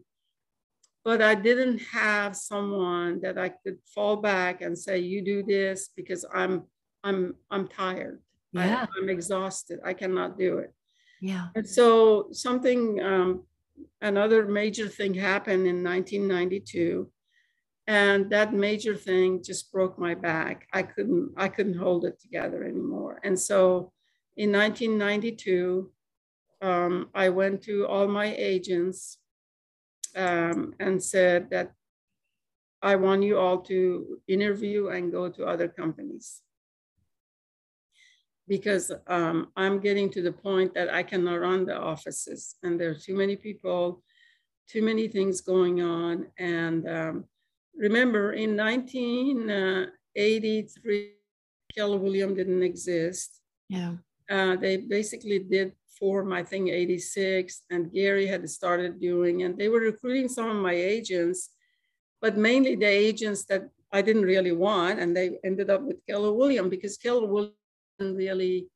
but 1.04 1.20
I 1.20 1.34
didn't 1.34 1.78
have 1.78 2.36
someone 2.36 3.20
that 3.22 3.38
I 3.38 3.48
could 3.48 3.78
fall 3.94 4.16
back 4.16 4.62
and 4.62 4.78
say, 4.78 4.98
"You 4.98 5.22
do 5.22 5.42
this," 5.42 5.90
because 5.96 6.24
I'm 6.32 6.64
I'm 7.02 7.34
I'm 7.50 7.66
tired. 7.66 8.20
Yeah. 8.52 8.86
I, 8.96 9.00
am 9.00 9.08
exhausted. 9.08 9.80
I 9.84 9.94
cannot 9.94 10.38
do 10.38 10.58
it. 10.58 10.72
Yeah. 11.20 11.48
And 11.54 11.68
so 11.68 12.28
something, 12.32 13.00
um, 13.00 13.44
another 14.00 14.46
major 14.46 14.88
thing 14.88 15.14
happened 15.14 15.66
in 15.66 15.84
1992, 15.84 17.10
and 17.86 18.30
that 18.30 18.52
major 18.52 18.96
thing 18.96 19.42
just 19.42 19.72
broke 19.72 19.98
my 19.98 20.14
back. 20.14 20.68
I 20.72 20.82
couldn't 20.82 21.32
I 21.36 21.48
couldn't 21.48 21.78
hold 21.78 22.04
it 22.04 22.20
together 22.20 22.64
anymore. 22.64 23.20
And 23.24 23.38
so 23.38 23.92
in 24.36 24.52
1992, 24.52 25.90
um, 26.62 27.08
I 27.14 27.30
went 27.30 27.62
to 27.62 27.86
all 27.86 28.06
my 28.06 28.34
agents 28.36 29.16
um, 30.16 30.74
and 30.78 31.02
said 31.02 31.48
that 31.50 31.72
I 32.82 32.96
want 32.96 33.22
you 33.22 33.38
all 33.38 33.60
to 33.62 34.20
interview 34.26 34.88
and 34.88 35.12
go 35.12 35.28
to 35.28 35.44
other 35.44 35.68
companies 35.68 36.40
because 38.48 38.90
um, 39.06 39.52
I'm 39.56 39.78
getting 39.78 40.10
to 40.10 40.22
the 40.22 40.32
point 40.32 40.74
that 40.74 40.92
I 40.92 41.04
cannot 41.04 41.40
run 41.40 41.66
the 41.66 41.78
offices 41.78 42.56
and 42.62 42.80
there 42.80 42.90
are 42.90 42.94
too 42.94 43.14
many 43.14 43.36
people, 43.36 44.02
too 44.68 44.82
many 44.82 45.08
things 45.08 45.40
going 45.40 45.80
on. 45.82 46.26
And 46.38 46.88
um, 46.88 47.24
remember 47.76 48.32
in 48.32 48.56
1983, 48.56 51.12
Keller 51.74 51.98
William 51.98 52.34
didn't 52.34 52.62
exist. 52.62 53.40
Yeah. 53.68 53.96
Uh, 54.30 54.54
they 54.56 54.76
basically 54.76 55.40
did 55.40 55.72
form, 55.98 56.32
I 56.32 56.42
think, 56.42 56.70
86, 56.70 57.62
and 57.70 57.92
Gary 57.92 58.26
had 58.26 58.48
started 58.48 59.00
doing, 59.00 59.42
and 59.42 59.58
they 59.58 59.68
were 59.68 59.80
recruiting 59.80 60.28
some 60.28 60.48
of 60.48 60.56
my 60.56 60.72
agents, 60.72 61.50
but 62.22 62.38
mainly 62.38 62.76
the 62.76 62.86
agents 62.86 63.44
that 63.46 63.68
I 63.92 64.02
didn't 64.02 64.22
really 64.22 64.52
want, 64.52 65.00
and 65.00 65.16
they 65.16 65.38
ended 65.44 65.68
up 65.68 65.82
with 65.82 66.04
Keller 66.06 66.32
William 66.32 66.68
because 66.68 66.96
Keller 66.96 67.26
William 67.26 67.52
didn't 67.98 68.16
really 68.16 68.68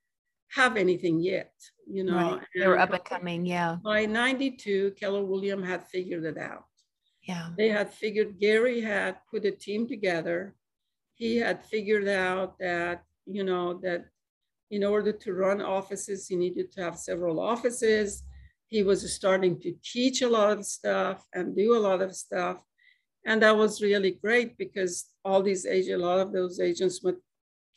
have 0.50 0.76
anything 0.76 1.20
yet, 1.20 1.52
you 1.88 2.04
know. 2.04 2.16
Right. 2.16 2.40
They 2.54 2.66
were 2.66 2.78
up 2.78 2.92
and 2.92 3.04
coming, 3.04 3.46
yeah. 3.46 3.76
By 3.82 4.06
92, 4.06 4.94
Keller 4.98 5.24
William 5.24 5.62
had 5.62 5.86
figured 5.86 6.24
it 6.24 6.36
out. 6.36 6.64
Yeah. 7.22 7.50
They 7.56 7.68
had 7.68 7.92
figured, 7.92 8.38
Gary 8.38 8.80
had 8.80 9.16
put 9.30 9.44
a 9.44 9.50
team 9.50 9.88
together. 9.88 10.54
He 11.14 11.36
had 11.36 11.64
figured 11.64 12.08
out 12.08 12.58
that, 12.58 13.04
you 13.24 13.44
know, 13.44 13.74
that 13.82 14.06
in 14.70 14.84
order 14.84 15.12
to 15.12 15.34
run 15.34 15.60
offices, 15.60 16.28
he 16.28 16.36
needed 16.36 16.72
to 16.72 16.82
have 16.82 16.96
several 16.96 17.40
offices. 17.40 18.22
He 18.68 18.82
was 18.82 19.12
starting 19.12 19.60
to 19.60 19.74
teach 19.82 20.22
a 20.22 20.28
lot 20.28 20.50
of 20.52 20.64
stuff 20.64 21.24
and 21.34 21.56
do 21.56 21.76
a 21.76 21.78
lot 21.78 22.02
of 22.02 22.16
stuff. 22.16 22.62
And 23.26 23.42
that 23.42 23.56
was 23.56 23.82
really 23.82 24.12
great 24.12 24.58
because 24.58 25.06
all 25.24 25.42
these 25.42 25.64
agents, 25.66 26.02
a 26.02 26.06
lot 26.06 26.20
of 26.20 26.32
those 26.32 26.60
agents 26.60 27.02
went 27.02 27.18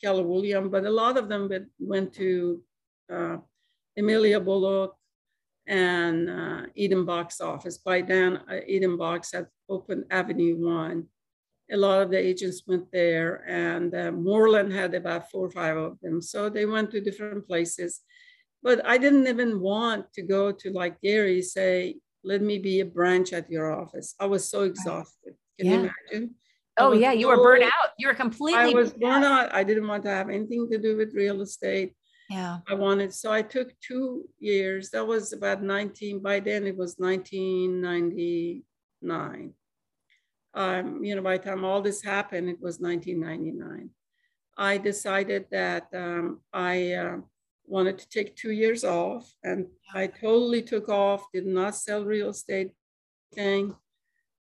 Keller 0.02 0.22
William, 0.22 0.70
but 0.70 0.84
a 0.84 0.90
lot 0.90 1.16
of 1.16 1.28
them 1.28 1.50
went 1.78 2.12
to 2.14 2.62
uh, 3.12 3.38
Amelia 3.96 4.40
Bullock 4.40 4.94
and 5.66 6.30
uh, 6.30 6.62
Eden 6.74 7.04
Box 7.04 7.40
office. 7.40 7.78
By 7.78 8.02
then, 8.02 8.40
uh, 8.50 8.60
Eden 8.66 8.96
Box 8.96 9.32
had 9.32 9.46
opened 9.68 10.04
Avenue 10.10 10.56
One 10.56 11.06
a 11.70 11.76
lot 11.76 12.02
of 12.02 12.10
the 12.10 12.18
agents 12.18 12.62
went 12.66 12.90
there 12.92 13.44
and 13.46 13.94
uh, 13.94 14.10
Moreland 14.10 14.72
had 14.72 14.94
about 14.94 15.30
four 15.30 15.46
or 15.46 15.50
five 15.50 15.76
of 15.76 16.00
them. 16.00 16.22
So 16.22 16.48
they 16.48 16.66
went 16.66 16.90
to 16.92 17.00
different 17.00 17.46
places. 17.46 18.00
But 18.62 18.84
I 18.86 18.98
didn't 18.98 19.26
even 19.26 19.60
want 19.60 20.12
to 20.14 20.22
go 20.22 20.50
to 20.50 20.70
like 20.70 21.00
Gary 21.00 21.42
say, 21.42 21.96
let 22.24 22.42
me 22.42 22.58
be 22.58 22.80
a 22.80 22.86
branch 22.86 23.32
at 23.32 23.50
your 23.50 23.72
office. 23.72 24.14
I 24.18 24.26
was 24.26 24.48
so 24.48 24.62
exhausted. 24.62 25.34
Can 25.58 25.66
yeah. 25.66 25.72
you 25.72 25.78
imagine? 25.78 26.34
Oh 26.80 26.92
yeah, 26.92 27.10
you 27.12 27.26
were 27.28 27.36
burnt 27.36 27.64
out. 27.64 27.90
You 27.98 28.08
were 28.08 28.14
completely. 28.14 28.60
I 28.60 28.68
was 28.68 28.92
burnt 28.92 29.24
out. 29.24 29.54
I 29.54 29.64
didn't 29.64 29.88
want 29.88 30.04
to 30.04 30.10
have 30.10 30.28
anything 30.28 30.68
to 30.70 30.78
do 30.78 30.96
with 30.96 31.14
real 31.14 31.42
estate. 31.42 31.94
Yeah. 32.30 32.58
I 32.68 32.74
wanted, 32.74 33.12
so 33.14 33.32
I 33.32 33.42
took 33.42 33.72
two 33.80 34.28
years. 34.38 34.90
That 34.90 35.06
was 35.06 35.32
about 35.32 35.62
19. 35.62 36.20
By 36.20 36.40
then 36.40 36.66
it 36.66 36.76
was 36.76 36.96
1999 36.98 39.54
um, 40.54 41.04
you 41.04 41.14
know, 41.14 41.22
by 41.22 41.36
the 41.36 41.44
time 41.44 41.64
all 41.64 41.82
this 41.82 42.02
happened, 42.02 42.48
it 42.48 42.60
was 42.60 42.80
1999. 42.80 43.90
I 44.56 44.78
decided 44.78 45.46
that 45.50 45.86
um, 45.94 46.40
I 46.52 46.92
uh, 46.92 47.16
wanted 47.66 47.98
to 47.98 48.08
take 48.08 48.34
two 48.34 48.50
years 48.50 48.82
off, 48.84 49.32
and 49.44 49.66
I 49.94 50.08
totally 50.08 50.62
took 50.62 50.88
off, 50.88 51.30
did 51.32 51.46
not 51.46 51.76
sell 51.76 52.04
real 52.04 52.30
estate 52.30 52.72
thing, 53.34 53.76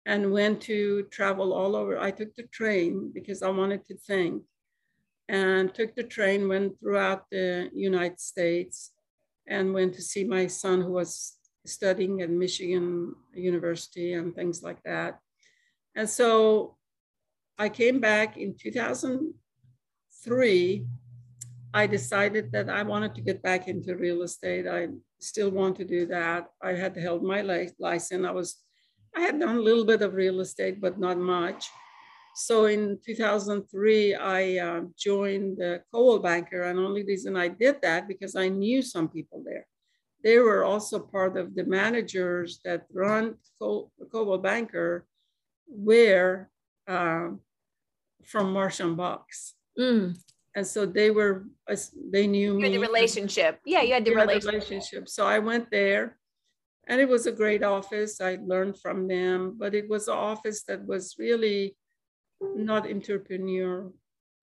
and 0.05 0.31
went 0.31 0.61
to 0.61 1.03
travel 1.11 1.53
all 1.53 1.75
over. 1.75 1.99
I 1.99 2.11
took 2.11 2.33
the 2.35 2.47
train 2.47 3.11
because 3.13 3.43
I 3.43 3.49
wanted 3.49 3.85
to 3.87 3.95
think, 3.95 4.43
and 5.29 5.73
took 5.73 5.95
the 5.95 6.03
train, 6.03 6.47
went 6.47 6.79
throughout 6.79 7.25
the 7.29 7.69
United 7.73 8.19
States, 8.19 8.91
and 9.45 9.73
went 9.73 9.93
to 9.95 10.01
see 10.01 10.23
my 10.23 10.47
son 10.47 10.81
who 10.81 10.93
was 10.93 11.35
studying 11.65 12.21
at 12.21 12.29
Michigan 12.29 13.13
University 13.33 14.13
and 14.13 14.33
things 14.33 14.63
like 14.63 14.81
that 14.83 15.19
and 15.97 16.07
so 16.07 16.77
I 17.57 17.67
came 17.69 17.99
back 17.99 18.37
in 18.37 18.55
2003. 18.55 20.85
I 21.73 21.87
decided 21.87 22.51
that 22.51 22.69
I 22.69 22.83
wanted 22.83 23.15
to 23.15 23.21
get 23.21 23.41
back 23.41 23.67
into 23.67 23.97
real 23.97 24.21
estate. 24.21 24.67
I 24.67 24.89
still 25.19 25.49
want 25.49 25.75
to 25.77 25.85
do 25.85 26.05
that. 26.05 26.51
I 26.61 26.73
had 26.73 26.95
held 26.95 27.23
my 27.23 27.41
license. 27.41 28.27
I 28.27 28.31
was, 28.31 28.57
I 29.15 29.21
had 29.21 29.39
done 29.39 29.57
a 29.57 29.61
little 29.61 29.85
bit 29.85 30.03
of 30.03 30.13
real 30.13 30.39
estate, 30.39 30.79
but 30.79 30.99
not 30.99 31.17
much. 31.17 31.67
So 32.35 32.65
in 32.65 32.99
2003, 33.03 34.13
I 34.13 34.59
uh, 34.59 34.81
joined 34.95 35.57
the 35.57 35.81
Coldwell 35.91 36.19
Banker. 36.19 36.61
And 36.61 36.77
only 36.77 37.03
reason 37.03 37.35
I 37.35 37.47
did 37.47 37.81
that 37.81 38.07
because 38.07 38.35
I 38.35 38.49
knew 38.49 38.83
some 38.83 39.09
people 39.09 39.41
there. 39.43 39.65
They 40.23 40.37
were 40.37 40.63
also 40.63 40.99
part 40.99 41.37
of 41.37 41.55
the 41.55 41.65
managers 41.65 42.59
that 42.65 42.85
run 42.93 43.37
Coldwell 43.59 44.37
Banker 44.37 45.07
were 45.67 46.49
um, 46.87 47.41
from 48.23 48.53
Marsh 48.53 48.79
and 48.79 48.97
Box. 48.97 49.53
Mm. 49.77 50.17
And 50.55 50.65
so 50.65 50.85
they 50.85 51.11
were, 51.11 51.45
they 52.11 52.25
knew 52.25 52.55
me. 52.55 52.69
the 52.69 52.77
relationship. 52.79 53.59
Yeah, 53.65 53.83
you 53.83 53.93
had 53.93 54.05
the 54.05 54.15
relationship. 54.15 54.53
relationship. 54.53 55.09
So 55.09 55.25
I 55.25 55.39
went 55.39 55.69
there 55.69 56.17
and 56.87 56.99
it 56.99 57.07
was 57.07 57.27
a 57.27 57.31
great 57.31 57.63
office. 57.63 58.19
I 58.21 58.39
learned 58.41 58.79
from 58.79 59.07
them, 59.07 59.55
but 59.57 59.75
it 59.75 59.87
was 59.87 60.07
an 60.07 60.17
office 60.17 60.63
that 60.63 60.85
was 60.85 61.15
really 61.19 61.75
not 62.41 62.89
entrepreneur 62.89 63.91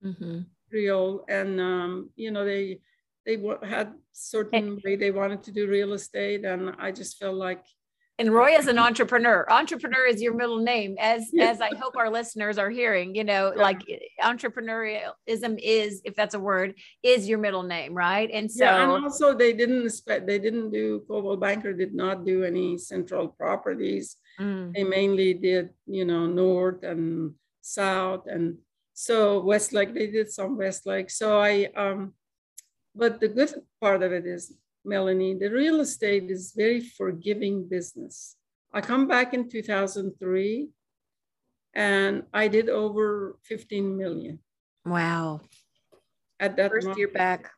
mm-hmm. 0.03 0.39
real. 0.71 1.25
And, 1.27 1.59
um, 1.59 2.09
you 2.15 2.31
know, 2.31 2.45
they, 2.45 2.79
they 3.25 3.41
had 3.63 3.93
certain 4.13 4.79
way 4.85 4.95
they 4.95 5.11
wanted 5.11 5.43
to 5.43 5.51
do 5.51 5.67
real 5.67 5.93
estate. 5.93 6.45
And 6.45 6.75
I 6.77 6.91
just 6.91 7.17
felt 7.17 7.35
like 7.35 7.65
and 8.17 8.33
Roy 8.33 8.55
is 8.55 8.67
an 8.67 8.79
entrepreneur. 8.79 9.45
Entrepreneur 9.49 10.05
is 10.05 10.21
your 10.21 10.33
middle 10.33 10.59
name, 10.59 10.95
as 10.99 11.29
as 11.39 11.59
I 11.59 11.75
hope 11.75 11.97
our 11.97 12.09
listeners 12.09 12.57
are 12.57 12.69
hearing. 12.69 13.13
You 13.13 13.25
know, 13.25 13.51
like 13.55 13.81
entrepreneurialism 14.21 15.59
is, 15.61 16.01
if 16.05 16.15
that's 16.15 16.33
a 16.33 16.39
word, 16.39 16.75
is 17.03 17.27
your 17.27 17.39
middle 17.39 17.63
name, 17.63 17.93
right? 17.93 18.29
And 18.31 18.49
so, 18.49 18.63
yeah, 18.63 18.83
and 18.83 19.03
also 19.03 19.33
they 19.33 19.51
didn't 19.51 19.85
expect, 19.85 20.27
they 20.27 20.39
didn't 20.39 20.71
do 20.71 21.03
Coldwell 21.07 21.35
Banker 21.35 21.73
did 21.73 21.93
not 21.93 22.25
do 22.25 22.43
any 22.43 22.77
central 22.77 23.27
properties. 23.27 24.15
Mm. 24.39 24.73
They 24.73 24.83
mainly 24.83 25.33
did, 25.33 25.69
you 25.85 26.05
know, 26.05 26.25
north 26.25 26.83
and 26.83 27.33
south, 27.61 28.27
and 28.27 28.57
so 28.93 29.41
Westlake. 29.41 29.93
They 29.93 30.07
did 30.07 30.31
some 30.31 30.57
Westlake. 30.57 31.09
So 31.09 31.39
I, 31.41 31.69
um, 31.75 32.13
but 32.95 33.19
the 33.19 33.27
good 33.27 33.53
part 33.81 34.03
of 34.03 34.13
it 34.13 34.25
is 34.25 34.53
Melanie, 34.85 35.35
the 35.35 35.49
real 35.49 35.79
estate 35.81 36.29
is 36.29 36.53
very 36.55 36.81
forgiving 36.81 37.67
business. 37.67 38.35
I 38.73 38.81
come 38.81 39.07
back 39.07 39.33
in 39.33 39.49
2003 39.49 40.69
and 41.73 42.23
I 42.33 42.47
did 42.47 42.69
over 42.69 43.37
15 43.43 43.97
million. 43.97 44.39
Wow. 44.85 45.41
At 46.39 46.57
that 46.57 46.71
first 46.71 46.97
year 46.97 47.07
back. 47.07 47.49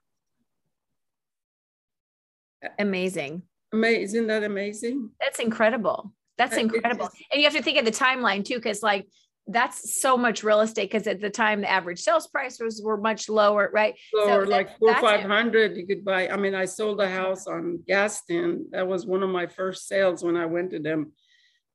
Amazing. 2.80 3.44
Amazing. 3.74 4.04
Isn't 4.04 4.28
that 4.28 4.44
amazing? 4.44 5.12
That's 5.20 5.40
incredible. 5.40 6.14
That's 6.38 6.56
incredible. 6.56 7.10
And 7.32 7.42
you 7.42 7.46
have 7.46 7.56
to 7.56 7.64
think 7.64 7.80
of 7.80 7.86
the 7.86 7.92
timeline 7.92 8.46
too, 8.46 8.56
because 8.56 8.84
like 8.84 9.08
that's 9.48 10.00
so 10.02 10.18
much 10.18 10.44
real 10.44 10.62
estate 10.62 10.92
because 10.92 11.08
at 11.08 11.22
the 11.22 11.30
time 11.30 11.62
the 11.62 11.70
average 11.70 12.00
sales 12.00 12.28
prices 12.28 12.82
were 12.84 12.98
much 12.98 13.30
lower, 13.30 13.70
right? 13.74 13.96
Lower, 14.14 14.46
so 14.46 14.52
like 14.52 14.78
four 14.78 14.94
five 14.96 15.22
hundred, 15.22 15.78
you 15.78 15.88
could 15.88 16.04
buy. 16.04 16.28
I 16.28 16.36
mean, 16.38 16.54
I 16.54 16.66
sold 16.66 17.00
a 17.02 17.10
house 17.10 17.48
on 17.48 17.84
Gaston. 17.88 18.68
That 18.72 18.88
was 18.88 19.06
one 19.06 19.24
of 19.24 19.30
my 19.30 19.48
first 19.48 19.88
sales 19.88 20.24
when 20.24 20.36
I 20.36 20.46
went 20.46 20.72
to 20.72 20.80
them. 20.80 21.14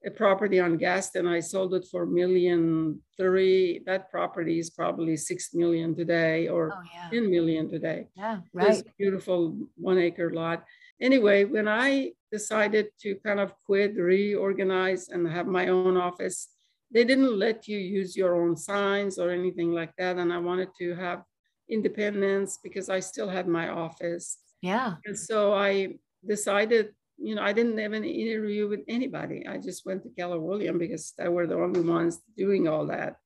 A 0.05 0.11
property 0.11 0.59
on 0.59 0.79
Gaston, 0.79 1.29
I 1.29 1.39
sold 1.39 1.75
it 1.75 1.87
for 1.89 2.07
million 2.07 3.01
three. 3.17 3.83
That 3.87 4.11
property 4.11 4.59
is 4.59 4.69
probably 4.69 5.17
six 5.17 5.55
million 5.55 5.95
today, 5.95 6.49
or 6.49 6.73
oh, 6.75 6.83
yeah. 6.93 7.09
ten 7.09 7.31
million 7.31 7.71
today. 7.71 8.09
Yeah, 8.17 8.41
right. 8.53 8.83
beautiful 8.99 9.57
one 9.77 9.99
acre 9.99 10.31
lot. 10.31 10.65
Anyway, 11.01 11.45
when 11.45 11.69
I 11.69 12.13
decided 12.33 12.89
to 13.03 13.15
kind 13.25 13.39
of 13.39 13.55
quit, 13.65 13.95
reorganize, 13.95 15.09
and 15.09 15.27
have 15.29 15.47
my 15.47 15.69
own 15.69 15.97
office 15.97 16.49
they 16.93 17.05
didn't 17.05 17.39
let 17.39 17.69
you 17.69 17.79
use 17.79 18.17
your 18.17 18.41
own 18.41 18.57
signs 18.57 19.19
or 19.19 19.31
anything 19.31 19.73
like 19.73 19.93
that. 19.97 20.19
And 20.19 20.33
I 20.33 20.39
wanted 20.39 20.69
to 20.79 20.95
have 20.95 21.23
independence 21.69 22.59
because 22.63 22.89
I 22.89 23.01
still 23.01 23.29
had 23.29 23.49
my 23.49 23.69
office. 23.69 24.39
Yeah. 24.61 24.95
And 25.07 25.19
so 25.19 25.55
I 25.55 25.95
decided, 26.27 26.91
you 27.19 27.35
know, 27.35 27.43
I 27.43 27.53
didn't 27.53 27.79
have 27.79 27.95
an 27.95 28.05
interview 28.05 28.69
with 28.69 28.81
anybody. 28.89 29.47
I 29.47 29.57
just 29.59 29.87
went 29.87 30.03
to 30.03 30.11
Keller 30.11 30.39
William 30.39 30.79
because 30.79 31.13
they 31.17 31.29
were 31.29 31.47
the 31.47 31.57
only 31.57 31.81
ones 31.81 32.21
doing 32.37 32.69
all 32.69 32.87
that. 32.87 33.17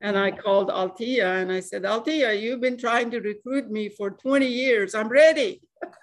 And 0.00 0.16
I 0.16 0.30
called 0.30 0.70
Altia 0.70 1.42
and 1.42 1.52
I 1.52 1.60
said, 1.60 1.82
Altia, 1.82 2.40
you've 2.40 2.60
been 2.60 2.78
trying 2.78 3.10
to 3.10 3.20
recruit 3.20 3.70
me 3.70 3.90
for 3.90 4.10
20 4.10 4.46
years. 4.46 4.94
I'm 4.94 5.08
ready. 5.08 5.60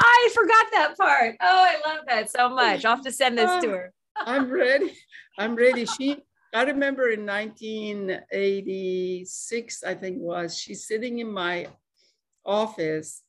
I 0.00 0.30
forgot 0.34 0.66
that 0.72 0.96
part. 0.98 1.36
Oh, 1.40 1.66
I 1.68 1.76
love 1.86 2.04
that 2.08 2.30
so 2.30 2.48
much. 2.48 2.84
I'll 2.84 2.96
have 2.96 3.04
to 3.04 3.12
send 3.12 3.38
this 3.38 3.62
to 3.62 3.70
her. 3.76 3.92
I'm 4.24 4.50
ready. 4.50 4.96
I'm 5.38 5.54
ready. 5.54 5.84
She, 5.86 6.16
I 6.54 6.64
remember 6.64 7.10
in 7.10 7.26
1986, 7.26 9.84
I 9.84 9.94
think 9.94 10.20
was, 10.20 10.58
she's 10.58 10.86
sitting 10.86 11.18
in 11.20 11.32
my 11.32 11.68
office, 12.44 13.22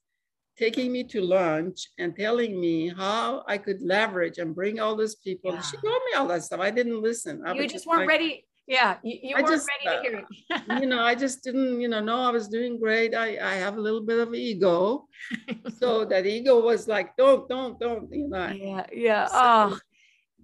taking 0.58 0.92
me 0.92 1.04
to 1.06 1.22
lunch 1.22 1.88
and 1.98 2.14
telling 2.16 2.60
me 2.60 2.90
how 2.90 3.44
I 3.48 3.58
could 3.58 3.82
leverage 3.82 4.40
and 4.40 4.54
bring 4.56 4.80
all 4.80 4.96
those 4.96 5.16
people. 5.16 5.54
Yeah. 5.54 5.62
She 5.62 5.78
told 5.78 6.02
me 6.06 6.14
all 6.18 6.28
that 6.28 6.44
stuff. 6.44 6.60
I 6.60 6.70
didn't 6.72 7.02
listen. 7.02 7.42
I 7.46 7.54
you 7.54 7.68
just 7.68 7.88
weren't 7.88 8.02
like, 8.02 8.10
ready. 8.10 8.46
Yeah, 8.68 8.98
you, 9.02 9.18
you 9.24 9.36
weren't 9.36 9.48
just, 9.48 9.68
ready 9.68 9.86
to 9.98 10.02
hear 10.04 10.20
it. 10.20 10.26
Uh, 10.70 10.80
you 10.80 10.86
know, 10.86 11.02
I 11.02 11.16
just 11.16 11.44
didn't, 11.44 11.82
you 11.82 11.88
know, 11.88 12.02
know 12.02 12.22
I 12.22 12.30
was 12.30 12.48
doing 12.48 12.80
great. 12.80 13.16
I, 13.16 13.40
I 13.42 13.56
have 13.56 13.78
a 13.78 13.82
little 13.82 14.02
bit 14.02 14.20
of 14.20 14.36
ego. 14.36 15.08
so 15.80 16.06
that 16.06 16.28
ego 16.28 16.62
was 16.62 16.88
like, 16.88 17.18
don't, 17.18 17.50
don't, 17.50 17.80
don't, 17.80 18.08
you 18.12 18.30
know. 18.30 18.50
Yeah, 18.50 18.86
yeah. 18.94 19.26
So, 19.26 19.34
oh, 19.36 19.80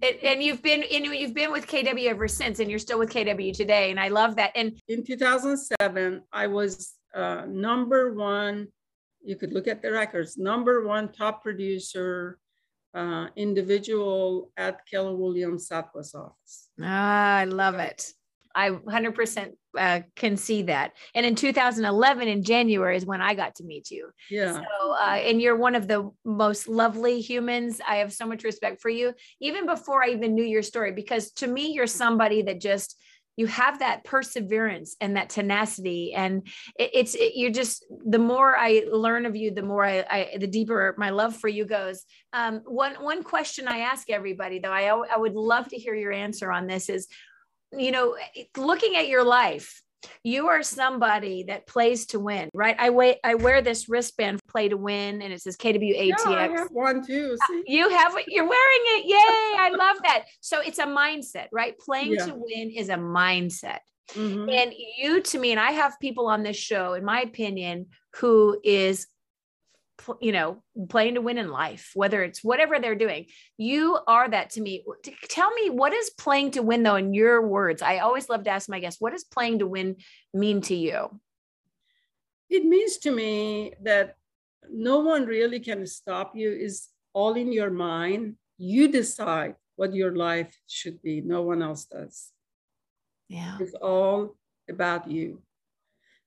it, 0.02 0.22
and 0.22 0.42
you've 0.42 0.62
been 0.62 0.82
in 0.82 1.04
you've 1.04 1.34
been 1.34 1.52
with 1.52 1.66
KW 1.66 2.06
ever 2.06 2.28
since, 2.28 2.60
and 2.60 2.70
you're 2.70 2.78
still 2.78 2.98
with 2.98 3.10
KW 3.10 3.54
today, 3.54 3.90
and 3.90 4.00
I 4.00 4.08
love 4.08 4.36
that. 4.36 4.52
And 4.54 4.78
in 4.88 5.04
2007, 5.04 6.22
I 6.32 6.46
was 6.46 6.94
uh, 7.14 7.44
number 7.48 8.12
one. 8.12 8.68
You 9.22 9.36
could 9.36 9.52
look 9.52 9.66
at 9.66 9.82
the 9.82 9.90
records. 9.90 10.36
Number 10.36 10.86
one 10.86 11.10
top 11.10 11.42
producer 11.42 12.38
uh, 12.94 13.26
individual 13.36 14.50
at 14.56 14.86
Keller 14.90 15.14
Williams 15.14 15.68
Southwest 15.68 16.14
office. 16.14 16.68
Ah, 16.80 17.38
I 17.38 17.44
love 17.44 17.74
it. 17.74 18.12
I 18.56 18.70
100% 18.70 19.52
uh, 19.78 20.00
can 20.16 20.36
see 20.38 20.62
that. 20.62 20.92
And 21.14 21.26
in 21.26 21.34
2011, 21.34 22.26
in 22.26 22.42
January, 22.42 22.96
is 22.96 23.04
when 23.04 23.20
I 23.20 23.34
got 23.34 23.54
to 23.56 23.64
meet 23.64 23.90
you. 23.90 24.08
Yeah. 24.30 24.54
So, 24.54 24.92
uh, 24.98 25.16
and 25.16 25.40
you're 25.40 25.56
one 25.56 25.74
of 25.74 25.86
the 25.86 26.10
most 26.24 26.66
lovely 26.66 27.20
humans. 27.20 27.80
I 27.86 27.96
have 27.96 28.12
so 28.12 28.26
much 28.26 28.42
respect 28.42 28.80
for 28.80 28.88
you, 28.88 29.12
even 29.40 29.66
before 29.66 30.02
I 30.02 30.08
even 30.08 30.34
knew 30.34 30.44
your 30.44 30.62
story, 30.62 30.92
because 30.92 31.32
to 31.32 31.46
me, 31.46 31.72
you're 31.72 31.86
somebody 31.86 32.42
that 32.42 32.60
just 32.60 32.96
you 33.36 33.46
have 33.46 33.80
that 33.80 34.02
perseverance 34.02 34.96
and 35.02 35.16
that 35.16 35.28
tenacity 35.28 36.14
and 36.14 36.46
it, 36.78 36.90
it's 36.94 37.14
it, 37.14 37.32
you're 37.34 37.50
just 37.50 37.84
the 38.06 38.18
more 38.18 38.56
i 38.56 38.82
learn 38.90 39.26
of 39.26 39.36
you 39.36 39.50
the 39.50 39.62
more 39.62 39.84
I, 39.84 40.04
I 40.10 40.36
the 40.38 40.46
deeper 40.46 40.94
my 40.96 41.10
love 41.10 41.36
for 41.36 41.48
you 41.48 41.66
goes 41.66 42.06
um, 42.32 42.62
one 42.64 42.94
one 42.94 43.22
question 43.22 43.68
i 43.68 43.80
ask 43.80 44.08
everybody 44.08 44.58
though 44.58 44.72
I, 44.72 44.84
I 44.86 45.18
would 45.18 45.34
love 45.34 45.68
to 45.68 45.76
hear 45.76 45.94
your 45.94 46.12
answer 46.12 46.50
on 46.50 46.66
this 46.66 46.88
is 46.88 47.08
you 47.78 47.90
know, 47.90 48.16
looking 48.56 48.96
at 48.96 49.08
your 49.08 49.24
life, 49.24 49.82
you 50.22 50.48
are 50.48 50.62
somebody 50.62 51.44
that 51.44 51.66
plays 51.66 52.06
to 52.06 52.20
win, 52.20 52.48
right? 52.54 52.76
I 52.78 52.90
wait, 52.90 53.18
I 53.24 53.34
wear 53.34 53.62
this 53.62 53.88
wristband, 53.88 54.40
play 54.48 54.68
to 54.68 54.76
win, 54.76 55.22
and 55.22 55.32
it 55.32 55.42
says 55.42 55.56
KWATX. 55.56 56.08
Yeah, 56.08 56.30
I 56.30 56.48
have 56.48 56.68
one 56.70 57.04
too. 57.04 57.36
See? 57.48 57.64
You 57.66 57.88
have 57.88 58.14
you're 58.28 58.48
wearing 58.48 58.82
it. 58.84 59.06
Yay! 59.06 59.60
I 59.60 59.70
love 59.76 59.96
that. 60.02 60.24
So 60.40 60.60
it's 60.60 60.78
a 60.78 60.86
mindset, 60.86 61.46
right? 61.52 61.78
Playing 61.78 62.14
yeah. 62.14 62.26
to 62.26 62.34
win 62.34 62.70
is 62.70 62.88
a 62.88 62.96
mindset. 62.96 63.78
Mm-hmm. 64.14 64.48
And 64.48 64.72
you 64.98 65.20
to 65.20 65.38
me, 65.38 65.50
and 65.50 65.60
I 65.60 65.72
have 65.72 65.98
people 66.00 66.28
on 66.28 66.42
this 66.42 66.56
show, 66.56 66.94
in 66.94 67.04
my 67.04 67.22
opinion, 67.22 67.86
who 68.16 68.60
is 68.62 69.08
you 70.20 70.32
know, 70.32 70.62
playing 70.88 71.14
to 71.14 71.20
win 71.20 71.38
in 71.38 71.50
life, 71.50 71.90
whether 71.94 72.22
it's 72.22 72.44
whatever 72.44 72.78
they're 72.78 72.94
doing. 72.94 73.26
You 73.56 73.98
are 74.06 74.28
that 74.28 74.50
to 74.50 74.60
me. 74.60 74.84
Tell 75.28 75.52
me 75.54 75.70
what 75.70 75.92
is 75.92 76.10
playing 76.10 76.52
to 76.52 76.62
win 76.62 76.82
though 76.82 76.96
in 76.96 77.14
your 77.14 77.46
words. 77.46 77.82
I 77.82 77.98
always 77.98 78.28
love 78.28 78.44
to 78.44 78.50
ask 78.50 78.68
my 78.68 78.80
guests, 78.80 79.00
what 79.00 79.12
does 79.12 79.24
playing 79.24 79.60
to 79.60 79.66
win 79.66 79.96
mean 80.34 80.60
to 80.62 80.74
you? 80.74 81.20
It 82.48 82.64
means 82.64 82.98
to 82.98 83.10
me 83.10 83.72
that 83.82 84.16
no 84.70 85.00
one 85.00 85.26
really 85.26 85.60
can 85.60 85.86
stop 85.86 86.36
you 86.36 86.52
is 86.52 86.88
all 87.12 87.34
in 87.34 87.52
your 87.52 87.70
mind. 87.70 88.36
You 88.58 88.88
decide 88.88 89.54
what 89.76 89.94
your 89.94 90.14
life 90.14 90.56
should 90.66 91.02
be. 91.02 91.20
No 91.20 91.42
one 91.42 91.62
else 91.62 91.84
does. 91.84 92.32
Yeah. 93.28 93.58
It's 93.60 93.74
all 93.74 94.36
about 94.68 95.10
you. 95.10 95.42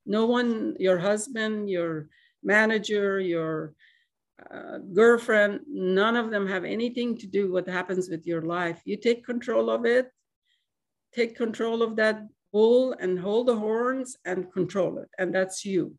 No 0.05 0.26
one, 0.26 0.76
your 0.80 0.97
husband, 0.97 1.70
your 1.70 2.09
manager, 2.44 3.20
your 3.20 3.74
uh, 4.54 4.78
girlfriend, 4.94 5.62
none 5.68 6.16
of 6.16 6.32
them 6.32 6.48
have 6.48 6.64
anything 6.64 7.18
to 7.18 7.28
do 7.28 7.52
with 7.52 7.68
what 7.68 7.74
happens 7.74 8.10
with 8.10 8.26
your 8.26 8.42
life. 8.42 8.82
You 8.86 8.98
take 8.98 9.26
control 9.26 9.70
of 9.70 9.86
it, 9.86 10.10
take 11.14 11.36
control 11.36 11.82
of 11.82 11.96
that 11.98 12.28
bull 12.52 12.94
and 13.00 13.20
hold 13.20 13.48
the 13.48 13.56
horns 13.56 14.18
and 14.26 14.52
control 14.52 14.98
it. 15.00 15.10
And 15.18 15.34
that's 15.34 15.66
you. 15.66 15.96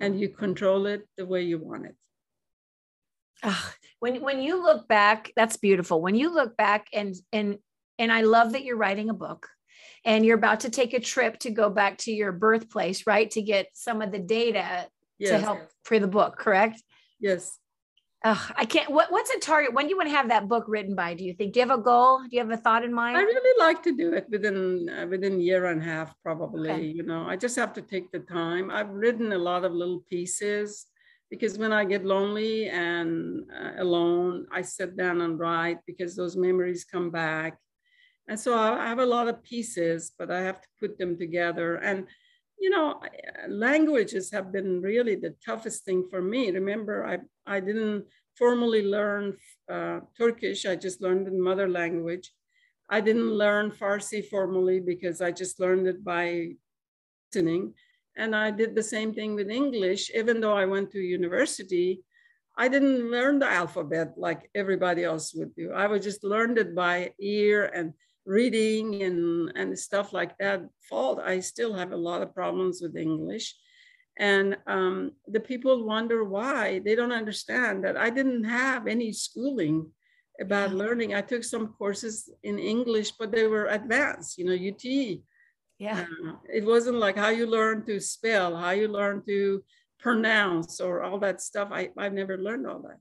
And 0.00 0.18
you 0.18 0.28
control 0.28 0.86
it 0.86 1.06
the 1.16 1.26
way 1.26 1.42
you 1.42 1.58
want 1.58 1.86
it. 1.86 1.96
Oh, 3.44 3.72
when 3.98 4.22
when 4.22 4.40
you 4.40 4.62
look 4.62 4.88
back, 4.88 5.32
that's 5.36 5.56
beautiful. 5.56 6.00
When 6.00 6.14
you 6.14 6.32
look 6.32 6.56
back 6.56 6.86
and 6.92 7.14
and 7.32 7.58
and 7.98 8.12
I 8.12 8.22
love 8.22 8.52
that 8.52 8.64
you're 8.64 8.76
writing 8.76 9.10
a 9.10 9.14
book 9.14 9.48
and 10.04 10.24
you're 10.24 10.38
about 10.38 10.60
to 10.60 10.70
take 10.70 10.94
a 10.94 11.00
trip 11.00 11.38
to 11.40 11.50
go 11.50 11.70
back 11.70 11.98
to 11.98 12.12
your 12.12 12.32
birthplace, 12.32 13.06
right? 13.06 13.30
To 13.32 13.42
get 13.42 13.68
some 13.74 14.00
of 14.00 14.12
the 14.12 14.18
data 14.18 14.88
yes. 15.30 15.40
to 15.40 15.46
help 15.46 15.60
for 15.84 15.98
the 15.98 16.06
book, 16.06 16.36
correct? 16.36 16.82
Yes. 17.20 17.58
I 18.24 18.66
can't. 18.68 18.90
What, 18.90 19.10
what's 19.10 19.30
a 19.34 19.40
target? 19.40 19.74
When 19.74 19.86
do 19.86 19.90
you 19.90 19.96
want 19.96 20.08
to 20.08 20.14
have 20.14 20.28
that 20.28 20.48
book 20.48 20.66
written 20.68 20.94
by? 20.94 21.14
Do 21.14 21.24
you 21.24 21.34
think? 21.34 21.54
Do 21.54 21.60
you 21.60 21.66
have 21.66 21.76
a 21.76 21.82
goal? 21.82 22.20
Do 22.20 22.28
you 22.30 22.38
have 22.38 22.50
a 22.50 22.56
thought 22.56 22.84
in 22.84 22.94
mind? 22.94 23.16
I 23.16 23.22
really 23.22 23.58
like 23.58 23.82
to 23.82 23.96
do 23.96 24.12
it 24.12 24.26
within 24.30 24.88
uh, 24.88 25.06
within 25.06 25.40
year 25.40 25.66
and 25.66 25.82
a 25.82 25.84
half, 25.84 26.14
probably. 26.22 26.70
Okay. 26.70 26.82
You 26.82 27.02
know, 27.02 27.26
I 27.26 27.36
just 27.36 27.56
have 27.56 27.72
to 27.72 27.82
take 27.82 28.12
the 28.12 28.20
time. 28.20 28.70
I've 28.70 28.90
written 28.90 29.32
a 29.32 29.38
lot 29.38 29.64
of 29.64 29.72
little 29.72 30.04
pieces 30.08 30.86
because 31.30 31.58
when 31.58 31.72
I 31.72 31.84
get 31.84 32.04
lonely 32.04 32.68
and 32.68 33.44
uh, 33.50 33.82
alone, 33.82 34.46
I 34.52 34.62
sit 34.62 34.96
down 34.96 35.20
and 35.22 35.38
write 35.38 35.78
because 35.86 36.14
those 36.14 36.36
memories 36.36 36.84
come 36.84 37.10
back. 37.10 37.58
And 38.28 38.38
so 38.38 38.56
I 38.56 38.86
have 38.86 39.00
a 39.00 39.06
lot 39.06 39.26
of 39.26 39.42
pieces, 39.42 40.12
but 40.16 40.30
I 40.30 40.42
have 40.42 40.60
to 40.60 40.68
put 40.78 40.96
them 40.96 41.18
together. 41.18 41.76
And 41.76 42.06
you 42.62 42.70
know, 42.70 43.00
languages 43.48 44.30
have 44.30 44.52
been 44.52 44.80
really 44.80 45.16
the 45.16 45.34
toughest 45.44 45.84
thing 45.84 46.06
for 46.10 46.22
me. 46.22 46.50
Remember, 46.50 47.04
I, 47.04 47.18
I 47.56 47.60
didn't, 47.60 48.06
formally 48.36 48.82
learn 48.82 49.36
uh, 49.70 50.00
Turkish. 50.16 50.66
I 50.66 50.76
just 50.76 51.02
learned 51.02 51.26
the 51.26 51.32
mother 51.32 51.68
language. 51.68 52.32
I 52.88 53.00
didn't 53.00 53.32
learn 53.32 53.70
Farsi 53.70 54.26
formally 54.26 54.80
because 54.80 55.20
I 55.20 55.30
just 55.30 55.60
learned 55.60 55.86
it 55.86 56.04
by 56.04 56.48
listening. 57.32 57.74
And 58.16 58.36
I 58.36 58.50
did 58.50 58.74
the 58.74 58.82
same 58.82 59.14
thing 59.14 59.34
with 59.34 59.50
English, 59.50 60.10
even 60.14 60.40
though 60.40 60.56
I 60.56 60.66
went 60.66 60.90
to 60.92 60.98
university. 60.98 62.02
I 62.56 62.68
didn't 62.68 63.10
learn 63.10 63.38
the 63.38 63.50
alphabet 63.50 64.12
like 64.18 64.50
everybody 64.54 65.04
else 65.04 65.32
would 65.34 65.54
do. 65.54 65.72
I 65.72 65.86
would 65.86 66.02
just 66.02 66.22
learned 66.22 66.58
it 66.58 66.74
by 66.74 67.12
ear 67.18 67.70
and 67.74 67.94
reading 68.24 69.02
and, 69.02 69.52
and 69.56 69.78
stuff 69.78 70.12
like 70.12 70.36
that. 70.38 70.62
Fault, 70.88 71.20
I 71.24 71.40
still 71.40 71.74
have 71.74 71.92
a 71.92 71.96
lot 71.96 72.22
of 72.22 72.34
problems 72.34 72.80
with 72.80 72.96
English. 72.96 73.54
And 74.18 74.58
um, 74.66 75.12
the 75.26 75.40
people 75.40 75.86
wonder 75.86 76.24
why. 76.24 76.80
They 76.80 76.94
don't 76.94 77.12
understand 77.12 77.84
that 77.84 77.96
I 77.96 78.10
didn't 78.10 78.44
have 78.44 78.86
any 78.86 79.12
schooling 79.12 79.90
about 80.40 80.70
yeah. 80.70 80.76
learning. 80.76 81.14
I 81.14 81.22
took 81.22 81.44
some 81.44 81.68
courses 81.78 82.30
in 82.42 82.58
English, 82.58 83.12
but 83.12 83.32
they 83.32 83.46
were 83.46 83.66
advanced, 83.66 84.38
you 84.38 84.44
know, 84.44 84.54
UT. 84.54 84.84
Yeah. 85.78 86.04
Uh, 86.04 86.34
it 86.52 86.64
wasn't 86.64 86.98
like 86.98 87.16
how 87.16 87.30
you 87.30 87.46
learn 87.46 87.84
to 87.86 88.00
spell, 88.00 88.56
how 88.56 88.70
you 88.70 88.88
learn 88.88 89.22
to 89.26 89.64
pronounce, 89.98 90.80
or 90.80 91.02
all 91.02 91.18
that 91.20 91.40
stuff. 91.40 91.68
I, 91.72 91.90
I've 91.96 92.12
never 92.12 92.36
learned 92.36 92.66
all 92.66 92.80
that. 92.80 92.98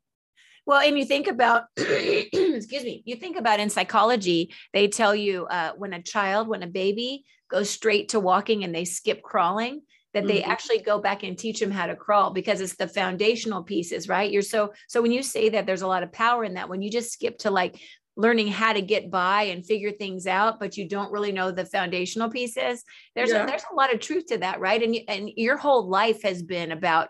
Well, 0.66 0.80
and 0.80 0.98
you 0.98 1.06
think 1.06 1.28
about, 1.28 1.64
excuse 1.78 2.84
me, 2.84 3.04
you 3.06 3.16
think 3.16 3.38
about 3.38 3.60
in 3.60 3.70
psychology, 3.70 4.54
they 4.74 4.88
tell 4.88 5.16
you 5.16 5.46
uh, 5.48 5.72
when 5.78 5.94
a 5.94 6.02
child, 6.02 6.48
when 6.48 6.64
a 6.64 6.68
baby 6.68 7.24
goes 7.50 7.70
straight 7.70 8.10
to 8.10 8.20
walking 8.20 8.64
and 8.64 8.74
they 8.74 8.86
skip 8.86 9.22
crawling, 9.22 9.82
that 10.14 10.28
they 10.28 10.42
mm-hmm. 10.42 10.52
actually 10.52 10.80
go 10.80 11.00
back 11.00 11.24
and 11.24 11.38
teach 11.38 11.60
them 11.60 11.72
how 11.72 11.86
to 11.86 11.96
crawl 11.96 12.32
because 12.32 12.60
it's 12.60 12.76
the 12.76 12.88
foundational 12.88 13.64
pieces, 13.64 14.10
right? 14.10 14.30
You're 14.30 14.42
so 14.42 14.74
so 14.88 15.02
when 15.02 15.12
you 15.12 15.24
say 15.24 15.50
that 15.50 15.66
there's 15.66 15.84
a 15.84 15.88
lot 15.88 16.04
of 16.04 16.12
power 16.12 16.44
in 16.44 16.56
that 16.56 16.70
when 16.70 16.82
you 16.82 16.92
just 16.92 17.14
skip 17.14 17.38
to 17.40 17.52
like 17.52 17.80
learning 18.18 18.50
how 18.50 18.74
to 18.74 18.82
get 18.82 19.10
by 19.10 19.44
and 19.44 19.66
figure 19.66 19.92
things 19.92 20.28
out 20.28 20.60
but 20.60 20.76
you 20.76 20.88
don't 20.88 21.14
really 21.14 21.32
know 21.32 21.50
the 21.50 21.66
foundational 21.66 22.30
pieces 22.30 22.84
there's 23.16 23.30
yeah. 23.30 23.44
a, 23.44 23.48
there's 23.48 23.64
a 23.72 23.76
lot 23.76 23.94
of 23.94 24.02
truth 24.02 24.26
to 24.26 24.38
that 24.38 24.60
right 24.60 24.84
and 24.84 24.98
and 25.08 25.30
your 25.38 25.56
whole 25.56 25.88
life 25.88 26.22
has 26.22 26.44
been 26.44 26.74
about 26.74 27.08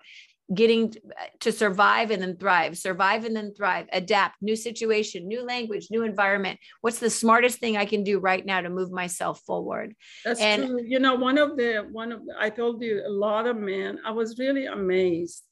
getting 0.53 0.93
uh, 1.19 1.25
to 1.39 1.51
survive 1.51 2.11
and 2.11 2.21
then 2.21 2.35
thrive, 2.35 2.77
survive 2.77 3.25
and 3.25 3.35
then 3.35 3.53
thrive, 3.53 3.87
adapt, 3.93 4.41
new 4.41 4.55
situation, 4.55 5.27
new 5.27 5.45
language, 5.45 5.87
new 5.89 6.03
environment. 6.03 6.59
What's 6.81 6.99
the 6.99 7.09
smartest 7.09 7.59
thing 7.59 7.77
I 7.77 7.85
can 7.85 8.03
do 8.03 8.19
right 8.19 8.45
now 8.45 8.61
to 8.61 8.69
move 8.69 8.91
myself 8.91 9.41
forward? 9.41 9.95
That's 10.25 10.41
and, 10.41 10.65
true. 10.65 10.83
You 10.85 10.99
know, 10.99 11.15
one 11.15 11.37
of 11.37 11.57
the 11.57 11.87
one 11.91 12.11
of 12.11 12.25
the, 12.25 12.33
I 12.39 12.49
told 12.49 12.81
you 12.81 13.03
a 13.05 13.09
lot 13.09 13.47
of 13.47 13.55
men. 13.57 13.99
I 14.05 14.11
was 14.11 14.39
really 14.39 14.65
amazed 14.65 15.43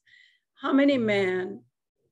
how 0.60 0.72
many 0.72 0.98
mm. 0.98 1.04
men 1.04 1.62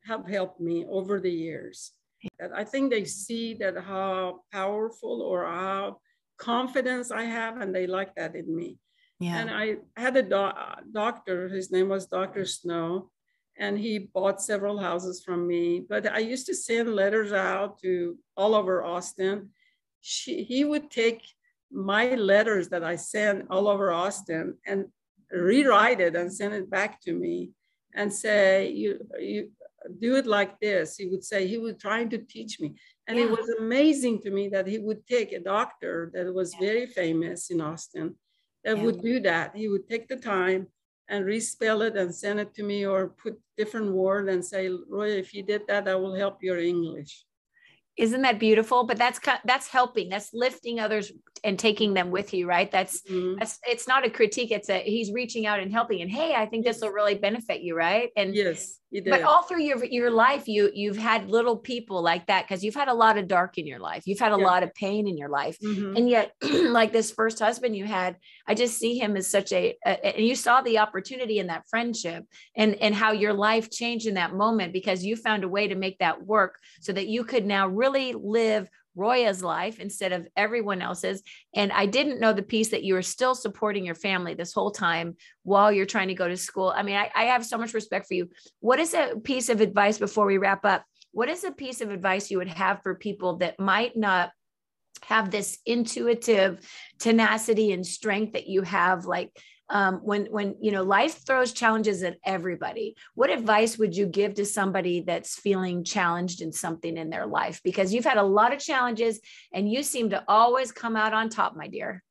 have 0.05 0.27
helped 0.27 0.61
me 0.61 0.87
over 0.89 1.21
the 1.21 1.31
years. 1.31 1.93
That 2.41 2.51
I 2.55 2.65
think 2.65 2.91
they 2.91 3.03
mm. 3.03 3.09
see 3.09 3.55
that 3.55 3.77
how 3.77 4.41
powerful 4.53 5.23
or 5.23 5.45
how 5.45 5.99
confidence 6.39 7.11
I 7.11 7.25
have, 7.25 7.61
and 7.61 7.75
they 7.75 7.87
like 7.87 8.15
that 8.15 8.35
in 8.35 8.55
me. 8.55 8.79
Yeah. 9.21 9.39
And 9.39 9.51
I 9.51 9.77
had 9.97 10.17
a 10.17 10.23
do- 10.23 10.93
doctor, 10.93 11.49
his 11.49 11.73
name 11.73 11.89
was 11.89 12.07
Dr. 12.07 12.45
Snow, 12.45 13.11
and 13.59 13.77
he 13.77 13.99
bought 13.99 14.41
several 14.41 14.79
houses 14.79 15.23
from 15.25 15.47
me. 15.47 15.81
But 15.81 16.07
I 16.11 16.19
used 16.19 16.47
to 16.47 16.55
send 16.55 16.95
letters 16.95 17.33
out 17.33 17.81
to 17.81 18.17
all 18.37 18.55
over 18.55 18.85
Austin. 18.85 19.51
She, 20.01 20.45
he 20.45 20.65
would 20.65 20.91
take 20.91 21.23
my 21.73 22.15
letters 22.15 22.69
that 22.69 22.85
I 22.85 22.95
sent 22.95 23.47
all 23.51 23.67
over 23.67 23.93
Austin 23.93 24.57
and 24.65 24.87
rewrite 25.33 26.01
it 26.01 26.15
and 26.15 26.33
send 26.33 26.55
it 26.55 26.71
back 26.71 27.01
to 27.03 27.13
me 27.13 27.51
and 27.95 28.13
say, 28.13 28.71
you, 28.71 29.01
you 29.19 29.51
do 30.01 30.15
it 30.15 30.27
like 30.27 30.61
this. 30.61 30.97
He 30.97 31.07
would 31.07 31.25
say, 31.25 31.49
he 31.49 31.59
was 31.59 31.75
trying 31.81 32.09
to 32.11 32.19
teach 32.19 32.61
me. 32.61 32.77
And 33.09 33.19
yeah. 33.19 33.25
it 33.25 33.31
was 33.31 33.49
amazing 33.59 34.23
to 34.23 34.31
me 34.31 34.49
that 34.51 34.69
he 34.69 34.79
would 34.79 35.07
take 35.09 35.33
a 35.33 35.41
doctor 35.41 36.13
that 36.15 36.33
was 36.33 36.55
very 36.55 36.87
famous 36.87 37.51
in 37.51 37.61
Austin 37.61 38.15
that 38.69 38.77
yeah. 38.77 38.85
would 38.85 39.01
do 39.01 39.19
that. 39.21 39.57
He 39.57 39.67
would 39.69 39.89
take 39.89 40.09
the 40.09 40.17
time 40.17 40.67
and 41.09 41.25
respell 41.25 41.87
it 41.87 41.97
and 41.97 42.15
send 42.15 42.39
it 42.39 42.55
to 42.57 42.63
me 42.63 42.85
or 42.85 43.09
put 43.09 43.41
different 43.57 43.93
word 43.93 44.29
and 44.29 44.45
say, 44.45 44.69
Roy, 44.69 45.13
if 45.13 45.33
you 45.33 45.43
did 45.43 45.63
that, 45.69 45.89
I 45.89 45.95
will 45.95 46.15
help 46.15 46.43
your 46.43 46.59
English 46.59 47.25
isn't 47.99 48.23
that 48.23 48.39
beautiful 48.39 48.85
but 48.85 48.97
that's 48.97 49.21
that's 49.45 49.69
helping 49.69 50.09
that's 50.09 50.31
lifting 50.33 50.79
others 50.79 51.13
and 51.45 51.59
taking 51.59 51.95
them 51.95 52.11
with 52.11 52.33
you 52.33 52.49
right 52.49 52.71
that's 52.71 53.03
mm-hmm. 53.03 53.39
that's 53.39 53.59
it's 53.67 53.87
not 53.89 54.07
a 54.07 54.11
critique 54.11 54.51
it's 54.51 54.71
a 54.71 54.81
he's 54.81 55.13
reaching 55.13 55.47
out 55.47 55.61
and 55.61 55.73
helping 55.73 56.01
and 56.01 56.11
hey 56.11 56.35
i 56.35 56.47
think 56.47 56.65
this 56.65 56.81
will 56.81 56.91
really 56.91 57.15
benefit 57.15 57.61
you 57.61 57.77
right 57.77 58.11
and 58.17 58.35
yes 58.35 58.79
but 59.05 59.23
all 59.23 59.43
through 59.43 59.61
your 59.61 59.85
your 59.85 60.11
life 60.11 60.49
you 60.49 60.71
you've 60.73 60.97
had 60.97 61.29
little 61.29 61.57
people 61.57 62.03
like 62.03 62.27
that 62.27 62.47
because 62.49 62.65
you've 62.65 62.75
had 62.75 62.89
a 62.89 62.95
lot 62.95 63.19
of 63.19 63.29
dark 63.29 63.59
in 63.59 63.67
your 63.67 63.79
life 63.79 64.03
you've 64.07 64.19
had 64.19 64.33
a 64.33 64.39
yeah. 64.39 64.45
lot 64.45 64.63
of 64.63 64.73
pain 64.75 65.07
in 65.07 65.19
your 65.19 65.29
life 65.29 65.59
mm-hmm. 65.63 65.95
and 65.95 66.09
yet 66.09 66.33
like 66.43 66.91
this 66.91 67.11
first 67.11 67.39
husband 67.39 67.77
you 67.77 67.85
had 67.85 68.17
i 68.47 68.55
just 68.55 68.79
see 68.79 68.99
him 68.99 69.17
as 69.17 69.31
such 69.31 69.53
a, 69.53 69.77
a 69.85 70.17
and 70.17 70.27
you 70.27 70.35
saw 70.35 70.63
the 70.63 70.79
opportunity 70.79 71.39
in 71.39 71.49
that 71.49 71.65
friendship 71.69 72.25
and 72.57 72.77
and 72.77 72.95
how 72.95 73.13
your 73.13 73.35
life 73.35 73.71
changed 73.71 74.07
in 74.07 74.15
that 74.15 74.35
moment 74.35 74.73
because 74.73 75.05
you 75.05 75.17
found 75.17 75.45
a 75.45 75.49
way 75.49 75.69
to 75.69 75.75
make 75.75 75.99
that 75.99 76.25
work 76.25 76.59
so 76.81 76.93
that 76.93 77.09
you 77.09 77.25
could 77.25 77.45
now 77.45 77.69
really 77.89 78.15
live 78.15 78.69
Roya's 78.95 79.43
life 79.43 79.79
instead 79.79 80.13
of 80.13 80.27
everyone 80.37 80.83
else's. 80.83 81.23
And 81.55 81.71
I 81.73 81.87
didn't 81.87 82.21
know 82.21 82.33
the 82.33 82.43
piece 82.43 82.71
that 82.71 82.83
you 82.83 82.95
were 82.95 83.03
still 83.03 83.35
supporting 83.35 83.85
your 83.87 83.95
family 83.95 84.35
this 84.35 84.53
whole 84.53 84.73
time 84.73 85.17
while 85.45 85.71
you're 85.71 85.87
trying 85.87 86.09
to 86.09 86.15
go 86.15 86.27
to 86.27 86.37
school. 86.37 86.73
I 86.75 86.83
mean, 86.83 86.97
I, 86.97 87.11
I 87.15 87.25
have 87.25 87.47
so 87.47 87.59
much 87.59 87.75
respect 87.75 88.09
for 88.09 88.15
you. 88.15 88.29
What 88.61 88.81
is 88.81 88.95
a 88.95 89.15
piece 89.23 89.49
of 89.49 89.61
advice 89.61 89.99
before 89.99 90.27
we 90.27 90.39
wrap 90.39 90.65
up? 90.65 90.85
What 91.13 91.29
is 91.29 91.45
a 91.45 91.53
piece 91.53 91.81
of 91.81 91.91
advice 91.91 92.31
you 92.31 92.39
would 92.39 92.49
have 92.49 92.83
for 92.83 92.97
people 92.97 93.37
that 93.37 93.61
might 93.61 93.97
not 93.97 94.31
have 95.03 95.31
this 95.31 95.59
intuitive 95.65 96.59
tenacity 96.99 97.73
and 97.73 97.87
strength 97.87 98.33
that 98.33 98.49
you 98.49 98.63
have 98.63 99.05
like 99.05 99.31
um, 99.71 99.97
when 99.97 100.27
when 100.27 100.57
you 100.61 100.71
know 100.71 100.83
life 100.83 101.25
throws 101.27 101.53
challenges 101.53 102.03
at 102.03 102.17
everybody 102.25 102.97
what 103.15 103.31
advice 103.31 103.79
would 103.79 103.97
you 103.97 104.07
give 104.07 104.35
to 104.35 104.45
somebody 104.45 105.01
that's 105.01 105.39
feeling 105.39 105.85
challenged 105.85 106.41
in 106.41 106.53
something 106.53 106.97
in 106.97 107.11
their 107.11 107.27
life? 107.27 107.61
Because 107.63 107.93
you've 107.93 108.05
had 108.05 108.17
a 108.17 108.23
lot 108.23 108.53
of 108.53 108.61
challenges 108.61 109.21
and 109.53 109.71
you 109.71 109.83
seem 109.83 110.11
to 110.11 110.25
always 110.29 110.73
come 110.73 110.97
out 110.97 111.13
on 111.13 111.29
top 111.29 111.57
my 111.57 111.69
dear. 111.69 112.03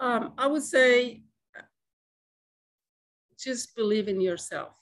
Um, 0.00 0.32
i 0.38 0.46
would 0.46 0.62
say 0.62 1.22
just 3.38 3.76
believe 3.76 4.08
in 4.08 4.20
yourself. 4.20 4.74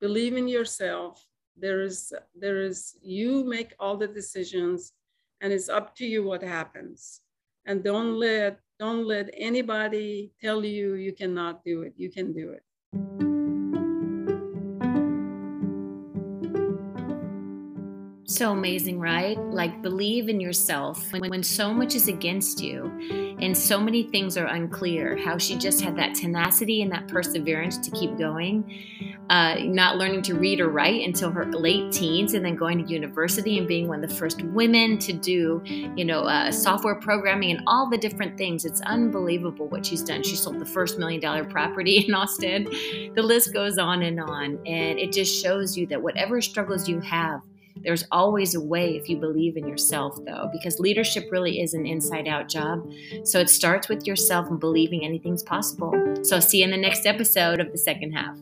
Believe 0.00 0.36
in 0.36 0.48
yourself. 0.48 1.24
There 1.56 1.82
is 1.82 2.12
there 2.34 2.60
is 2.62 2.96
you 3.02 3.44
make 3.44 3.74
all 3.78 3.96
the 3.96 4.08
decisions 4.08 4.92
and 5.40 5.52
it's 5.52 5.68
up 5.68 5.94
to 5.96 6.06
you 6.06 6.24
what 6.24 6.42
happens. 6.42 7.20
And 7.66 7.84
don't 7.84 8.18
let 8.18 8.58
don't 8.84 9.06
let 9.06 9.30
anybody 9.32 10.30
tell 10.42 10.62
you 10.62 10.94
you 10.94 11.12
cannot 11.14 11.64
do 11.64 11.82
it. 11.82 11.94
You 11.96 12.10
can 12.10 12.34
do 12.34 12.50
it. 12.50 13.33
So 18.34 18.50
amazing, 18.50 18.98
right? 18.98 19.38
Like, 19.38 19.80
believe 19.80 20.28
in 20.28 20.40
yourself 20.40 21.12
when, 21.12 21.30
when 21.30 21.44
so 21.44 21.72
much 21.72 21.94
is 21.94 22.08
against 22.08 22.60
you 22.60 22.86
and 23.40 23.56
so 23.56 23.78
many 23.78 24.02
things 24.02 24.36
are 24.36 24.46
unclear. 24.46 25.16
How 25.16 25.38
she 25.38 25.56
just 25.56 25.80
had 25.80 25.94
that 25.98 26.16
tenacity 26.16 26.82
and 26.82 26.90
that 26.90 27.06
perseverance 27.06 27.78
to 27.78 27.92
keep 27.92 28.18
going, 28.18 29.16
uh, 29.30 29.58
not 29.60 29.98
learning 29.98 30.22
to 30.22 30.34
read 30.34 30.58
or 30.58 30.68
write 30.68 31.06
until 31.06 31.30
her 31.30 31.46
late 31.46 31.92
teens, 31.92 32.34
and 32.34 32.44
then 32.44 32.56
going 32.56 32.84
to 32.84 32.92
university 32.92 33.56
and 33.56 33.68
being 33.68 33.86
one 33.86 34.02
of 34.02 34.10
the 34.10 34.16
first 34.16 34.42
women 34.42 34.98
to 34.98 35.12
do, 35.12 35.62
you 35.94 36.04
know, 36.04 36.22
uh, 36.22 36.50
software 36.50 36.96
programming 36.96 37.52
and 37.52 37.62
all 37.68 37.88
the 37.88 37.98
different 37.98 38.36
things. 38.36 38.64
It's 38.64 38.80
unbelievable 38.80 39.68
what 39.68 39.86
she's 39.86 40.02
done. 40.02 40.24
She 40.24 40.34
sold 40.34 40.58
the 40.58 40.66
first 40.66 40.98
million 40.98 41.20
dollar 41.20 41.44
property 41.44 41.98
in 42.08 42.12
Austin. 42.12 42.64
The 43.14 43.22
list 43.22 43.52
goes 43.52 43.78
on 43.78 44.02
and 44.02 44.18
on. 44.18 44.58
And 44.66 44.98
it 44.98 45.12
just 45.12 45.40
shows 45.40 45.76
you 45.76 45.86
that 45.86 46.02
whatever 46.02 46.40
struggles 46.40 46.88
you 46.88 46.98
have, 46.98 47.40
there's 47.76 48.04
always 48.12 48.54
a 48.54 48.60
way 48.60 48.96
if 48.96 49.08
you 49.08 49.16
believe 49.16 49.56
in 49.56 49.66
yourself, 49.66 50.18
though, 50.24 50.48
because 50.52 50.78
leadership 50.78 51.28
really 51.30 51.60
is 51.60 51.74
an 51.74 51.86
inside 51.86 52.28
out 52.28 52.48
job. 52.48 52.90
So 53.24 53.40
it 53.40 53.50
starts 53.50 53.88
with 53.88 54.06
yourself 54.06 54.48
and 54.48 54.60
believing 54.60 55.04
anything's 55.04 55.42
possible. 55.42 55.92
So, 56.22 56.40
see 56.40 56.58
you 56.58 56.64
in 56.64 56.70
the 56.70 56.76
next 56.76 57.06
episode 57.06 57.60
of 57.60 57.72
the 57.72 57.78
second 57.78 58.12
half. 58.12 58.38